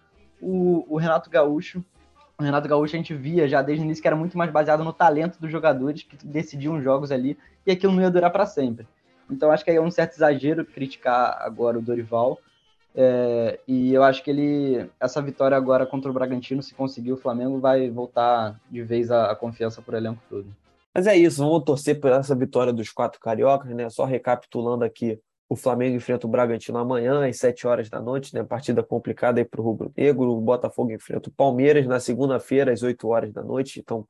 O, 0.41 0.85
o 0.87 0.97
Renato 0.97 1.29
Gaúcho, 1.29 1.83
o 2.41 2.45
Renato 2.45 2.67
Gaúcho 2.67 2.95
a 2.95 2.97
gente 2.97 3.13
via 3.13 3.47
já 3.47 3.61
desde 3.61 3.83
o 3.83 3.85
início 3.85 4.01
que 4.01 4.07
era 4.07 4.15
muito 4.15 4.37
mais 4.37 4.51
baseado 4.51 4.83
no 4.83 4.93
talento 4.93 5.39
dos 5.39 5.51
jogadores 5.51 6.03
que 6.03 6.17
decidiam 6.25 6.81
jogos 6.81 7.11
ali 7.11 7.37
e 7.65 7.71
aquilo 7.71 7.93
não 7.93 8.01
ia 8.01 8.11
durar 8.11 8.31
para 8.31 8.45
sempre. 8.45 8.87
Então 9.29 9.51
acho 9.51 9.63
que 9.63 9.71
é 9.71 9.81
um 9.81 9.91
certo 9.91 10.15
exagero 10.15 10.65
criticar 10.65 11.37
agora 11.41 11.79
o 11.79 11.81
Dorival. 11.81 12.39
É, 12.93 13.59
e 13.65 13.93
eu 13.93 14.03
acho 14.03 14.21
que 14.21 14.29
ele, 14.29 14.89
essa 14.99 15.21
vitória 15.21 15.55
agora 15.55 15.85
contra 15.85 16.11
o 16.11 16.13
Bragantino, 16.13 16.61
se 16.61 16.73
conseguir, 16.73 17.13
o 17.13 17.17
Flamengo 17.17 17.59
vai 17.59 17.89
voltar 17.89 18.59
de 18.69 18.83
vez 18.83 19.09
a, 19.09 19.31
a 19.31 19.35
confiança 19.35 19.81
por 19.81 19.93
elenco 19.93 20.21
todo. 20.29 20.45
Mas 20.93 21.07
é 21.07 21.15
isso, 21.15 21.41
vamos 21.41 21.63
torcer 21.63 22.01
por 22.01 22.11
essa 22.11 22.35
vitória 22.35 22.73
dos 22.73 22.91
quatro 22.91 23.19
cariocas, 23.19 23.71
né? 23.71 23.89
Só 23.89 24.03
recapitulando 24.03 24.83
aqui 24.83 25.17
o 25.51 25.55
Flamengo 25.57 25.97
enfrenta 25.97 26.25
o 26.25 26.29
Bragantino 26.29 26.77
amanhã, 26.77 27.27
às 27.27 27.35
7 27.35 27.67
horas 27.67 27.89
da 27.89 27.99
noite, 27.99 28.33
né? 28.33 28.41
Partida 28.41 28.81
complicada 28.81 29.41
aí 29.41 29.43
para 29.43 29.59
o 29.59 29.63
Rubro 29.65 29.91
Negro. 29.97 30.31
O 30.31 30.39
Botafogo 30.39 30.93
enfrenta 30.93 31.27
o 31.27 31.33
Palmeiras 31.33 31.85
na 31.85 31.99
segunda-feira, 31.99 32.71
às 32.71 32.83
8 32.83 33.05
horas 33.09 33.33
da 33.33 33.43
noite. 33.43 33.77
Então, 33.77 34.07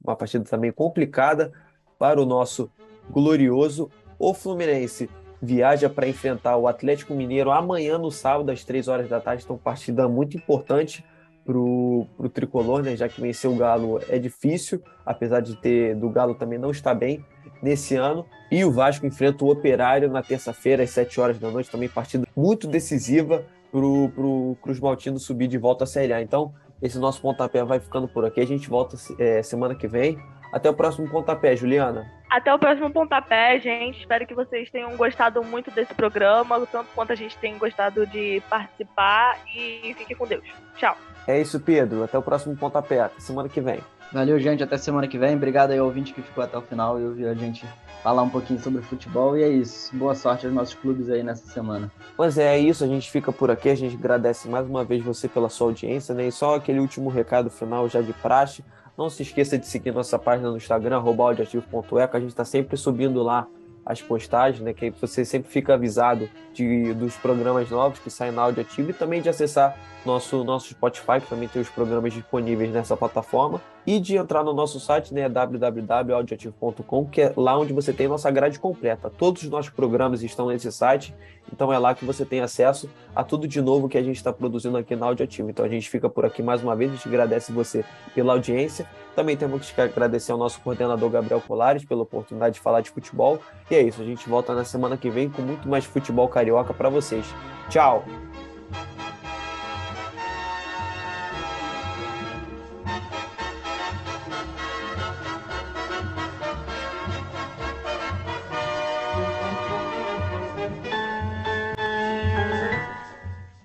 uma 0.00 0.14
partida 0.14 0.44
também 0.44 0.70
complicada 0.70 1.50
para 1.98 2.22
o 2.22 2.24
nosso 2.24 2.70
glorioso. 3.10 3.90
O 4.20 4.32
Fluminense 4.32 5.10
viaja 5.42 5.90
para 5.90 6.06
enfrentar 6.06 6.56
o 6.58 6.68
Atlético 6.68 7.12
Mineiro 7.12 7.50
amanhã, 7.50 7.98
no 7.98 8.12
sábado, 8.12 8.52
às 8.52 8.62
3 8.62 8.86
horas 8.86 9.08
da 9.08 9.20
tarde. 9.20 9.42
Então, 9.42 9.58
partida 9.58 10.08
muito 10.08 10.36
importante 10.36 11.04
para 11.44 11.58
o 11.58 12.06
tricolor, 12.32 12.84
né? 12.84 12.94
Já 12.94 13.08
que 13.08 13.20
vencer 13.20 13.50
o 13.50 13.56
Galo 13.56 14.00
é 14.08 14.16
difícil, 14.16 14.80
apesar 15.04 15.40
de 15.40 15.56
ter 15.56 15.96
do 15.96 16.08
Galo 16.08 16.36
também 16.36 16.56
não 16.56 16.70
estar 16.70 16.94
bem 16.94 17.24
nesse 17.64 17.96
ano. 17.96 18.26
E 18.50 18.64
o 18.64 18.70
Vasco 18.70 19.06
enfrenta 19.06 19.44
o 19.44 19.50
Operário 19.50 20.10
na 20.10 20.22
terça-feira, 20.22 20.82
às 20.82 20.90
7 20.90 21.20
horas 21.20 21.38
da 21.38 21.50
noite, 21.50 21.70
também 21.70 21.88
partida 21.88 22.26
muito 22.36 22.68
decisiva 22.68 23.44
para 23.72 23.80
o 23.80 24.56
Cruz 24.62 24.78
Maltino 24.78 25.18
subir 25.18 25.48
de 25.48 25.58
volta 25.58 25.82
à 25.82 25.86
Série 25.86 26.12
A. 26.12 26.22
Então, 26.22 26.54
esse 26.80 26.98
nosso 26.98 27.20
pontapé 27.20 27.64
vai 27.64 27.80
ficando 27.80 28.06
por 28.06 28.24
aqui. 28.24 28.40
A 28.40 28.46
gente 28.46 28.68
volta 28.68 28.96
é, 29.18 29.42
semana 29.42 29.74
que 29.74 29.88
vem. 29.88 30.18
Até 30.52 30.70
o 30.70 30.74
próximo 30.74 31.08
pontapé, 31.08 31.56
Juliana. 31.56 32.08
Até 32.30 32.54
o 32.54 32.58
próximo 32.58 32.88
pontapé, 32.92 33.58
gente. 33.58 33.98
Espero 33.98 34.24
que 34.24 34.34
vocês 34.34 34.70
tenham 34.70 34.96
gostado 34.96 35.42
muito 35.42 35.70
desse 35.72 35.92
programa, 35.94 36.64
tanto 36.66 36.88
quanto 36.94 37.12
a 37.12 37.16
gente 37.16 37.36
tem 37.38 37.58
gostado 37.58 38.06
de 38.06 38.40
participar. 38.48 39.36
E 39.56 39.92
fique 39.94 40.14
com 40.14 40.26
Deus. 40.26 40.44
Tchau. 40.76 40.96
É 41.26 41.40
isso, 41.40 41.58
Pedro. 41.58 42.04
Até 42.04 42.16
o 42.16 42.22
próximo 42.22 42.56
pontapé. 42.56 43.00
Até 43.00 43.18
semana 43.18 43.48
que 43.48 43.60
vem. 43.60 43.80
Valeu, 44.12 44.38
gente. 44.38 44.62
Até 44.62 44.76
semana 44.76 45.08
que 45.08 45.18
vem. 45.18 45.34
Obrigado 45.34 45.72
aí 45.72 45.78
ao 45.78 45.86
ouvinte 45.86 46.12
que 46.12 46.22
ficou 46.22 46.44
até 46.44 46.56
o 46.56 46.62
final 46.62 47.00
e 47.00 47.04
ouviu 47.04 47.30
a 47.30 47.34
gente 47.34 47.66
falar 48.02 48.22
um 48.22 48.30
pouquinho 48.30 48.60
sobre 48.60 48.82
futebol. 48.82 49.36
E 49.36 49.42
é 49.42 49.48
isso. 49.48 49.94
Boa 49.96 50.14
sorte 50.14 50.46
aos 50.46 50.54
nossos 50.54 50.74
clubes 50.74 51.10
aí 51.10 51.22
nessa 51.22 51.50
semana. 51.50 51.90
Pois 52.16 52.38
é, 52.38 52.56
é 52.56 52.58
isso. 52.58 52.84
A 52.84 52.86
gente 52.86 53.10
fica 53.10 53.32
por 53.32 53.50
aqui. 53.50 53.68
A 53.68 53.74
gente 53.74 53.96
agradece 53.96 54.48
mais 54.48 54.66
uma 54.66 54.84
vez 54.84 55.04
você 55.04 55.28
pela 55.28 55.48
sua 55.48 55.68
audiência, 55.68 56.14
né? 56.14 56.28
E 56.28 56.32
só 56.32 56.56
aquele 56.56 56.78
último 56.78 57.10
recado 57.10 57.50
final 57.50 57.88
já 57.88 58.00
de 58.00 58.12
praxe. 58.12 58.64
Não 58.96 59.10
se 59.10 59.22
esqueça 59.22 59.58
de 59.58 59.66
seguir 59.66 59.92
nossa 59.92 60.18
página 60.18 60.50
no 60.50 60.56
Instagram, 60.56 60.98
audioativo.eco. 60.98 62.16
A 62.16 62.20
gente 62.20 62.30
está 62.30 62.44
sempre 62.44 62.76
subindo 62.76 63.22
lá 63.22 63.48
as 63.84 64.00
postagens, 64.00 64.62
né? 64.62 64.72
Que 64.72 64.90
você 64.90 65.24
sempre 65.24 65.50
fica 65.50 65.74
avisado 65.74 66.28
de, 66.52 66.94
dos 66.94 67.16
programas 67.16 67.68
novos 67.68 67.98
que 67.98 68.10
saem 68.10 68.32
na 68.32 68.42
Audioativo 68.42 68.90
e 68.90 68.94
também 68.94 69.20
de 69.20 69.28
acessar 69.28 69.76
nosso, 70.06 70.42
nosso 70.44 70.70
Spotify, 70.70 71.20
que 71.20 71.28
também 71.28 71.48
tem 71.48 71.60
os 71.60 71.68
programas 71.68 72.12
disponíveis 72.12 72.70
nessa 72.72 72.96
plataforma. 72.96 73.60
E 73.86 74.00
de 74.00 74.16
entrar 74.16 74.42
no 74.42 74.52
nosso 74.52 74.80
site, 74.80 75.12
né, 75.12 75.28
www.audioativo.com, 75.28 77.06
que 77.06 77.22
é 77.22 77.32
lá 77.36 77.58
onde 77.58 77.72
você 77.72 77.92
tem 77.92 78.08
nossa 78.08 78.30
grade 78.30 78.58
completa. 78.58 79.10
Todos 79.10 79.42
os 79.42 79.50
nossos 79.50 79.70
programas 79.70 80.22
estão 80.22 80.48
nesse 80.48 80.70
site, 80.72 81.14
então 81.52 81.72
é 81.72 81.78
lá 81.78 81.94
que 81.94 82.04
você 82.04 82.24
tem 82.24 82.40
acesso 82.40 82.88
a 83.14 83.22
tudo 83.22 83.46
de 83.46 83.60
novo 83.60 83.88
que 83.88 83.98
a 83.98 84.02
gente 84.02 84.16
está 84.16 84.32
produzindo 84.32 84.76
aqui 84.76 84.96
na 84.96 85.06
Audioativo. 85.06 85.50
Então 85.50 85.64
a 85.64 85.68
gente 85.68 85.88
fica 85.88 86.08
por 86.08 86.24
aqui 86.24 86.42
mais 86.42 86.62
uma 86.62 86.74
vez, 86.74 86.90
a 86.90 86.94
gente 86.94 87.08
agradece 87.08 87.52
você 87.52 87.84
pela 88.14 88.32
audiência. 88.32 88.86
Também 89.14 89.36
temos 89.36 89.70
que 89.70 89.80
agradecer 89.80 90.32
ao 90.32 90.38
nosso 90.38 90.60
coordenador 90.60 91.08
Gabriel 91.10 91.40
Colares 91.40 91.84
pela 91.84 92.02
oportunidade 92.02 92.54
de 92.54 92.60
falar 92.60 92.80
de 92.80 92.90
futebol. 92.90 93.38
E 93.70 93.74
é 93.74 93.82
isso, 93.82 94.00
a 94.00 94.04
gente 94.04 94.28
volta 94.28 94.54
na 94.54 94.64
semana 94.64 94.96
que 94.96 95.10
vem 95.10 95.28
com 95.28 95.42
muito 95.42 95.68
mais 95.68 95.84
futebol 95.84 96.28
carioca 96.28 96.72
para 96.74 96.88
vocês. 96.88 97.26
Tchau! 97.68 98.04